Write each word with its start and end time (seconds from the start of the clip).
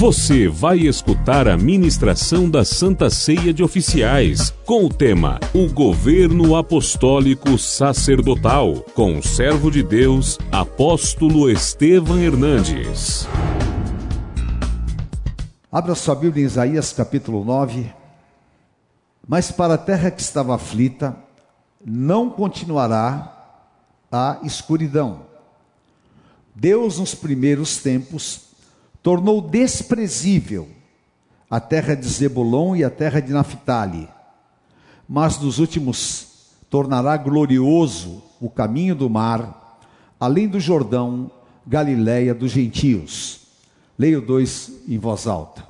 Você 0.00 0.48
vai 0.48 0.78
escutar 0.78 1.46
a 1.46 1.58
ministração 1.58 2.48
da 2.48 2.64
Santa 2.64 3.10
Ceia 3.10 3.52
de 3.52 3.62
Oficiais, 3.62 4.50
com 4.64 4.86
o 4.86 4.88
tema 4.88 5.38
O 5.52 5.70
Governo 5.70 6.56
Apostólico 6.56 7.58
Sacerdotal, 7.58 8.76
com 8.94 9.18
o 9.18 9.22
servo 9.22 9.70
de 9.70 9.82
Deus, 9.82 10.38
apóstolo 10.50 11.50
Estevam 11.50 12.18
Hernandes. 12.18 13.28
Abra 15.70 15.94
sua 15.94 16.14
Bíblia 16.14 16.44
em 16.44 16.46
Isaías 16.46 16.94
capítulo 16.94 17.44
9. 17.44 17.92
Mas 19.28 19.50
para 19.50 19.74
a 19.74 19.78
terra 19.78 20.10
que 20.10 20.22
estava 20.22 20.54
aflita, 20.54 21.14
não 21.84 22.30
continuará 22.30 23.60
a 24.10 24.38
escuridão. 24.44 25.26
Deus, 26.54 26.98
nos 26.98 27.14
primeiros 27.14 27.76
tempos, 27.82 28.48
tornou 29.02 29.40
desprezível 29.40 30.68
a 31.48 31.58
terra 31.58 31.94
de 31.94 32.06
Zebulon 32.06 32.76
e 32.76 32.84
a 32.84 32.90
terra 32.90 33.20
de 33.20 33.32
Naphtali, 33.32 34.08
mas 35.08 35.38
nos 35.38 35.58
últimos 35.58 36.52
tornará 36.68 37.16
glorioso 37.16 38.22
o 38.40 38.48
caminho 38.48 38.94
do 38.94 39.10
mar, 39.10 39.80
além 40.18 40.48
do 40.48 40.60
Jordão, 40.60 41.30
Galiléia 41.66 42.34
dos 42.34 42.52
gentios. 42.52 43.40
Leio 43.98 44.20
dois 44.20 44.72
em 44.88 44.98
voz 44.98 45.26
alta. 45.26 45.68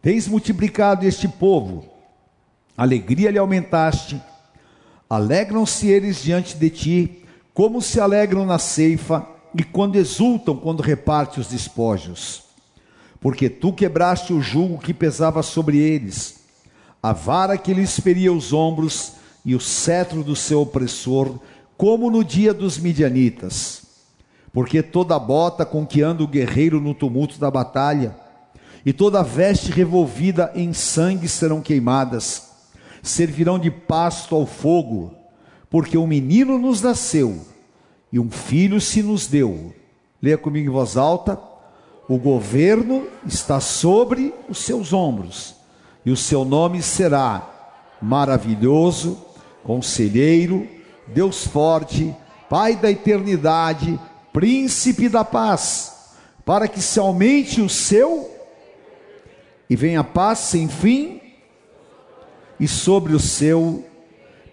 Tens 0.00 0.26
multiplicado 0.26 1.06
este 1.06 1.28
povo, 1.28 1.91
alegria 2.76 3.30
lhe 3.30 3.38
aumentaste, 3.38 4.20
alegram-se 5.08 5.88
eles 5.88 6.22
diante 6.22 6.56
de 6.56 6.70
ti, 6.70 7.24
como 7.52 7.82
se 7.82 8.00
alegram 8.00 8.46
na 8.46 8.58
ceifa 8.58 9.26
e 9.54 9.62
quando 9.62 9.96
exultam 9.96 10.56
quando 10.56 10.82
reparte 10.82 11.38
os 11.38 11.48
despojos. 11.48 12.44
Porque 13.20 13.48
tu 13.48 13.72
quebraste 13.72 14.32
o 14.32 14.40
jugo 14.40 14.78
que 14.78 14.94
pesava 14.94 15.42
sobre 15.42 15.78
eles, 15.78 16.40
a 17.02 17.12
vara 17.12 17.58
que 17.58 17.74
lhes 17.74 18.00
feria 18.00 18.32
os 18.32 18.52
ombros 18.52 19.14
e 19.44 19.54
o 19.54 19.60
cetro 19.60 20.24
do 20.24 20.34
seu 20.34 20.62
opressor, 20.62 21.38
como 21.76 22.10
no 22.10 22.24
dia 22.24 22.54
dos 22.54 22.78
midianitas. 22.78 23.82
Porque 24.52 24.82
toda 24.82 25.18
bota 25.18 25.64
com 25.64 25.86
que 25.86 26.02
anda 26.02 26.22
o 26.22 26.28
guerreiro 26.28 26.80
no 26.80 26.94
tumulto 26.94 27.38
da 27.38 27.50
batalha, 27.50 28.16
e 28.84 28.92
toda 28.92 29.22
veste 29.22 29.70
revolvida 29.70 30.50
em 30.54 30.72
sangue 30.72 31.28
serão 31.28 31.60
queimadas 31.60 32.51
servirão 33.02 33.58
de 33.58 33.70
pasto 33.70 34.36
ao 34.36 34.46
fogo, 34.46 35.12
porque 35.68 35.98
um 35.98 36.06
menino 36.06 36.56
nos 36.56 36.80
nasceu 36.80 37.40
e 38.12 38.18
um 38.18 38.30
filho 38.30 38.80
se 38.80 39.02
nos 39.02 39.26
deu. 39.26 39.74
Leia 40.22 40.38
comigo 40.38 40.70
em 40.70 40.72
voz 40.72 40.96
alta. 40.96 41.38
O 42.08 42.18
governo 42.18 43.06
está 43.26 43.58
sobre 43.58 44.32
os 44.48 44.58
seus 44.58 44.92
ombros, 44.92 45.56
e 46.04 46.10
o 46.10 46.16
seu 46.16 46.44
nome 46.44 46.82
será 46.82 47.48
maravilhoso, 48.00 49.24
conselheiro, 49.62 50.68
Deus 51.06 51.46
forte, 51.46 52.14
Pai 52.50 52.76
da 52.76 52.90
eternidade, 52.90 53.98
príncipe 54.30 55.08
da 55.08 55.24
paz, 55.24 56.12
para 56.44 56.68
que 56.68 56.82
se 56.82 57.00
aumente 57.00 57.62
o 57.62 57.68
seu 57.68 58.30
e 59.70 59.74
venha 59.74 60.04
paz 60.04 60.40
sem 60.40 60.68
fim 60.68 61.21
e 62.62 62.68
sobre 62.68 63.12
o 63.12 63.18
seu, 63.18 63.84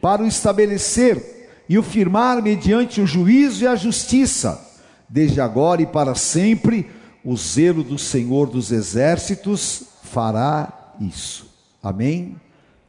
para 0.02 0.24
o 0.24 0.26
estabelecer 0.26 1.48
e 1.70 1.78
o 1.78 1.84
firmar 1.84 2.42
mediante 2.42 3.00
o 3.00 3.06
juízo 3.06 3.64
e 3.64 3.68
a 3.68 3.76
justiça, 3.76 4.60
desde 5.08 5.40
agora 5.40 5.84
e 5.84 5.86
para 5.86 6.16
sempre, 6.16 6.90
o 7.24 7.38
zelo 7.38 7.84
do 7.84 8.00
Senhor 8.00 8.50
dos 8.50 8.72
exércitos 8.72 9.84
fará 10.02 10.96
isso. 11.00 11.54
Amém? 11.84 12.36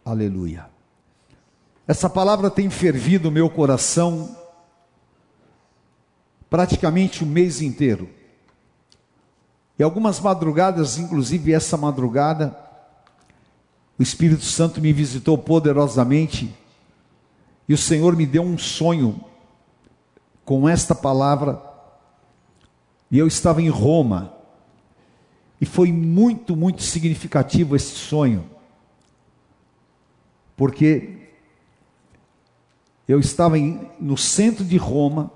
Aleluia. 0.03 0.65
Essa 1.87 2.09
palavra 2.09 2.49
tem 2.49 2.71
fervido 2.71 3.29
o 3.29 3.33
meu 3.33 3.51
coração 3.51 4.35
praticamente 6.49 7.23
o 7.23 7.27
mês 7.27 7.61
inteiro. 7.61 8.09
E 9.79 9.83
algumas 9.83 10.19
madrugadas, 10.19 10.97
inclusive 10.97 11.53
essa 11.53 11.77
madrugada, 11.77 12.70
o 14.01 14.03
Espírito 14.03 14.47
Santo 14.47 14.81
me 14.81 14.95
visitou 14.95 15.37
poderosamente 15.37 16.51
e 17.69 17.75
o 17.75 17.77
Senhor 17.77 18.17
me 18.17 18.25
deu 18.25 18.43
um 18.43 18.57
sonho 18.57 19.23
com 20.43 20.67
esta 20.67 20.95
palavra. 20.95 21.63
E 23.11 23.19
eu 23.19 23.27
estava 23.27 23.61
em 23.61 23.69
Roma. 23.69 24.33
E 25.61 25.67
foi 25.67 25.93
muito, 25.93 26.57
muito 26.57 26.83
significativo 26.83 27.77
esse 27.77 27.95
sonho. 27.95 28.49
Porque 30.57 31.19
eu 33.07 33.21
estava 33.21 33.59
em, 33.59 33.87
no 34.01 34.17
centro 34.17 34.65
de 34.65 34.79
Roma. 34.79 35.31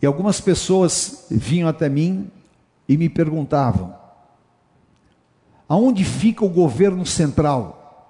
E 0.00 0.06
algumas 0.06 0.40
pessoas 0.40 1.26
vinham 1.28 1.68
até 1.68 1.88
mim 1.88 2.30
e 2.88 2.96
me 2.96 3.08
perguntavam: 3.08 3.97
Aonde 5.68 6.04
fica 6.04 6.44
o 6.44 6.48
governo 6.48 7.04
central? 7.04 8.08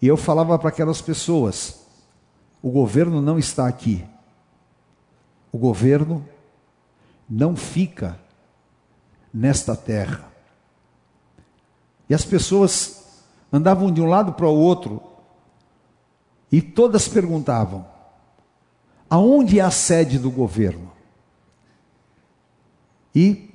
E 0.00 0.06
eu 0.06 0.16
falava 0.16 0.58
para 0.58 0.68
aquelas 0.68 1.00
pessoas: 1.00 1.86
o 2.62 2.70
governo 2.70 3.22
não 3.22 3.38
está 3.38 3.66
aqui. 3.66 4.04
O 5.50 5.58
governo 5.58 6.26
não 7.28 7.56
fica 7.56 8.20
nesta 9.32 9.74
terra. 9.74 10.30
E 12.08 12.14
as 12.14 12.24
pessoas 12.24 13.24
andavam 13.52 13.90
de 13.90 14.00
um 14.00 14.06
lado 14.06 14.34
para 14.34 14.46
o 14.46 14.58
outro 14.58 15.02
e 16.52 16.60
todas 16.60 17.08
perguntavam: 17.08 17.86
aonde 19.08 19.58
é 19.58 19.62
a 19.62 19.70
sede 19.70 20.18
do 20.18 20.30
governo? 20.30 20.92
E 23.14 23.45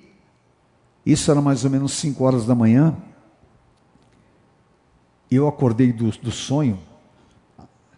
isso 1.06 1.32
era 1.32 1.42
mais 1.42 1.66
ou 1.66 1.72
menos 1.72 1.94
5 1.94 2.24
horas 2.24 2.46
da 2.46 2.54
manhã. 2.54 2.96
Eu 5.30 5.48
acordei 5.48 5.92
do, 5.92 6.10
do 6.12 6.32
sonho, 6.32 6.80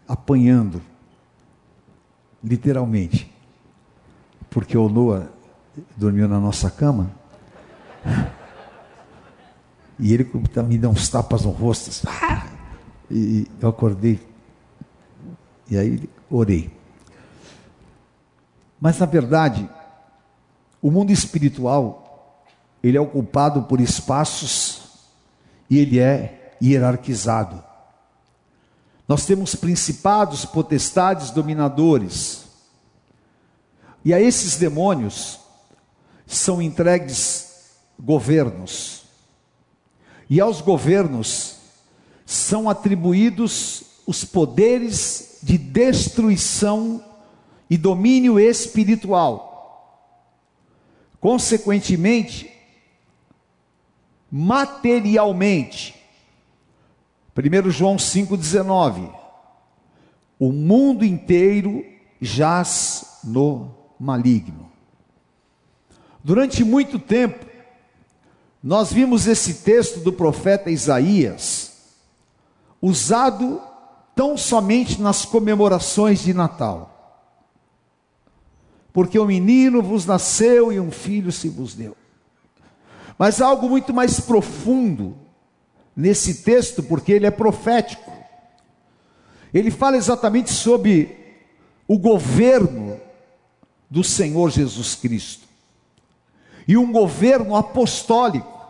apanhando, 0.07 0.81
literalmente, 2.43 3.31
porque 4.49 4.77
o 4.77 4.87
Noah 4.87 5.29
dormiu 5.97 6.27
na 6.27 6.39
nossa 6.39 6.69
cama. 6.69 7.11
E 9.99 10.11
ele 10.11 10.29
me 10.67 10.77
deu 10.77 10.89
uns 10.89 11.07
tapas 11.07 11.45
no 11.45 11.51
rosto. 11.51 11.91
Assim, 11.91 12.07
e 13.09 13.47
eu 13.61 13.69
acordei. 13.69 14.19
E 15.69 15.77
aí 15.77 16.09
orei. 16.29 16.75
Mas 18.81 18.97
na 18.99 19.05
verdade, 19.05 19.69
o 20.81 20.91
mundo 20.91 21.11
espiritual 21.11 22.02
ele 22.83 22.97
é 22.97 23.01
ocupado 23.01 23.63
por 23.63 23.79
espaços 23.79 24.81
e 25.69 25.79
ele 25.79 25.99
é 25.99 26.57
hierarquizado. 26.61 27.63
Nós 29.07 29.25
temos 29.25 29.55
principados, 29.55 30.45
potestades, 30.45 31.31
dominadores. 31.31 32.43
E 34.03 34.13
a 34.13 34.19
esses 34.19 34.57
demônios 34.57 35.39
são 36.27 36.61
entregues 36.61 37.71
governos. 37.97 39.03
E 40.29 40.41
aos 40.41 40.61
governos 40.61 41.57
são 42.25 42.69
atribuídos 42.69 43.83
os 44.05 44.25
poderes 44.25 45.39
de 45.41 45.57
destruição 45.57 47.03
e 47.69 47.77
domínio 47.77 48.39
espiritual. 48.39 49.51
Consequentemente, 51.19 52.52
materialmente. 54.35 55.93
1 57.37 57.69
João 57.69 57.97
5,19: 57.97 59.13
O 60.39 60.51
mundo 60.51 61.05
inteiro 61.05 61.85
jaz 62.19 63.19
no 63.23 63.75
maligno. 63.99 64.71
Durante 66.23 66.63
muito 66.63 66.97
tempo, 66.97 67.45
nós 68.63 68.91
vimos 68.91 69.27
esse 69.27 69.55
texto 69.55 69.99
do 69.99 70.11
profeta 70.11 70.71
Isaías 70.71 71.93
usado 72.81 73.61
tão 74.15 74.35
somente 74.35 74.99
nas 74.99 75.25
comemorações 75.25 76.23
de 76.23 76.33
Natal. 76.33 76.89
Porque 78.91 79.19
o 79.19 79.25
menino 79.25 79.81
vos 79.81 80.07
nasceu 80.07 80.71
e 80.71 80.79
um 80.79 80.89
filho 80.89 81.31
se 81.31 81.49
vos 81.49 81.75
deu. 81.75 81.95
Mas 83.23 83.39
algo 83.39 83.69
muito 83.69 83.93
mais 83.93 84.19
profundo 84.19 85.17
nesse 85.95 86.43
texto 86.43 86.83
porque 86.83 87.13
ele 87.13 87.25
é 87.25 87.31
profético. 87.31 88.11
Ele 89.53 89.71
fala 89.71 89.95
exatamente 89.95 90.51
sobre 90.51 91.39
o 91.87 91.97
governo 91.97 92.99
do 93.89 94.03
Senhor 94.03 94.49
Jesus 94.49 94.95
Cristo. 94.95 95.47
E 96.67 96.75
um 96.75 96.91
governo 96.91 97.55
apostólico, 97.55 98.61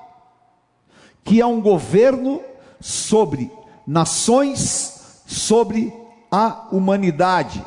que 1.23 1.41
é 1.41 1.45
um 1.47 1.59
governo 1.59 2.39
sobre 2.79 3.51
nações, 3.87 5.23
sobre 5.25 5.91
a 6.29 6.67
humanidade. 6.71 7.65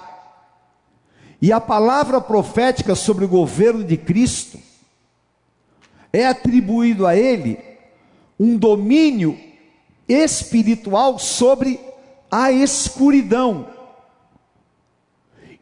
E 1.43 1.53
a 1.53 1.61
palavra 1.61 2.21
profética 2.21 2.95
sobre 2.95 3.25
o 3.25 3.29
governo 3.29 3.83
de 3.83 3.97
Cristo 3.97 4.61
é 6.17 6.27
atribuído 6.27 7.07
a 7.07 7.15
ele 7.15 7.59
um 8.41 8.57
domínio 8.57 9.39
espiritual 10.09 11.19
sobre 11.19 11.79
a 12.31 12.51
escuridão. 12.51 13.69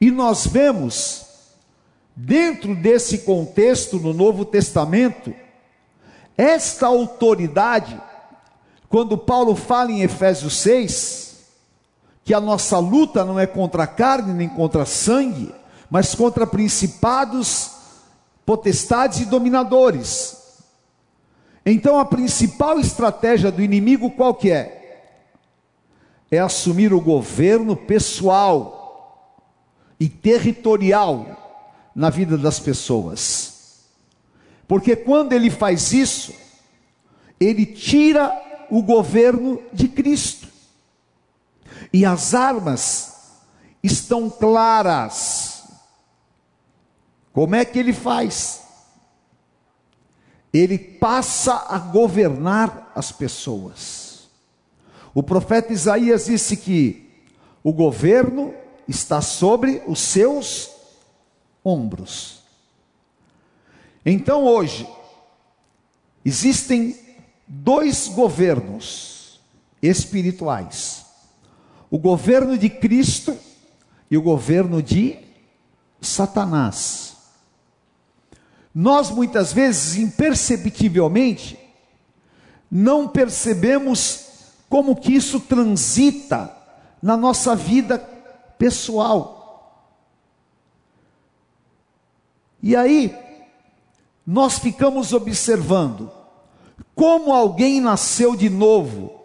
E 0.00 0.12
nós 0.12 0.46
vemos, 0.46 1.26
dentro 2.14 2.76
desse 2.76 3.18
contexto 3.18 3.98
no 3.98 4.14
Novo 4.14 4.44
Testamento, 4.44 5.34
esta 6.38 6.86
autoridade, 6.86 8.00
quando 8.88 9.18
Paulo 9.18 9.56
fala 9.56 9.90
em 9.90 10.02
Efésios 10.02 10.56
6, 10.58 11.34
que 12.24 12.32
a 12.32 12.40
nossa 12.40 12.78
luta 12.78 13.24
não 13.24 13.40
é 13.40 13.46
contra 13.46 13.82
a 13.82 13.88
carne 13.88 14.32
nem 14.32 14.48
contra 14.48 14.86
sangue, 14.86 15.52
mas 15.90 16.14
contra 16.14 16.46
principados, 16.46 17.72
potestades 18.46 19.20
e 19.20 19.24
dominadores. 19.24 20.43
Então 21.64 21.98
a 21.98 22.04
principal 22.04 22.78
estratégia 22.78 23.50
do 23.50 23.62
inimigo 23.62 24.10
qual 24.10 24.34
que 24.34 24.50
é? 24.50 24.80
É 26.30 26.38
assumir 26.38 26.92
o 26.92 27.00
governo 27.00 27.74
pessoal 27.76 29.44
e 29.98 30.08
territorial 30.08 31.44
na 31.94 32.10
vida 32.10 32.36
das 32.36 32.60
pessoas. 32.60 33.84
Porque 34.66 34.96
quando 34.96 35.32
ele 35.32 35.50
faz 35.50 35.92
isso, 35.92 36.34
ele 37.38 37.64
tira 37.64 38.32
o 38.70 38.82
governo 38.82 39.62
de 39.72 39.88
Cristo. 39.88 40.48
E 41.92 42.04
as 42.04 42.34
armas 42.34 43.14
estão 43.82 44.28
claras. 44.28 45.64
Como 47.32 47.54
é 47.54 47.64
que 47.64 47.78
ele 47.78 47.92
faz? 47.92 48.63
Ele 50.54 50.78
passa 50.78 51.66
a 51.68 51.78
governar 51.80 52.92
as 52.94 53.10
pessoas. 53.10 54.28
O 55.12 55.20
profeta 55.20 55.72
Isaías 55.72 56.26
disse 56.26 56.56
que 56.56 57.10
o 57.60 57.72
governo 57.72 58.54
está 58.86 59.20
sobre 59.20 59.82
os 59.88 59.98
seus 59.98 60.70
ombros. 61.64 62.38
Então 64.06 64.44
hoje, 64.44 64.88
existem 66.24 66.96
dois 67.48 68.06
governos 68.06 69.40
espirituais: 69.82 71.04
o 71.90 71.98
governo 71.98 72.56
de 72.56 72.70
Cristo 72.70 73.36
e 74.08 74.16
o 74.16 74.22
governo 74.22 74.80
de 74.80 75.18
Satanás. 76.00 77.13
Nós 78.74 79.10
muitas 79.10 79.52
vezes, 79.52 79.96
imperceptivelmente, 79.96 81.56
não 82.68 83.06
percebemos 83.06 84.24
como 84.68 84.96
que 84.96 85.14
isso 85.14 85.38
transita 85.38 86.52
na 87.00 87.16
nossa 87.16 87.54
vida 87.54 87.98
pessoal. 88.58 89.34
E 92.60 92.74
aí, 92.74 93.16
nós 94.26 94.58
ficamos 94.58 95.12
observando 95.12 96.10
como 96.94 97.32
alguém 97.32 97.80
nasceu 97.80 98.34
de 98.34 98.48
novo 98.48 99.20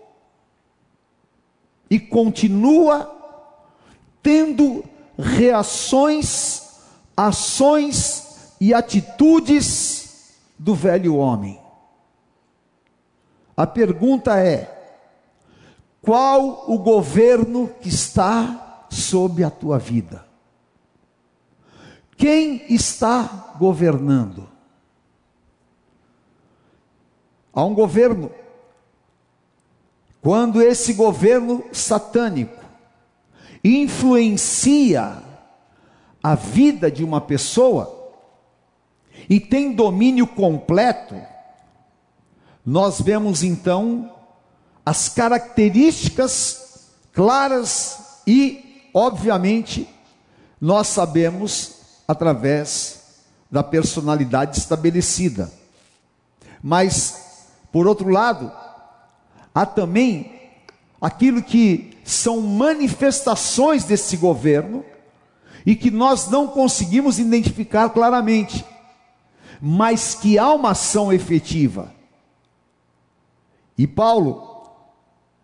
e 1.89 1.99
continua 1.99 3.15
tendo 4.21 4.83
reações, 5.17 6.81
ações 7.15 8.28
e 8.59 8.73
atitudes 8.73 10.35
do 10.57 10.75
velho 10.75 11.15
homem. 11.15 11.59
A 13.55 13.65
pergunta 13.65 14.37
é: 14.39 14.79
qual 16.01 16.69
o 16.71 16.77
governo 16.77 17.69
que 17.81 17.89
está 17.89 18.85
sob 18.89 19.43
a 19.43 19.49
tua 19.49 19.77
vida? 19.77 20.25
Quem 22.17 22.65
está 22.73 23.53
governando? 23.57 24.49
Há 27.53 27.63
um 27.63 27.73
governo. 27.73 28.31
Quando 30.21 30.61
esse 30.61 30.93
governo 30.93 31.63
satânico 31.71 32.63
influencia 33.63 35.23
a 36.21 36.35
vida 36.35 36.91
de 36.91 37.03
uma 37.05 37.21
pessoa, 37.21 37.98
e 39.29 39.39
tem 39.39 39.73
domínio 39.73 40.25
completo, 40.25 41.15
nós 42.65 42.99
vemos 42.99 43.43
então 43.43 44.11
as 44.83 45.07
características 45.07 46.89
claras 47.13 48.21
e, 48.25 48.89
obviamente, 48.91 49.87
nós 50.59 50.87
sabemos 50.87 51.75
através 52.07 53.01
da 53.51 53.61
personalidade 53.61 54.57
estabelecida. 54.57 55.51
Mas, 56.61 57.47
por 57.71 57.87
outro 57.87 58.09
lado, 58.09 58.51
há 59.53 59.65
também 59.65 60.51
aquilo 60.99 61.43
que 61.43 61.97
são 62.03 62.41
manifestações 62.41 63.83
desse 63.83 64.17
governo 64.17 64.83
e 65.65 65.75
que 65.75 65.91
nós 65.91 66.29
não 66.29 66.47
conseguimos 66.47 67.19
identificar 67.19 67.89
claramente 67.89 68.65
mas 69.61 70.15
que 70.15 70.37
há 70.37 70.53
uma 70.53 70.71
ação 70.71 71.11
efetiva. 71.11 71.93
E 73.77 73.87
Paulo, 73.87 74.69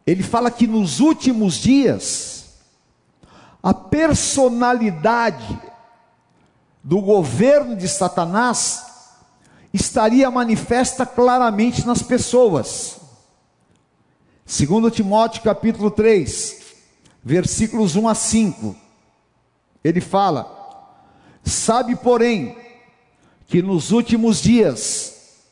ele 0.06 0.24
fala 0.24 0.52
que 0.52 0.68
nos 0.68 1.00
últimos 1.00 1.56
dias, 1.56 2.56
a 3.62 3.74
personalidade 3.74 5.60
do 6.84 7.02
governo 7.02 7.76
de 7.76 7.88
Satanás 7.88 8.86
estaria 9.74 10.30
manifesta 10.30 11.06
claramente 11.06 11.86
nas 11.86 12.02
pessoas. 12.02 13.00
Segundo 14.46 14.92
Timóteo 14.92 15.42
capítulo 15.42 15.90
3, 15.90 16.64
versículos 17.24 17.96
1 17.96 18.08
a 18.08 18.14
5, 18.14 18.76
ele 19.84 20.00
fala: 20.00 20.48
Sabe, 21.44 21.96
porém, 21.96 22.56
que 23.48 23.62
nos 23.62 23.92
últimos 23.92 24.42
dias 24.42 25.44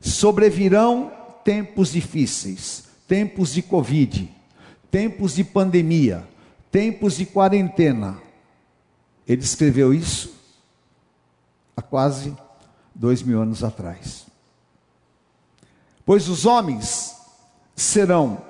sobrevirão 0.00 1.12
tempos 1.44 1.92
difíceis, 1.92 2.84
tempos 3.08 3.52
de 3.52 3.62
Covid, 3.62 4.30
tempos 4.90 5.34
de 5.34 5.44
pandemia, 5.44 6.26
tempos 6.70 7.16
de 7.16 7.26
quarentena. 7.26 8.20
Ele 9.26 9.42
escreveu 9.42 9.92
isso 9.92 10.34
há 11.76 11.82
quase 11.82 12.36
dois 12.94 13.22
mil 13.22 13.40
anos 13.40 13.62
atrás. 13.62 14.26
Pois 16.04 16.28
os 16.28 16.46
homens 16.46 17.16
serão 17.74 18.40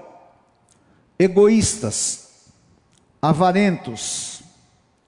egoístas, 1.19 2.51
avarentos, 3.21 4.43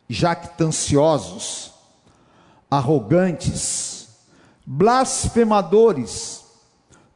jactanciosos, 0.08 1.72
arrogantes, 2.70 4.08
blasfemadores, 4.66 6.44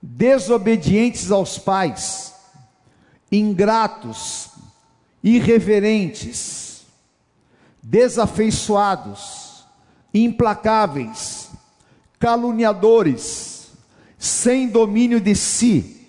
desobedientes 0.01 1.31
aos 1.31 1.59
pais, 1.59 2.35
ingratos, 3.31 4.51
irreverentes, 5.23 6.85
desafeiçoados, 7.83 9.65
implacáveis, 10.13 11.51
caluniadores, 12.19 13.71
sem 14.19 14.69
domínio 14.69 15.21
de 15.21 15.35
si, 15.35 16.07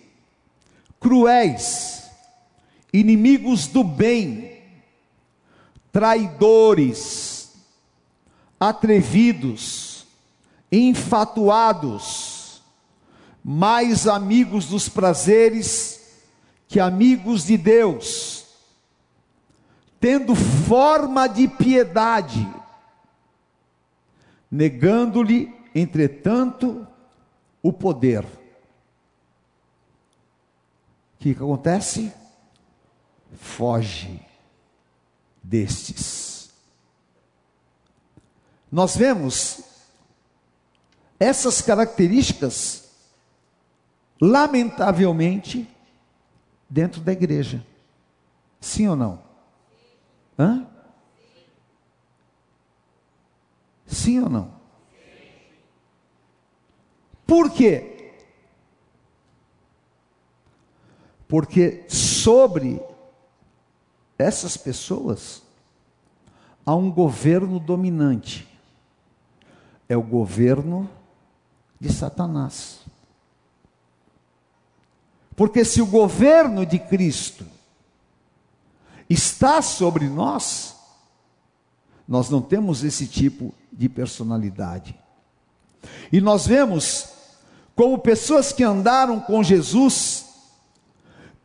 cruéis, 1.00 2.04
inimigos 2.92 3.68
do 3.68 3.84
bem, 3.84 4.62
traidores, 5.92 7.33
atrevidos, 8.70 10.06
infatuados, 10.72 12.62
mais 13.44 14.08
amigos 14.08 14.68
dos 14.68 14.88
prazeres 14.88 16.02
que 16.68 16.80
amigos 16.80 17.46
de 17.46 17.58
Deus, 17.58 18.46
tendo 20.00 20.34
forma 20.34 21.28
de 21.28 21.48
piedade, 21.48 22.48
negando-lhe, 24.50 25.54
entretanto, 25.76 26.88
o 27.62 27.74
poder. 27.74 28.24
O 28.24 28.30
que, 31.20 31.34
que 31.36 31.44
acontece? 31.44 32.14
Foge 33.38 34.20
destes. 35.44 36.33
Nós 38.74 38.98
vemos 38.98 39.62
essas 41.20 41.62
características, 41.62 42.90
lamentavelmente, 44.20 45.70
dentro 46.68 47.00
da 47.00 47.12
igreja. 47.12 47.64
Sim 48.60 48.88
ou 48.88 48.96
não? 48.96 49.24
Hã? 50.40 50.66
Sim 53.86 54.22
ou 54.22 54.30
não? 54.30 54.52
Por 57.28 57.52
quê? 57.52 58.16
Porque 61.28 61.86
sobre 61.88 62.82
essas 64.18 64.58
pessoas 64.58 65.44
há 66.66 66.74
um 66.74 66.92
governo 66.92 67.60
dominante. 67.60 68.52
É 69.94 69.96
o 69.96 70.02
governo 70.02 70.90
de 71.80 71.94
Satanás. 71.94 72.80
Porque 75.36 75.64
se 75.64 75.84
o 75.84 75.86
governo 75.86 76.66
de 76.66 76.80
Cristo 76.80 77.46
está 79.08 79.62
sobre 79.62 80.10
nós, 80.10 80.76
nós 82.08 82.28
não 82.28 82.42
temos 82.42 82.84
esse 82.84 83.06
tipo 83.06 83.54
de 83.72 83.88
personalidade. 83.88 85.00
E 86.12 86.20
nós 86.20 86.48
vemos 86.48 87.10
como 87.76 88.00
pessoas 88.00 88.52
que 88.52 88.64
andaram 88.64 89.20
com 89.20 89.44
Jesus 89.44 90.26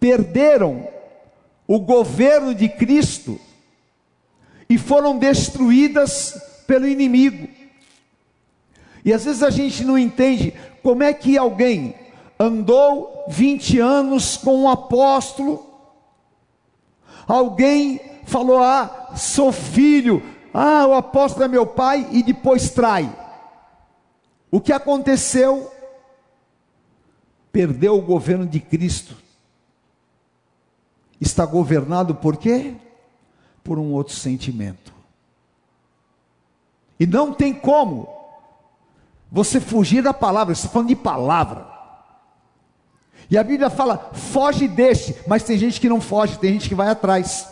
perderam 0.00 0.88
o 1.66 1.78
governo 1.78 2.54
de 2.54 2.66
Cristo 2.66 3.38
e 4.70 4.78
foram 4.78 5.18
destruídas 5.18 6.32
pelo 6.66 6.88
inimigo. 6.88 7.57
E 9.04 9.12
às 9.12 9.24
vezes 9.24 9.42
a 9.42 9.50
gente 9.50 9.84
não 9.84 9.98
entende 9.98 10.54
como 10.82 11.02
é 11.02 11.12
que 11.12 11.36
alguém 11.36 11.94
andou 12.38 13.24
20 13.28 13.78
anos 13.78 14.36
com 14.36 14.62
um 14.62 14.68
apóstolo, 14.68 15.66
alguém 17.26 18.00
falou: 18.24 18.58
Ah, 18.58 19.12
sou 19.16 19.52
filho, 19.52 20.22
ah, 20.52 20.86
o 20.86 20.94
apóstolo 20.94 21.44
é 21.44 21.48
meu 21.48 21.66
pai, 21.66 22.06
e 22.10 22.22
depois 22.22 22.70
trai. 22.70 23.14
O 24.50 24.60
que 24.60 24.72
aconteceu? 24.72 25.70
Perdeu 27.52 27.96
o 27.96 28.02
governo 28.02 28.46
de 28.46 28.60
Cristo. 28.60 29.16
Está 31.20 31.44
governado 31.44 32.14
por 32.14 32.36
quê? 32.36 32.74
Por 33.64 33.78
um 33.78 33.92
outro 33.92 34.14
sentimento. 34.14 34.94
E 37.00 37.06
não 37.06 37.32
tem 37.32 37.52
como 37.52 38.17
você 39.30 39.60
fugir 39.60 40.02
da 40.02 40.14
palavra, 40.14 40.52
está 40.52 40.68
falando 40.68 40.88
de 40.88 40.96
palavra. 40.96 41.66
E 43.30 43.36
a 43.36 43.44
Bíblia 43.44 43.68
fala: 43.68 44.10
foge 44.12 44.66
deste, 44.66 45.16
mas 45.26 45.42
tem 45.42 45.58
gente 45.58 45.80
que 45.80 45.88
não 45.88 46.00
foge, 46.00 46.38
tem 46.38 46.54
gente 46.54 46.68
que 46.68 46.74
vai 46.74 46.88
atrás. 46.88 47.48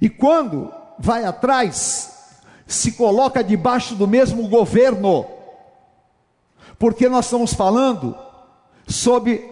E 0.00 0.08
quando 0.08 0.72
vai 0.98 1.24
atrás, 1.24 2.40
se 2.66 2.92
coloca 2.92 3.42
debaixo 3.42 3.94
do 3.94 4.06
mesmo 4.06 4.48
governo, 4.48 5.26
porque 6.78 7.08
nós 7.08 7.26
estamos 7.26 7.54
falando 7.54 8.16
sobre 8.86 9.50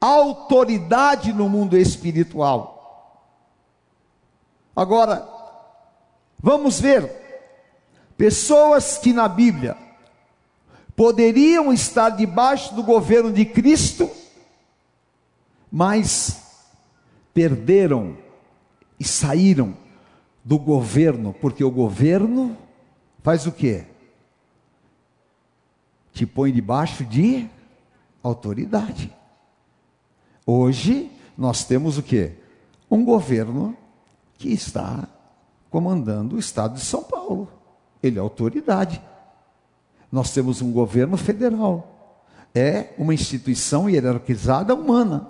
autoridade 0.00 1.32
no 1.32 1.48
mundo 1.48 1.76
espiritual. 1.76 2.78
Agora, 4.74 5.28
vamos 6.42 6.80
ver 6.80 7.19
pessoas 8.20 8.98
que 8.98 9.14
na 9.14 9.26
Bíblia 9.26 9.78
poderiam 10.94 11.72
estar 11.72 12.10
debaixo 12.10 12.74
do 12.74 12.82
governo 12.82 13.32
de 13.32 13.46
Cristo, 13.46 14.10
mas 15.72 16.66
perderam 17.32 18.18
e 18.98 19.04
saíram 19.04 19.74
do 20.44 20.58
governo, 20.58 21.32
porque 21.32 21.64
o 21.64 21.70
governo 21.70 22.54
faz 23.22 23.46
o 23.46 23.52
quê? 23.52 23.86
Te 26.12 26.26
põe 26.26 26.52
debaixo 26.52 27.06
de 27.06 27.48
autoridade. 28.22 29.10
Hoje 30.44 31.10
nós 31.38 31.64
temos 31.64 31.96
o 31.96 32.02
quê? 32.02 32.34
Um 32.90 33.02
governo 33.02 33.74
que 34.36 34.52
está 34.52 35.08
comandando 35.70 36.36
o 36.36 36.38
estado 36.38 36.74
de 36.74 36.82
São 36.82 37.02
Paulo. 37.02 37.59
Ele 38.02 38.18
é 38.18 38.20
autoridade. 38.20 39.00
Nós 40.10 40.32
temos 40.32 40.60
um 40.60 40.72
governo 40.72 41.16
federal, 41.16 42.24
é 42.54 42.88
uma 42.98 43.14
instituição 43.14 43.88
hierarquizada 43.88 44.74
humana, 44.74 45.28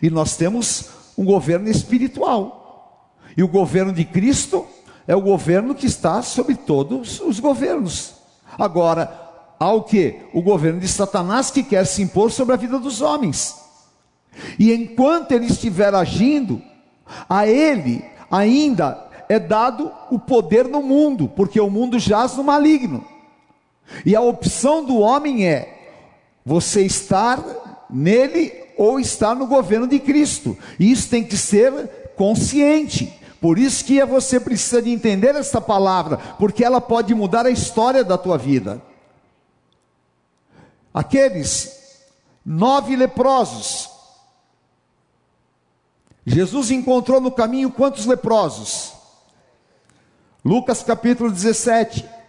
e 0.00 0.08
nós 0.08 0.36
temos 0.36 0.90
um 1.18 1.24
governo 1.24 1.68
espiritual. 1.68 3.16
E 3.36 3.42
o 3.42 3.48
governo 3.48 3.92
de 3.92 4.04
Cristo 4.04 4.66
é 5.06 5.16
o 5.16 5.20
governo 5.20 5.74
que 5.74 5.86
está 5.86 6.22
sobre 6.22 6.54
todos 6.54 7.20
os 7.20 7.40
governos. 7.40 8.14
Agora, 8.58 9.30
há 9.58 9.72
o 9.72 9.82
que? 9.82 10.20
O 10.32 10.42
governo 10.42 10.80
de 10.80 10.88
Satanás 10.88 11.50
que 11.50 11.62
quer 11.62 11.84
se 11.86 12.02
impor 12.02 12.30
sobre 12.30 12.54
a 12.54 12.58
vida 12.58 12.78
dos 12.78 13.00
homens. 13.00 13.56
E 14.58 14.72
enquanto 14.72 15.32
ele 15.32 15.46
estiver 15.46 15.94
agindo, 15.94 16.62
a 17.28 17.46
ele 17.46 18.04
ainda 18.30 19.09
é 19.30 19.38
dado 19.38 19.92
o 20.10 20.18
poder 20.18 20.66
no 20.66 20.82
mundo, 20.82 21.28
porque 21.28 21.60
o 21.60 21.70
mundo 21.70 22.00
jaz 22.00 22.34
no 22.36 22.42
maligno. 22.42 23.06
E 24.04 24.16
a 24.16 24.20
opção 24.20 24.84
do 24.84 24.98
homem 24.98 25.46
é 25.46 26.02
você 26.44 26.82
estar 26.84 27.40
nele 27.88 28.52
ou 28.76 28.98
estar 28.98 29.36
no 29.36 29.46
governo 29.46 29.86
de 29.86 30.00
Cristo. 30.00 30.58
E 30.80 30.90
isso 30.90 31.08
tem 31.08 31.22
que 31.22 31.36
ser 31.36 32.12
consciente. 32.16 33.20
Por 33.40 33.56
isso 33.56 33.84
que 33.84 34.04
você 34.04 34.40
precisa 34.40 34.82
de 34.82 34.90
entender 34.90 35.36
esta 35.36 35.60
palavra, 35.60 36.16
porque 36.36 36.64
ela 36.64 36.80
pode 36.80 37.14
mudar 37.14 37.46
a 37.46 37.50
história 37.52 38.02
da 38.02 38.18
tua 38.18 38.36
vida. 38.36 38.82
Aqueles 40.92 42.02
nove 42.44 42.96
leprosos, 42.96 43.88
Jesus 46.26 46.72
encontrou 46.72 47.20
no 47.20 47.30
caminho 47.30 47.70
quantos 47.70 48.06
leprosos? 48.06 48.98
Lucas 50.44 50.82
capítulo 50.82 51.30
17 51.30 52.20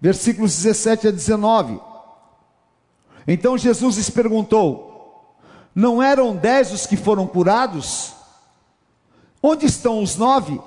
versículos 0.00 0.54
17 0.56 1.08
a 1.08 1.10
19. 1.10 1.80
Então 3.26 3.58
Jesus 3.58 3.96
lhes 3.96 4.10
perguntou: 4.10 5.34
Não 5.74 6.02
eram 6.02 6.36
dez 6.36 6.72
os 6.72 6.86
que 6.86 6.96
foram 6.96 7.26
curados? 7.26 8.12
Onde 9.42 9.66
estão 9.66 10.02
os 10.02 10.16
nove? 10.16 10.60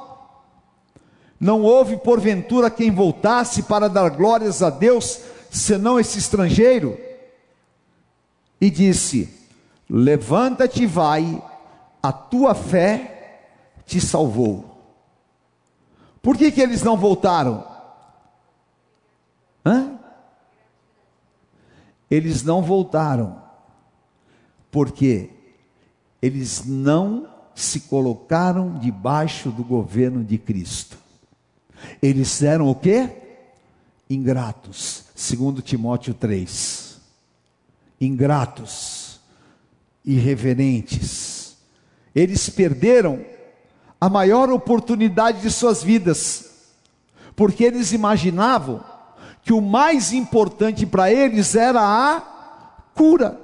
Não 1.40 1.62
houve 1.62 1.98
porventura 1.98 2.70
quem 2.70 2.92
voltasse 2.92 3.64
para 3.64 3.88
dar 3.88 4.10
glórias 4.10 4.62
a 4.62 4.70
Deus, 4.70 5.22
senão 5.50 6.00
esse 6.00 6.20
estrangeiro? 6.20 7.00
E 8.60 8.70
disse: 8.70 9.34
Levanta-te 9.90 10.84
e 10.84 10.86
vai, 10.86 11.42
a 12.04 12.12
tua 12.12 12.54
fé 12.54 13.46
te 13.86 14.02
salvou. 14.02 14.69
Por 16.30 16.38
que, 16.38 16.52
que 16.52 16.62
eles 16.62 16.84
não 16.84 16.96
voltaram? 16.96 17.66
Hã? 19.66 19.98
Eles 22.08 22.44
não 22.44 22.62
voltaram, 22.62 23.42
porque 24.70 25.32
eles 26.22 26.66
não 26.68 27.28
se 27.56 27.80
colocaram 27.80 28.78
debaixo 28.78 29.50
do 29.50 29.64
governo 29.64 30.24
de 30.24 30.38
Cristo. 30.38 31.00
Eles 32.00 32.44
eram 32.44 32.70
o 32.70 32.76
que? 32.76 33.10
Ingratos, 34.08 35.06
segundo 35.16 35.64
Timóteo 35.64 36.14
3. 36.14 37.02
Ingratos, 38.00 39.20
irreverentes. 40.06 41.58
Eles 42.14 42.52
perderam 42.52 43.26
a 44.00 44.10
maior 44.10 44.50
oportunidade 44.50 45.42
de 45.42 45.52
suas 45.52 45.84
vidas, 45.84 46.50
porque 47.36 47.64
eles 47.64 47.92
imaginavam 47.92 48.84
que 49.44 49.54
o 49.54 49.62
mais 49.62 50.14
importante 50.14 50.86
para 50.86 51.12
eles 51.12 51.56
era 51.56 51.82
a 51.82 52.22
cura. 52.94 53.40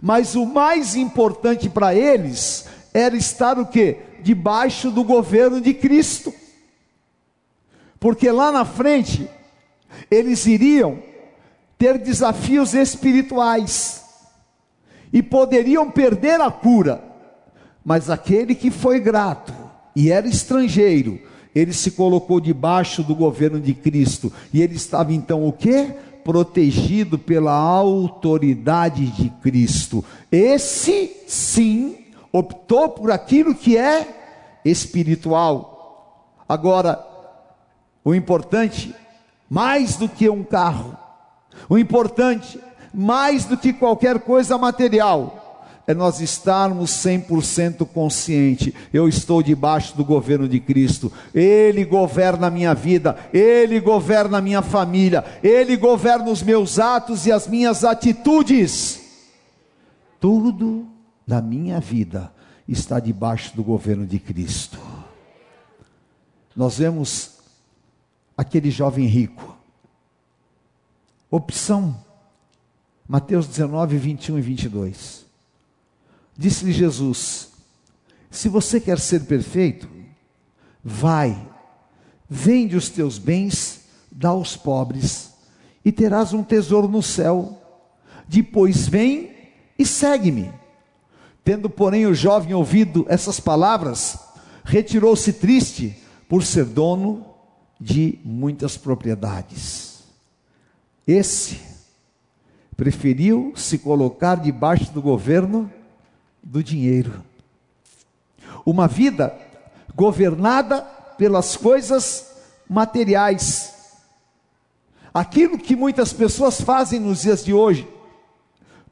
Mas 0.00 0.34
o 0.34 0.44
mais 0.44 0.94
importante 0.94 1.68
para 1.68 1.94
eles 1.94 2.66
era 2.92 3.16
estar 3.16 3.58
o 3.58 3.66
quê? 3.66 3.98
Debaixo 4.22 4.90
do 4.90 5.02
governo 5.04 5.60
de 5.60 5.72
Cristo. 5.72 6.32
Porque 7.98 8.30
lá 8.30 8.52
na 8.52 8.64
frente 8.64 9.28
eles 10.10 10.46
iriam 10.46 11.02
ter 11.78 11.98
desafios 11.98 12.74
espirituais 12.74 14.04
e 15.12 15.22
poderiam 15.22 15.90
perder 15.90 16.40
a 16.40 16.50
cura. 16.50 17.07
Mas 17.84 18.10
aquele 18.10 18.54
que 18.54 18.70
foi 18.70 19.00
grato 19.00 19.52
e 19.94 20.10
era 20.10 20.26
estrangeiro, 20.26 21.18
ele 21.54 21.72
se 21.72 21.92
colocou 21.92 22.40
debaixo 22.40 23.02
do 23.02 23.14
governo 23.14 23.60
de 23.60 23.74
Cristo 23.74 24.32
e 24.52 24.62
ele 24.62 24.76
estava 24.76 25.12
então 25.12 25.46
o 25.46 25.52
quê? 25.52 25.94
Protegido 26.22 27.18
pela 27.18 27.52
autoridade 27.52 29.06
de 29.06 29.30
Cristo. 29.42 30.04
Esse 30.30 31.16
sim 31.26 31.96
optou 32.32 32.90
por 32.90 33.10
aquilo 33.10 33.54
que 33.54 33.76
é 33.76 34.60
espiritual. 34.64 36.36
Agora, 36.48 37.04
o 38.04 38.14
importante, 38.14 38.94
mais 39.48 39.96
do 39.96 40.08
que 40.08 40.28
um 40.28 40.44
carro, 40.44 40.96
o 41.68 41.78
importante, 41.78 42.60
mais 42.92 43.44
do 43.44 43.56
que 43.56 43.72
qualquer 43.72 44.20
coisa 44.20 44.56
material, 44.56 45.47
é 45.88 45.94
nós 45.94 46.20
estarmos 46.20 46.90
100% 46.90 47.86
consciente. 47.86 48.74
Eu 48.92 49.08
estou 49.08 49.42
debaixo 49.42 49.96
do 49.96 50.04
governo 50.04 50.46
de 50.46 50.60
Cristo. 50.60 51.10
Ele 51.34 51.82
governa 51.82 52.48
a 52.48 52.50
minha 52.50 52.74
vida, 52.74 53.16
ele 53.32 53.80
governa 53.80 54.36
a 54.36 54.42
minha 54.42 54.60
família, 54.60 55.24
ele 55.42 55.78
governa 55.78 56.30
os 56.30 56.42
meus 56.42 56.78
atos 56.78 57.24
e 57.24 57.32
as 57.32 57.48
minhas 57.48 57.84
atitudes. 57.84 59.00
Tudo 60.20 60.86
da 61.26 61.40
minha 61.40 61.80
vida 61.80 62.30
está 62.68 63.00
debaixo 63.00 63.56
do 63.56 63.64
governo 63.64 64.06
de 64.06 64.18
Cristo. 64.18 64.78
Nós 66.54 66.76
vemos 66.76 67.38
aquele 68.36 68.70
jovem 68.70 69.06
rico. 69.06 69.56
Opção 71.30 71.96
Mateus 73.08 73.46
19, 73.46 73.96
21 73.96 74.38
e 74.38 74.42
22. 74.42 75.27
Disse-lhe 76.38 76.72
Jesus: 76.72 77.48
Se 78.30 78.48
você 78.48 78.80
quer 78.80 79.00
ser 79.00 79.24
perfeito, 79.24 79.88
vai, 80.84 81.36
vende 82.30 82.76
os 82.76 82.88
teus 82.88 83.18
bens, 83.18 83.80
dá 84.12 84.28
aos 84.28 84.56
pobres, 84.56 85.32
e 85.84 85.90
terás 85.90 86.32
um 86.32 86.44
tesouro 86.44 86.86
no 86.86 87.02
céu. 87.02 87.60
Depois 88.28 88.86
vem 88.86 89.32
e 89.76 89.84
segue-me. 89.84 90.52
Tendo, 91.42 91.68
porém, 91.68 92.06
o 92.06 92.14
jovem 92.14 92.54
ouvido 92.54 93.04
essas 93.08 93.40
palavras, 93.40 94.18
retirou-se 94.62 95.32
triste 95.32 95.96
por 96.28 96.44
ser 96.44 96.66
dono 96.66 97.26
de 97.80 98.18
muitas 98.22 98.76
propriedades. 98.76 100.04
Esse 101.06 101.58
preferiu 102.76 103.54
se 103.56 103.78
colocar 103.78 104.36
debaixo 104.36 104.92
do 104.92 105.00
governo 105.00 105.72
do 106.48 106.64
dinheiro. 106.64 107.22
Uma 108.64 108.88
vida 108.88 109.38
governada 109.94 110.80
pelas 111.18 111.56
coisas 111.56 112.32
materiais. 112.68 113.74
Aquilo 115.12 115.58
que 115.58 115.76
muitas 115.76 116.12
pessoas 116.12 116.60
fazem 116.60 116.98
nos 116.98 117.22
dias 117.22 117.44
de 117.44 117.52
hoje. 117.52 117.86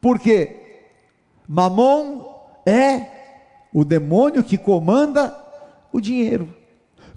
Porque 0.00 0.82
Mamon 1.48 2.26
é 2.66 3.06
o 3.72 3.84
demônio 3.84 4.44
que 4.44 4.58
comanda 4.58 5.34
o 5.90 6.00
dinheiro. 6.00 6.54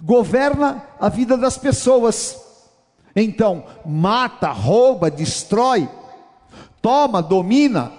Governa 0.02 0.82
a 0.98 1.10
vida 1.10 1.36
das 1.36 1.58
pessoas. 1.58 2.40
Então, 3.14 3.64
mata, 3.84 4.50
rouba, 4.50 5.10
destrói, 5.10 5.86
toma, 6.80 7.22
domina, 7.22 7.92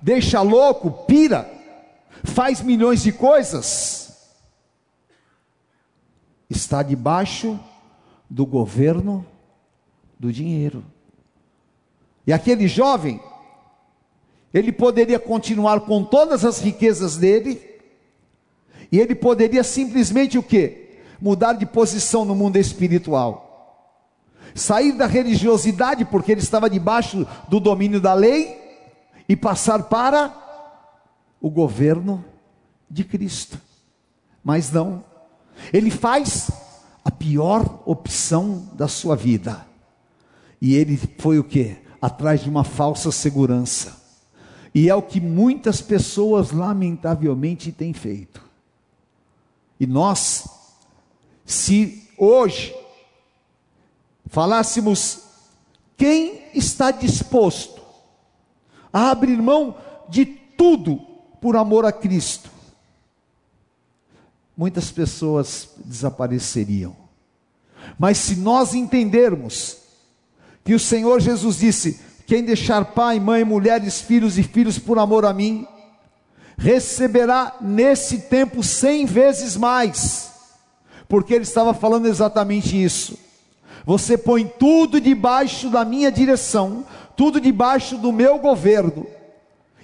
deixa 0.00 0.40
louco, 0.40 0.90
pira 1.04 1.53
faz 2.24 2.62
milhões 2.62 3.02
de 3.02 3.12
coisas, 3.12 4.16
está 6.48 6.82
debaixo 6.82 7.60
do 8.28 8.46
governo 8.46 9.24
do 10.18 10.32
dinheiro. 10.32 10.84
E 12.26 12.32
aquele 12.32 12.66
jovem, 12.66 13.20
ele 14.52 14.72
poderia 14.72 15.18
continuar 15.18 15.80
com 15.80 16.02
todas 16.02 16.44
as 16.44 16.58
riquezas 16.60 17.16
dele, 17.16 17.60
e 18.90 18.98
ele 18.98 19.14
poderia 19.14 19.62
simplesmente 19.62 20.38
o 20.38 20.42
que? 20.42 20.98
Mudar 21.20 21.52
de 21.52 21.66
posição 21.66 22.24
no 22.24 22.34
mundo 22.34 22.56
espiritual. 22.56 23.42
Sair 24.54 24.92
da 24.92 25.06
religiosidade, 25.06 26.04
porque 26.04 26.32
ele 26.32 26.40
estava 26.40 26.70
debaixo 26.70 27.26
do 27.48 27.60
domínio 27.60 28.00
da 28.00 28.14
lei, 28.14 28.62
e 29.28 29.36
passar 29.36 29.84
para 29.84 30.43
o 31.44 31.50
governo 31.50 32.24
de 32.88 33.04
Cristo. 33.04 33.60
Mas 34.42 34.72
não, 34.72 35.04
ele 35.74 35.90
faz 35.90 36.50
a 37.04 37.10
pior 37.10 37.82
opção 37.84 38.70
da 38.72 38.88
sua 38.88 39.14
vida. 39.14 39.66
E 40.58 40.74
ele 40.74 40.96
foi 41.18 41.38
o 41.38 41.44
que? 41.44 41.76
Atrás 42.00 42.42
de 42.42 42.48
uma 42.48 42.64
falsa 42.64 43.12
segurança. 43.12 44.02
E 44.74 44.88
é 44.88 44.94
o 44.94 45.02
que 45.02 45.20
muitas 45.20 45.82
pessoas, 45.82 46.50
lamentavelmente, 46.50 47.70
têm 47.70 47.92
feito. 47.92 48.40
E 49.78 49.86
nós, 49.86 50.48
se 51.44 52.08
hoje 52.16 52.74
falássemos, 54.28 55.24
quem 55.94 56.40
está 56.54 56.90
disposto 56.90 57.82
a 58.90 59.10
abrir 59.10 59.36
mão 59.42 59.76
de 60.08 60.24
tudo 60.24 61.12
por 61.44 61.56
amor 61.56 61.84
a 61.84 61.92
Cristo, 61.92 62.48
muitas 64.56 64.90
pessoas 64.90 65.68
desapareceriam. 65.84 66.96
Mas 67.98 68.16
se 68.16 68.36
nós 68.36 68.72
entendermos 68.72 69.76
que 70.64 70.72
o 70.72 70.80
Senhor 70.80 71.20
Jesus 71.20 71.58
disse: 71.58 72.00
quem 72.26 72.42
deixar 72.42 72.94
pai, 72.94 73.20
mãe, 73.20 73.44
mulheres, 73.44 74.00
filhos 74.00 74.38
e 74.38 74.42
filhos 74.42 74.78
por 74.78 74.98
amor 74.98 75.26
a 75.26 75.34
mim, 75.34 75.66
receberá 76.56 77.58
nesse 77.60 78.20
tempo 78.20 78.62
cem 78.62 79.04
vezes 79.04 79.54
mais, 79.54 80.30
porque 81.06 81.34
ele 81.34 81.44
estava 81.44 81.74
falando 81.74 82.06
exatamente 82.06 82.82
isso. 82.82 83.18
Você 83.84 84.16
põe 84.16 84.46
tudo 84.46 84.98
debaixo 84.98 85.68
da 85.68 85.84
minha 85.84 86.10
direção, 86.10 86.86
tudo 87.14 87.38
debaixo 87.38 87.98
do 87.98 88.10
meu 88.10 88.38
governo, 88.38 89.06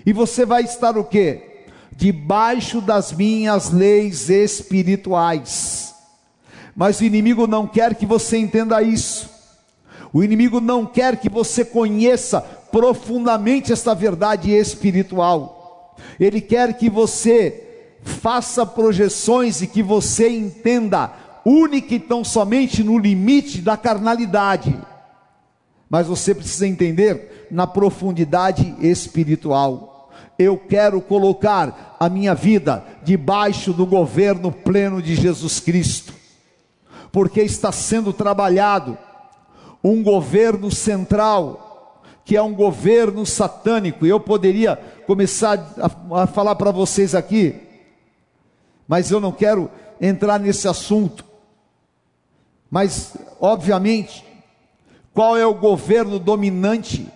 e 0.06 0.12
você 0.14 0.46
vai 0.46 0.62
estar 0.62 0.96
o 0.96 1.04
quê? 1.04 1.48
Debaixo 2.00 2.80
das 2.80 3.12
minhas 3.12 3.70
leis 3.70 4.30
espirituais. 4.30 5.94
Mas 6.74 6.98
o 6.98 7.04
inimigo 7.04 7.46
não 7.46 7.66
quer 7.66 7.94
que 7.94 8.06
você 8.06 8.38
entenda 8.38 8.82
isso. 8.82 9.28
O 10.10 10.24
inimigo 10.24 10.62
não 10.62 10.86
quer 10.86 11.20
que 11.20 11.28
você 11.28 11.62
conheça 11.62 12.40
profundamente 12.40 13.70
esta 13.70 13.94
verdade 13.94 14.50
espiritual. 14.50 15.94
Ele 16.18 16.40
quer 16.40 16.72
que 16.72 16.88
você 16.88 17.66
faça 18.02 18.64
projeções 18.64 19.60
e 19.60 19.66
que 19.66 19.82
você 19.82 20.30
entenda 20.30 21.12
única 21.44 21.94
e 21.94 22.00
tão 22.00 22.24
somente 22.24 22.82
no 22.82 22.98
limite 22.98 23.60
da 23.60 23.76
carnalidade. 23.76 24.74
Mas 25.88 26.06
você 26.06 26.34
precisa 26.34 26.66
entender 26.66 27.46
na 27.50 27.66
profundidade 27.66 28.74
espiritual 28.80 29.89
eu 30.42 30.56
quero 30.56 31.00
colocar 31.00 31.96
a 31.98 32.08
minha 32.08 32.34
vida 32.34 32.84
debaixo 33.02 33.72
do 33.72 33.84
governo 33.84 34.50
pleno 34.50 35.02
de 35.02 35.14
Jesus 35.14 35.60
Cristo, 35.60 36.14
porque 37.12 37.42
está 37.42 37.70
sendo 37.70 38.12
trabalhado 38.12 38.96
um 39.82 40.02
governo 40.02 40.70
central, 40.70 42.02
que 42.24 42.36
é 42.36 42.42
um 42.42 42.54
governo 42.54 43.26
satânico, 43.26 44.06
eu 44.06 44.20
poderia 44.20 44.76
começar 45.06 45.74
a, 45.78 46.22
a 46.22 46.26
falar 46.26 46.54
para 46.54 46.70
vocês 46.70 47.14
aqui, 47.14 47.54
mas 48.86 49.10
eu 49.10 49.20
não 49.20 49.32
quero 49.32 49.70
entrar 50.00 50.38
nesse 50.38 50.68
assunto. 50.68 51.24
Mas, 52.70 53.16
obviamente, 53.40 54.24
qual 55.12 55.36
é 55.36 55.44
o 55.44 55.54
governo 55.54 56.18
dominante 56.18 57.08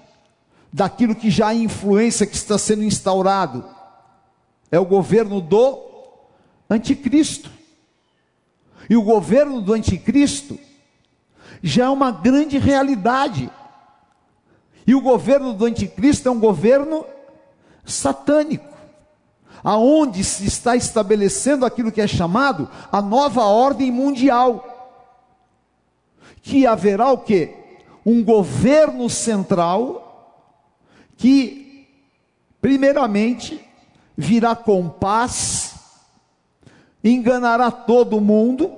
daquilo 0.74 1.14
que 1.14 1.30
já 1.30 1.52
é 1.52 1.56
influência 1.56 2.26
que 2.26 2.34
está 2.34 2.58
sendo 2.58 2.82
instaurado. 2.82 3.64
É 4.72 4.78
o 4.80 4.84
governo 4.84 5.40
do 5.40 5.80
anticristo. 6.68 7.48
E 8.90 8.96
o 8.96 9.02
governo 9.04 9.60
do 9.60 9.72
anticristo 9.72 10.58
já 11.62 11.84
é 11.84 11.88
uma 11.88 12.10
grande 12.10 12.58
realidade. 12.58 13.48
E 14.84 14.96
o 14.96 15.00
governo 15.00 15.54
do 15.54 15.64
anticristo 15.64 16.28
é 16.28 16.32
um 16.32 16.40
governo 16.40 17.06
satânico, 17.84 18.74
aonde 19.62 20.24
se 20.24 20.44
está 20.44 20.74
estabelecendo 20.74 21.64
aquilo 21.64 21.92
que 21.92 22.00
é 22.00 22.06
chamado 22.08 22.68
a 22.90 23.00
nova 23.00 23.44
ordem 23.44 23.92
mundial. 23.92 25.06
Que 26.42 26.66
haverá 26.66 27.12
o 27.12 27.18
quê? 27.18 27.54
Um 28.04 28.24
governo 28.24 29.08
central 29.08 30.04
que 31.24 31.88
primeiramente 32.60 33.58
virá 34.14 34.54
com 34.54 34.90
paz, 34.90 35.74
enganará 37.02 37.70
todo 37.70 38.20
mundo, 38.20 38.70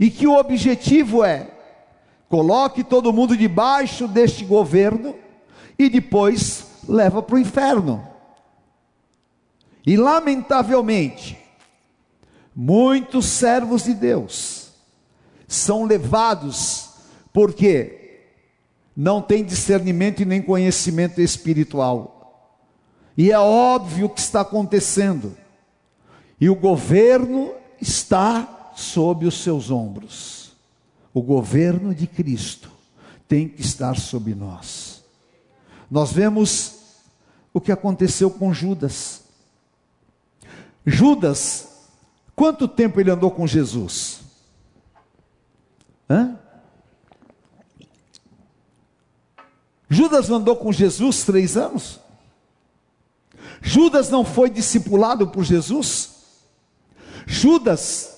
e 0.00 0.08
que 0.08 0.26
o 0.26 0.38
objetivo 0.38 1.22
é 1.22 1.50
coloque 2.30 2.82
todo 2.82 3.12
mundo 3.12 3.36
debaixo 3.36 4.08
deste 4.08 4.42
governo 4.42 5.14
e 5.78 5.90
depois 5.90 6.64
leva 6.88 7.22
para 7.22 7.36
o 7.36 7.38
inferno. 7.38 8.08
E 9.86 9.98
lamentavelmente, 9.98 11.38
muitos 12.56 13.26
servos 13.26 13.84
de 13.84 13.92
Deus 13.92 14.70
são 15.46 15.84
levados 15.84 16.88
porque 17.34 18.03
não 18.96 19.20
têm 19.20 19.44
discernimento 19.44 20.20
e 20.20 20.24
nem 20.24 20.40
conhecimento 20.40 21.20
espiritual. 21.20 22.14
E 23.16 23.30
é 23.30 23.38
óbvio 23.38 24.06
o 24.06 24.10
que 24.10 24.20
está 24.20 24.40
acontecendo. 24.40 25.36
E 26.40 26.48
o 26.48 26.54
governo 26.54 27.52
está 27.80 28.72
sob 28.76 29.26
os 29.26 29.42
seus 29.42 29.70
ombros. 29.70 30.52
O 31.12 31.22
governo 31.22 31.94
de 31.94 32.06
Cristo 32.06 32.70
tem 33.28 33.48
que 33.48 33.62
estar 33.62 33.96
sob 33.98 34.34
nós. 34.34 35.04
Nós 35.90 36.12
vemos 36.12 36.74
o 37.52 37.60
que 37.60 37.70
aconteceu 37.70 38.30
com 38.30 38.52
Judas. 38.52 39.22
Judas, 40.84 41.68
quanto 42.34 42.66
tempo 42.66 43.00
ele 43.00 43.10
andou 43.10 43.30
com 43.30 43.46
Jesus? 43.46 44.20
Hã? 46.10 46.38
Judas 49.94 50.28
andou 50.28 50.56
com 50.56 50.72
Jesus 50.72 51.22
três 51.22 51.56
anos? 51.56 52.00
Judas 53.62 54.10
não 54.10 54.24
foi 54.24 54.50
discipulado 54.50 55.28
por 55.28 55.44
Jesus? 55.44 56.14
Judas 57.24 58.12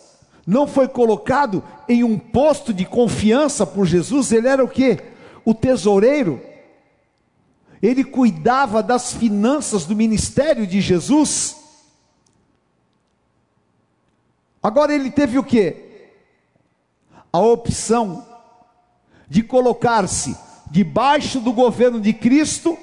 não 0.47 0.67
foi 0.67 0.89
colocado 0.89 1.63
em 1.87 2.03
um 2.03 2.19
posto 2.19 2.73
de 2.73 2.87
confiança 2.87 3.67
por 3.67 3.85
Jesus, 3.85 4.33
ele 4.33 4.49
era 4.49 4.65
o 4.65 4.69
que? 4.69 4.99
O 5.45 5.53
tesoureiro. 5.53 6.41
Ele 7.83 8.03
cuidava 8.03 8.83
das 8.83 9.13
finanças 9.13 9.85
do 9.85 9.95
ministério 9.95 10.67
de 10.67 10.81
Jesus. 10.81 11.57
Agora 14.63 14.95
ele 14.95 15.11
teve 15.11 15.39
o 15.39 15.45
que? 15.45 15.77
A 17.31 17.39
opção 17.39 18.27
de 19.29 19.43
colocar-se 19.43 20.46
debaixo 20.71 21.41
do 21.41 21.53
governo 21.53 22.01
de 22.01 22.13
Cristo 22.13 22.79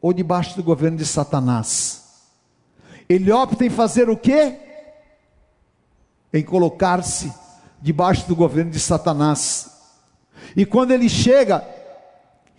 ou 0.00 0.12
debaixo 0.12 0.56
do 0.56 0.62
governo 0.62 0.96
de 0.96 1.06
Satanás. 1.06 2.04
Ele 3.08 3.32
opta 3.32 3.64
em 3.64 3.70
fazer 3.70 4.08
o 4.08 4.16
que? 4.16 4.68
em 6.32 6.42
colocar-se 6.42 7.32
debaixo 7.80 8.26
do 8.26 8.36
governo 8.36 8.70
de 8.70 8.80
Satanás. 8.80 9.70
E 10.56 10.64
quando 10.66 10.90
ele 10.92 11.08
chega 11.08 11.66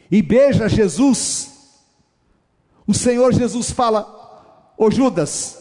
e 0.09 0.21
beija 0.21 0.67
Jesus, 0.67 1.51
o 2.87 2.93
Senhor 2.93 3.33
Jesus 3.33 3.71
fala: 3.71 4.73
Ô 4.77 4.89
Judas, 4.89 5.57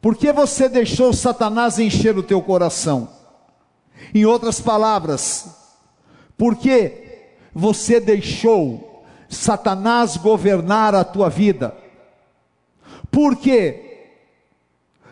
por 0.00 0.16
que 0.16 0.32
você 0.32 0.68
deixou 0.68 1.12
Satanás 1.12 1.78
encher 1.78 2.16
o 2.16 2.22
teu 2.22 2.40
coração? 2.40 3.08
Em 4.14 4.24
outras 4.24 4.60
palavras, 4.60 5.48
por 6.36 6.56
que 6.56 7.03
você 7.54 8.00
deixou 8.00 9.04
Satanás 9.28 10.16
governar 10.16 10.94
a 10.94 11.04
tua 11.04 11.30
vida? 11.30 11.76
Porque 13.10 14.08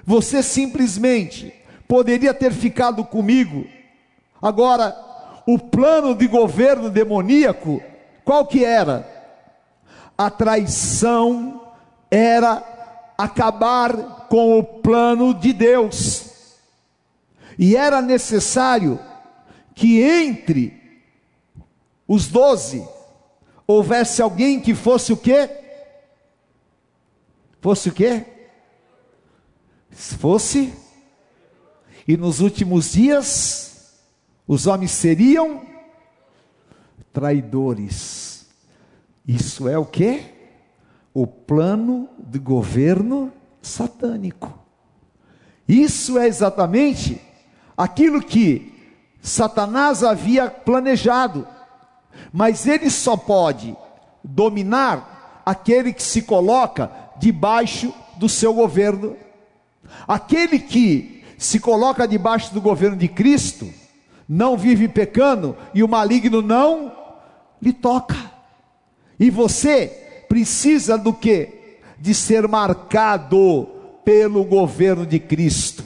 você 0.05 0.43
simplesmente 0.43 1.55
poderia 1.87 2.35
ter 2.35 2.53
ficado 2.53 3.05
comigo. 3.05 3.65
Agora, 4.41 4.97
o 5.47 5.59
plano 5.59 6.15
de 6.15 6.27
governo 6.27 6.91
demoníaco, 6.91 7.81
qual 8.25 8.47
que 8.47 8.65
era? 8.65 9.09
A 10.19 10.29
traição 10.29 11.63
era 12.11 12.63
acabar 13.17 14.27
com 14.29 14.59
o 14.59 14.65
plano 14.65 15.33
de 15.33 15.53
Deus. 15.53 16.57
E 17.59 17.77
era 17.77 18.03
necessário 18.03 18.99
que 19.75 20.03
entre 20.03 20.82
os 22.07 22.29
doze 22.29 22.87
houvesse 23.67 24.21
alguém 24.21 24.61
que 24.61 24.75
fosse 24.75 25.13
o 25.13 25.17
quê? 25.17 25.49
Fosse 27.61 27.89
o 27.89 27.93
quê? 27.93 28.25
Fosse 29.91 30.73
e 32.07 32.17
nos 32.17 32.41
últimos 32.41 32.93
dias, 32.93 34.01
os 34.47 34.67
homens 34.67 34.91
seriam 34.91 35.63
traidores. 37.13 38.47
Isso 39.27 39.69
é 39.69 39.79
o 39.79 39.87
que? 39.87 40.25
O 41.15 41.27
plano 41.27 42.09
de 42.19 42.39
governo 42.39 43.33
satânico. 43.61 44.59
Isso 45.69 46.19
é 46.19 46.27
exatamente 46.27 47.21
aquilo 47.77 48.21
que 48.21 48.73
Satanás 49.21 50.03
havia 50.03 50.51
planejado, 50.51 51.47
mas 52.33 52.67
ele 52.67 52.91
só 52.91 53.17
pode 53.17 53.77
dominar 54.23 55.43
aquele 55.45 55.93
que 55.93 56.03
se 56.03 56.23
coloca 56.23 56.91
debaixo 57.19 57.93
do 58.17 58.29
seu 58.29 58.55
governo. 58.55 59.17
Aquele 60.07 60.59
que 60.59 61.23
se 61.37 61.59
coloca 61.59 62.07
debaixo 62.07 62.55
do 62.55 62.61
governo 62.61 62.97
de 62.97 63.09
Cristo, 63.09 63.69
não 64.29 64.57
vive 64.57 64.89
pecando 64.89 65.57
e 65.75 65.83
o 65.83 65.89
maligno 65.89 66.41
não 66.41 66.93
lhe 67.61 67.73
toca. 67.73 68.17
E 69.19 69.29
você 69.29 70.25
precisa 70.29 70.97
do 70.97 71.13
que? 71.13 71.79
De 71.99 72.15
ser 72.15 72.49
marcado 72.49 73.69
pelo 74.05 74.45
governo 74.45 75.05
de 75.05 75.19
Cristo. 75.19 75.85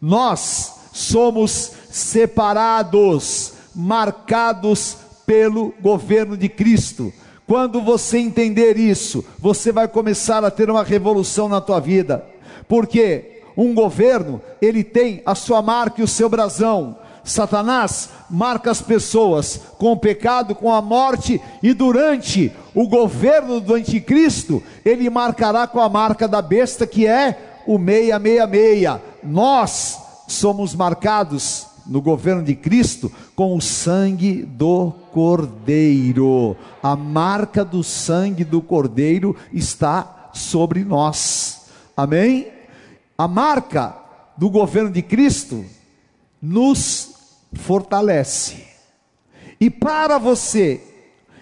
Nós 0.00 0.74
somos 0.92 1.72
separados, 1.90 3.52
marcados 3.74 4.96
pelo 5.28 5.74
governo 5.78 6.38
de 6.38 6.48
Cristo. 6.48 7.12
Quando 7.46 7.82
você 7.82 8.16
entender 8.16 8.78
isso, 8.78 9.22
você 9.38 9.70
vai 9.70 9.86
começar 9.86 10.42
a 10.42 10.50
ter 10.50 10.70
uma 10.70 10.82
revolução 10.82 11.50
na 11.50 11.60
tua 11.60 11.78
vida. 11.80 12.24
Porque 12.66 13.42
um 13.54 13.74
governo, 13.74 14.40
ele 14.58 14.82
tem 14.82 15.22
a 15.26 15.34
sua 15.34 15.60
marca 15.60 16.00
e 16.00 16.04
o 16.04 16.08
seu 16.08 16.30
brasão. 16.30 16.96
Satanás 17.22 18.08
marca 18.30 18.70
as 18.70 18.80
pessoas 18.80 19.60
com 19.78 19.92
o 19.92 19.98
pecado, 19.98 20.54
com 20.54 20.72
a 20.72 20.80
morte, 20.80 21.38
e 21.62 21.74
durante 21.74 22.50
o 22.74 22.88
governo 22.88 23.60
do 23.60 23.74
anticristo, 23.74 24.62
ele 24.82 25.10
marcará 25.10 25.66
com 25.66 25.80
a 25.80 25.90
marca 25.90 26.26
da 26.26 26.40
besta, 26.40 26.86
que 26.86 27.06
é 27.06 27.62
o 27.66 27.76
666. 27.78 28.98
Nós 29.22 29.98
somos 30.26 30.74
marcados 30.74 31.66
no 31.88 32.02
governo 32.02 32.42
de 32.42 32.54
Cristo 32.54 33.10
com 33.34 33.56
o 33.56 33.60
sangue 33.60 34.42
do 34.42 34.92
Cordeiro. 35.12 36.56
A 36.82 36.94
marca 36.94 37.64
do 37.64 37.82
sangue 37.82 38.44
do 38.44 38.60
Cordeiro 38.60 39.34
está 39.52 40.30
sobre 40.32 40.84
nós. 40.84 41.68
Amém? 41.96 42.48
A 43.16 43.26
marca 43.26 43.96
do 44.36 44.50
governo 44.50 44.90
de 44.90 45.02
Cristo 45.02 45.64
nos 46.40 47.14
fortalece. 47.54 48.68
E 49.60 49.68
para 49.68 50.18
você 50.18 50.80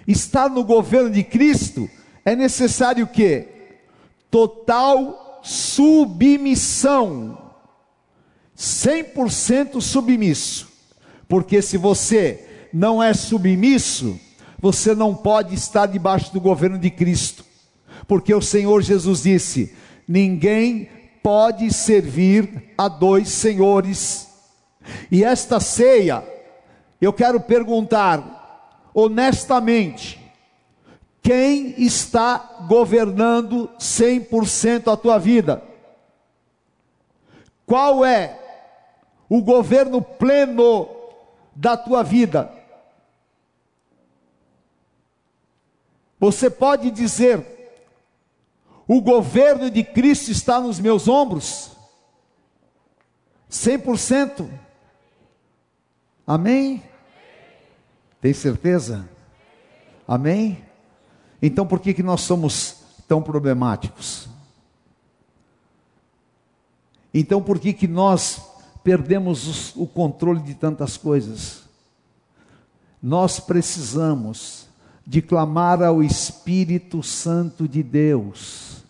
estar 0.07 0.49
no 0.49 0.65
governo 0.65 1.11
de 1.11 1.23
Cristo, 1.23 1.91
é 2.25 2.35
necessário 2.35 3.07
que 3.07 3.47
total 4.31 5.41
submissão. 5.43 7.46
100% 8.57 9.81
submisso. 9.81 10.69
Porque 11.29 11.61
se 11.61 11.77
você 11.77 12.69
não 12.73 13.03
é 13.03 13.13
submisso, 13.13 14.19
você 14.59 14.95
não 14.95 15.15
pode 15.15 15.55
estar 15.55 15.87
debaixo 15.87 16.33
do 16.33 16.41
governo 16.41 16.79
de 16.79 16.91
Cristo. 16.91 17.45
Porque 18.09 18.35
o 18.35 18.43
Senhor 18.43 18.83
Jesus 18.83 19.23
disse: 19.23 19.75
ninguém 20.07 20.89
pode 21.23 21.73
servir 21.73 22.73
a 22.79 22.89
dois 22.89 23.29
senhores. 23.29 24.29
E 25.11 25.25
esta 25.25 25.59
ceia 25.59 26.25
eu 27.01 27.13
quero 27.13 27.41
perguntar 27.41 28.89
honestamente: 28.95 30.21
quem 31.21 31.75
está 31.77 32.67
governando 32.69 33.69
100% 33.79 34.93
a 34.93 34.97
tua 34.97 35.19
vida? 35.19 35.63
Qual 37.67 38.05
é 38.05 38.46
o 39.29 39.43
governo 39.43 40.01
pleno 40.01 40.89
da 41.55 41.77
tua 41.77 42.03
vida? 42.03 42.53
Você 46.19 46.49
pode 46.49 46.91
dizer: 46.91 47.45
o 48.87 49.01
governo 49.01 49.71
de 49.71 49.83
Cristo 49.83 50.31
está 50.31 50.61
nos 50.61 50.79
meus 50.79 51.09
ombros? 51.09 51.73
100%. 53.51 54.49
Amém? 56.27 56.83
Tem 58.21 58.33
certeza? 58.33 59.09
Amém? 60.07 60.65
Então 61.41 61.67
por 61.67 61.81
que, 61.81 61.95
que 61.95 62.03
nós 62.03 62.23
somos 62.23 62.83
tão 63.07 63.23
problemáticos? 63.23 64.29
Então 67.13 67.43
por 67.43 67.59
que, 67.59 67.73
que 67.73 67.87
nós 67.87 68.46
perdemos 68.87 69.75
o 69.75 69.85
controle 69.85 70.39
de 70.39 70.55
tantas 70.55 70.97
coisas? 70.97 71.63
Nós 73.03 73.41
precisamos 73.41 74.69
de 75.05 75.21
clamar 75.21 75.83
ao 75.83 76.01
Espírito 76.05 77.03
Santo 77.03 77.67
de 77.67 77.83
Deus. 77.83 78.85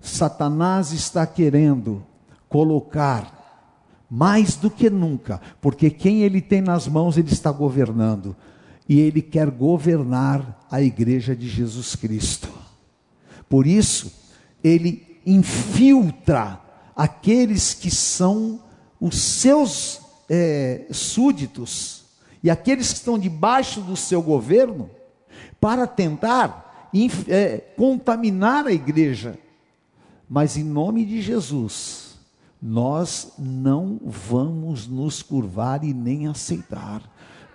Satanás 0.00 0.90
está 0.90 1.24
querendo 1.24 2.04
colocar 2.48 4.02
mais 4.10 4.56
do 4.56 4.68
que 4.68 4.90
nunca, 4.90 5.40
porque 5.60 5.90
quem 5.90 6.22
ele 6.22 6.40
tem 6.40 6.60
nas 6.60 6.88
mãos, 6.88 7.16
ele 7.16 7.30
está 7.30 7.52
governando 7.52 8.34
e 8.88 8.98
ele 8.98 9.22
quer 9.22 9.48
governar 9.48 10.66
a 10.68 10.82
igreja 10.82 11.36
de 11.36 11.48
Jesus 11.48 11.94
Cristo. 11.94 12.48
Por 13.48 13.64
isso, 13.64 14.12
ele 14.62 15.20
infiltra 15.24 16.60
aqueles 16.96 17.74
que 17.74 17.92
são 17.92 18.65
os 19.00 19.20
seus 19.20 20.00
é, 20.28 20.86
súditos 20.90 22.04
e 22.42 22.50
aqueles 22.50 22.92
que 22.92 22.98
estão 22.98 23.18
debaixo 23.18 23.80
do 23.80 23.96
seu 23.96 24.22
governo 24.22 24.90
para 25.60 25.86
tentar 25.86 26.90
é, 27.28 27.58
contaminar 27.76 28.66
a 28.66 28.72
igreja. 28.72 29.38
Mas 30.28 30.56
em 30.56 30.64
nome 30.64 31.04
de 31.04 31.20
Jesus, 31.20 32.16
nós 32.60 33.32
não 33.38 34.00
vamos 34.04 34.86
nos 34.86 35.22
curvar 35.22 35.84
e 35.84 35.94
nem 35.94 36.26
aceitar 36.26 37.02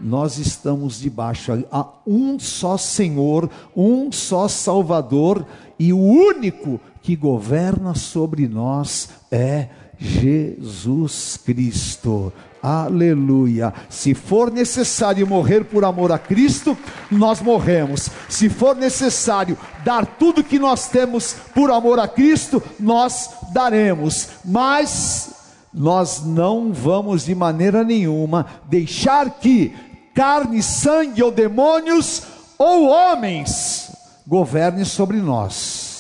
nós 0.04 0.38
estamos 0.38 1.00
debaixo 1.00 1.52
a 1.72 1.88
um 2.06 2.40
só 2.40 2.76
Senhor, 2.78 3.50
um 3.76 4.12
só 4.12 4.48
Salvador, 4.48 5.46
e 5.78 5.94
o 5.94 6.00
único 6.00 6.80
que 7.02 7.16
governa 7.16 7.96
sobre 7.96 8.48
nós 8.48 9.10
é 9.32 9.70
Jesus 9.98 11.38
Cristo. 11.38 12.32
Aleluia. 12.62 13.74
Se 13.90 14.14
for 14.14 14.52
necessário 14.52 15.26
morrer 15.26 15.64
por 15.66 15.84
amor 15.84 16.12
a 16.12 16.20
Cristo, 16.20 16.78
nós 17.10 17.42
morremos. 17.42 18.10
Se 18.30 18.50
for 18.50 18.76
necessário 18.76 19.58
dar 19.84 20.06
tudo 20.06 20.44
que 20.44 20.60
nós 20.60 20.88
temos 20.88 21.36
por 21.56 21.72
amor 21.72 22.00
a 22.00 22.08
Cristo, 22.08 22.62
nós 22.80 23.30
daremos. 23.52 24.30
Mas 24.46 25.34
nós 25.74 26.24
não 26.24 26.72
vamos 26.72 27.26
de 27.26 27.34
maneira 27.34 27.84
nenhuma 27.84 28.46
deixar 28.70 29.40
que 29.40 29.74
carne, 30.14 30.62
sangue 30.62 31.24
ou 31.24 31.32
demônios 31.32 32.24
ou 32.60 32.90
homens 32.90 33.92
governem 34.28 34.86
sobre 34.86 35.18
nós. 35.18 35.91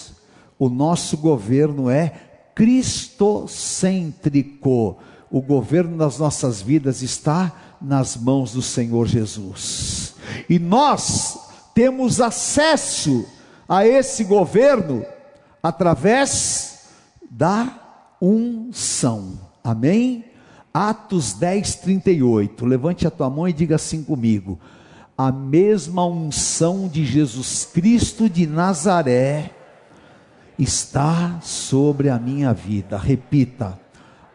O 0.61 0.69
nosso 0.69 1.17
governo 1.17 1.89
é 1.89 2.13
cristocêntrico. 2.53 4.99
O 5.31 5.41
governo 5.41 5.97
das 5.97 6.19
nossas 6.19 6.61
vidas 6.61 7.01
está 7.01 7.51
nas 7.81 8.15
mãos 8.15 8.53
do 8.53 8.61
Senhor 8.61 9.07
Jesus. 9.07 10.13
E 10.47 10.59
nós 10.59 11.39
temos 11.73 12.21
acesso 12.21 13.25
a 13.67 13.87
esse 13.87 14.23
governo 14.23 15.03
através 15.63 16.81
da 17.27 18.05
unção. 18.21 19.39
Amém? 19.63 20.25
Atos 20.71 21.33
10, 21.33 21.73
38. 21.77 22.67
Levante 22.67 23.07
a 23.07 23.09
tua 23.09 23.31
mão 23.31 23.47
e 23.47 23.53
diga 23.53 23.77
assim 23.77 24.03
comigo: 24.03 24.59
A 25.17 25.31
mesma 25.31 26.05
unção 26.05 26.87
de 26.87 27.03
Jesus 27.03 27.65
Cristo 27.65 28.29
de 28.29 28.45
Nazaré 28.45 29.55
está 30.61 31.39
sobre 31.41 32.07
a 32.09 32.19
minha 32.19 32.53
vida. 32.53 32.95
Repita: 32.95 33.79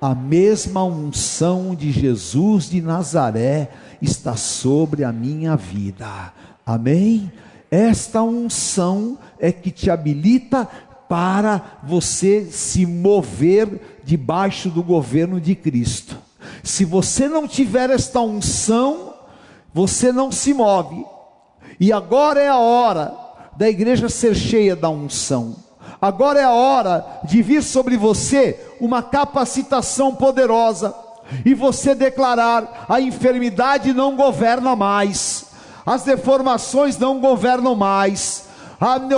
A 0.01 0.15
mesma 0.15 0.83
unção 0.83 1.75
de 1.75 1.93
Jesus 1.93 2.69
de 2.69 2.83
Nazaré 2.83 3.71
está 4.03 4.37
sobre 4.37 5.05
a 5.05 5.13
minha 5.13 5.57
vida. 5.57 6.33
Amém? 6.65 7.31
Esta 7.71 8.23
unção 8.23 9.19
é 9.39 9.53
que 9.53 9.71
te 9.71 9.89
habilita 9.89 10.69
para 11.09 11.79
você 11.85 12.47
se 12.47 12.85
mover 12.85 14.01
debaixo 14.05 14.69
do 14.69 14.83
governo 14.83 15.41
de 15.41 15.55
Cristo. 15.55 16.17
Se 16.65 16.85
você 16.85 17.29
não 17.29 17.47
tiver 17.47 17.91
esta 17.91 18.21
unção, 18.21 19.15
você 19.73 20.11
não 20.11 20.33
se 20.33 20.53
move. 20.53 21.05
E 21.79 21.93
agora 21.93 22.41
é 22.41 22.49
a 22.49 22.59
hora 22.59 23.15
da 23.57 23.69
igreja 23.69 24.09
ser 24.09 24.35
cheia 24.35 24.75
da 24.75 24.89
unção. 24.89 25.66
Agora 26.01 26.39
é 26.39 26.45
a 26.45 26.53
hora 26.53 27.21
de 27.25 27.43
vir 27.43 27.63
sobre 27.63 27.97
você 27.97 28.59
uma 28.81 29.03
capacitação 29.03 30.15
poderosa 30.15 30.95
e 31.45 31.55
você 31.55 31.95
declarar: 31.95 32.87
a 32.89 33.01
enfermidade 33.01 33.93
não 33.93 34.17
governa 34.17 34.77
mais, 34.77 35.47
as 35.85 36.03
deformações 36.03 36.99
não 36.99 37.19
governam 37.19 37.75
mais, 37.75 38.45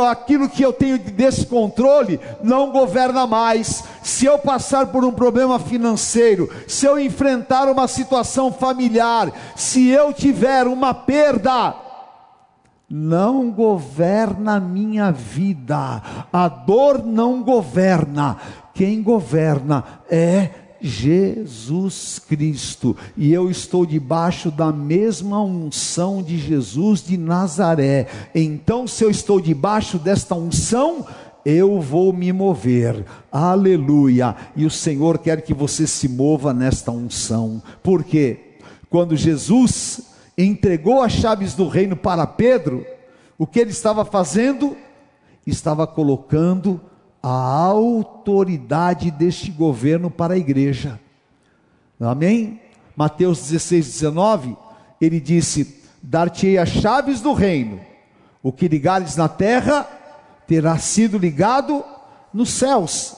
aquilo 0.08 0.48
que 0.48 0.62
eu 0.62 0.72
tenho 0.72 0.98
de 0.98 1.10
descontrole 1.10 2.20
não 2.42 2.70
governa 2.70 3.26
mais. 3.26 3.82
Se 4.02 4.24
eu 4.24 4.38
passar 4.38 4.86
por 4.86 5.04
um 5.04 5.12
problema 5.12 5.58
financeiro, 5.58 6.48
se 6.66 6.86
eu 6.86 6.98
enfrentar 6.98 7.68
uma 7.68 7.88
situação 7.88 8.52
familiar, 8.52 9.32
se 9.56 9.88
eu 9.88 10.12
tiver 10.12 10.66
uma 10.66 10.94
perda, 10.94 11.74
não 12.88 13.50
governa 13.50 14.54
a 14.56 14.60
minha 14.60 15.10
vida, 15.10 16.02
a 16.32 16.48
dor 16.48 17.04
não 17.04 17.42
governa, 17.42 18.38
quem 18.72 19.02
governa 19.02 19.84
é 20.10 20.50
Jesus 20.80 22.18
Cristo, 22.18 22.96
e 23.16 23.32
eu 23.32 23.50
estou 23.50 23.84
debaixo 23.84 24.50
da 24.50 24.72
mesma 24.72 25.42
unção 25.42 26.22
de 26.22 26.38
Jesus 26.38 27.02
de 27.02 27.18
Nazaré. 27.18 28.06
Então, 28.34 28.86
se 28.86 29.04
eu 29.04 29.10
estou 29.10 29.40
debaixo 29.40 29.98
desta 29.98 30.34
unção, 30.34 31.04
eu 31.44 31.80
vou 31.80 32.12
me 32.12 32.32
mover, 32.32 33.04
aleluia. 33.30 34.36
E 34.56 34.64
o 34.64 34.70
Senhor 34.70 35.18
quer 35.18 35.42
que 35.42 35.52
você 35.52 35.86
se 35.86 36.08
mova 36.08 36.54
nesta 36.54 36.90
unção, 36.90 37.60
porque 37.82 38.38
quando 38.88 39.16
Jesus 39.16 40.07
entregou 40.38 41.02
as 41.02 41.12
chaves 41.12 41.54
do 41.54 41.66
reino 41.66 41.96
para 41.96 42.24
Pedro, 42.24 42.86
o 43.36 43.46
que 43.46 43.58
ele 43.58 43.72
estava 43.72 44.04
fazendo? 44.04 44.76
Estava 45.44 45.86
colocando 45.86 46.80
a 47.20 47.28
autoridade 47.28 49.10
deste 49.10 49.50
governo 49.50 50.10
para 50.10 50.34
a 50.34 50.38
igreja. 50.38 51.00
Amém? 52.00 52.60
Mateus 52.94 53.40
16, 53.48 53.86
19, 53.86 54.56
ele 55.00 55.18
disse: 55.18 55.82
Dar-te-ei 56.00 56.58
as 56.58 56.68
chaves 56.68 57.20
do 57.20 57.32
reino, 57.32 57.80
o 58.42 58.52
que 58.52 58.68
ligares 58.68 59.16
na 59.16 59.28
terra 59.28 59.88
terá 60.46 60.78
sido 60.78 61.18
ligado 61.18 61.84
nos 62.32 62.50
céus, 62.50 63.16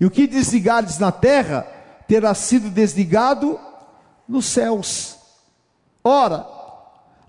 e 0.00 0.06
o 0.06 0.10
que 0.10 0.26
desligares 0.26 0.98
na 0.98 1.10
terra 1.10 1.66
terá 2.06 2.34
sido 2.34 2.70
desligado 2.70 3.58
nos 4.28 4.46
céus. 4.46 5.21
Ora, 6.04 6.46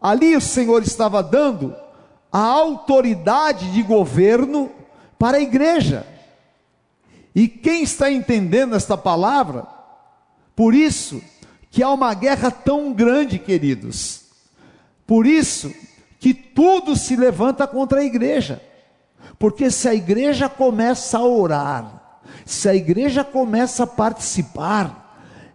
ali 0.01 0.35
o 0.35 0.41
Senhor 0.41 0.81
estava 0.83 1.21
dando 1.21 1.75
a 2.31 2.39
autoridade 2.39 3.71
de 3.71 3.83
governo 3.83 4.71
para 5.19 5.37
a 5.37 5.41
igreja. 5.41 6.05
E 7.35 7.47
quem 7.47 7.83
está 7.83 8.11
entendendo 8.11 8.75
esta 8.75 8.97
palavra, 8.97 9.67
por 10.55 10.73
isso 10.73 11.21
que 11.69 11.81
há 11.81 11.89
uma 11.89 12.13
guerra 12.13 12.51
tão 12.51 12.93
grande, 12.93 13.39
queridos. 13.39 14.21
Por 15.05 15.25
isso 15.25 15.73
que 16.19 16.33
tudo 16.33 16.95
se 16.95 17.15
levanta 17.15 17.67
contra 17.67 17.99
a 17.99 18.03
igreja. 18.03 18.61
Porque 19.39 19.69
se 19.71 19.89
a 19.89 19.93
igreja 19.93 20.47
começa 20.47 21.17
a 21.17 21.23
orar, 21.25 22.19
se 22.45 22.69
a 22.69 22.75
igreja 22.75 23.23
começa 23.23 23.83
a 23.83 23.87
participar, 23.87 25.02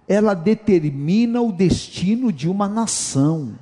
ela 0.09 0.35
determina 0.35 1.41
o 1.43 1.53
destino 1.53 2.33
de 2.33 2.49
uma 2.49 2.69
nação. 2.69 3.55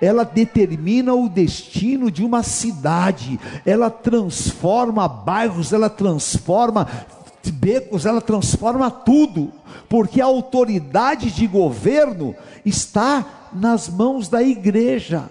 ela 0.00 0.24
determina 0.24 1.12
o 1.12 1.28
destino 1.28 2.08
de 2.08 2.24
uma 2.24 2.44
cidade, 2.44 3.38
ela 3.66 3.90
transforma 3.90 5.08
bairros, 5.08 5.72
ela 5.72 5.90
transforma 5.90 6.88
becos, 7.50 8.06
ela 8.06 8.20
transforma 8.20 8.90
tudo, 8.90 9.52
porque 9.88 10.20
a 10.20 10.24
autoridade 10.24 11.32
de 11.32 11.46
governo 11.48 12.34
está 12.64 13.50
nas 13.52 13.88
mãos 13.88 14.28
da 14.28 14.42
igreja, 14.42 15.28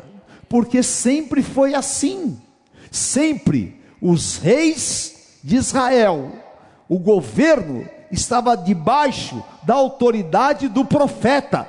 porque 0.49 0.83
sempre 0.83 1.41
foi 1.41 1.73
assim, 1.73 2.37
sempre 2.91 3.79
os 4.01 4.37
reis 4.37 5.39
de 5.43 5.55
Israel, 5.55 6.33
o 6.89 6.99
governo 6.99 7.85
estava 8.11 8.55
debaixo 8.55 9.43
da 9.63 9.75
autoridade 9.75 10.67
do 10.67 10.85
profeta, 10.85 11.67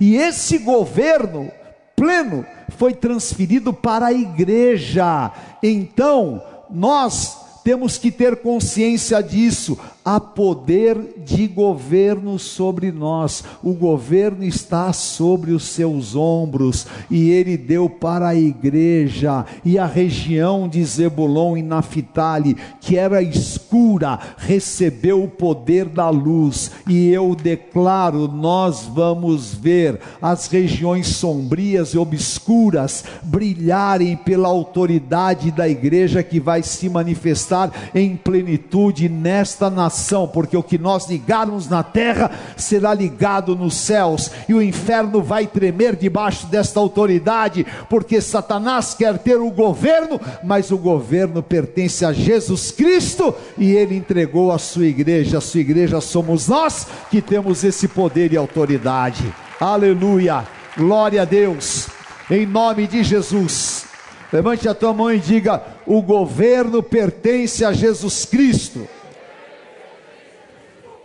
e 0.00 0.16
esse 0.16 0.58
governo 0.58 1.50
pleno 1.94 2.44
foi 2.76 2.94
transferido 2.94 3.72
para 3.72 4.06
a 4.06 4.12
igreja. 4.12 5.30
Então, 5.62 6.42
nós 6.68 7.36
temos 7.62 7.98
que 7.98 8.10
ter 8.10 8.36
consciência 8.36 9.22
disso. 9.22 9.78
Há 10.04 10.18
poder 10.18 11.22
de 11.24 11.46
governo 11.46 12.36
sobre 12.36 12.90
nós. 12.90 13.44
O 13.62 13.72
governo 13.72 14.42
está 14.42 14.92
sobre 14.92 15.52
os 15.52 15.62
seus 15.62 16.16
ombros 16.16 16.88
e 17.08 17.30
ele 17.30 17.56
deu 17.56 17.88
para 17.88 18.28
a 18.28 18.34
igreja 18.34 19.46
e 19.64 19.78
a 19.78 19.86
região 19.86 20.68
de 20.68 20.84
Zebulon 20.84 21.56
e 21.56 21.62
Naphtali, 21.62 22.56
que 22.80 22.98
era 22.98 23.22
escura, 23.22 24.18
recebeu 24.36 25.22
o 25.22 25.28
poder 25.28 25.84
da 25.84 26.10
luz. 26.10 26.72
E 26.88 27.08
eu 27.08 27.36
declaro, 27.36 28.26
nós 28.26 28.82
vamos 28.82 29.54
ver 29.54 30.00
as 30.20 30.48
regiões 30.48 31.06
sombrias 31.06 31.90
e 31.90 31.98
obscuras 31.98 33.04
brilharem 33.22 34.16
pela 34.16 34.48
autoridade 34.48 35.52
da 35.52 35.68
igreja 35.68 36.24
que 36.24 36.40
vai 36.40 36.60
se 36.60 36.88
manifestar 36.88 37.70
em 37.94 38.16
plenitude 38.16 39.08
nesta 39.08 39.70
nação 39.70 39.91
nação, 39.92 40.26
porque 40.26 40.56
o 40.56 40.62
que 40.62 40.78
nós 40.78 41.06
ligarmos 41.06 41.68
na 41.68 41.82
terra 41.82 42.30
será 42.56 42.94
ligado 42.94 43.54
nos 43.54 43.74
céus, 43.74 44.30
e 44.48 44.54
o 44.54 44.62
inferno 44.62 45.22
vai 45.22 45.46
tremer 45.46 45.94
debaixo 45.94 46.46
desta 46.46 46.80
autoridade, 46.80 47.66
porque 47.90 48.20
Satanás 48.20 48.94
quer 48.94 49.18
ter 49.18 49.36
o 49.36 49.50
governo, 49.50 50.18
mas 50.42 50.70
o 50.70 50.78
governo 50.78 51.42
pertence 51.42 52.04
a 52.04 52.12
Jesus 52.12 52.70
Cristo 52.70 53.34
e 53.58 53.72
ele 53.72 53.96
entregou 53.96 54.50
a 54.50 54.58
sua 54.58 54.86
igreja. 54.86 55.38
A 55.38 55.40
sua 55.40 55.60
igreja 55.60 56.00
somos 56.00 56.48
nós 56.48 56.86
que 57.10 57.20
temos 57.20 57.62
esse 57.62 57.86
poder 57.86 58.32
e 58.32 58.36
autoridade. 58.36 59.22
Aleluia! 59.60 60.44
Glória 60.76 61.22
a 61.22 61.24
Deus. 61.26 61.88
Em 62.30 62.46
nome 62.46 62.86
de 62.86 63.02
Jesus. 63.02 63.84
Levante 64.32 64.66
a 64.66 64.74
tua 64.74 64.94
mão 64.94 65.12
e 65.12 65.18
diga: 65.18 65.62
o 65.86 66.00
governo 66.00 66.82
pertence 66.82 67.62
a 67.64 67.72
Jesus 67.72 68.24
Cristo. 68.24 68.88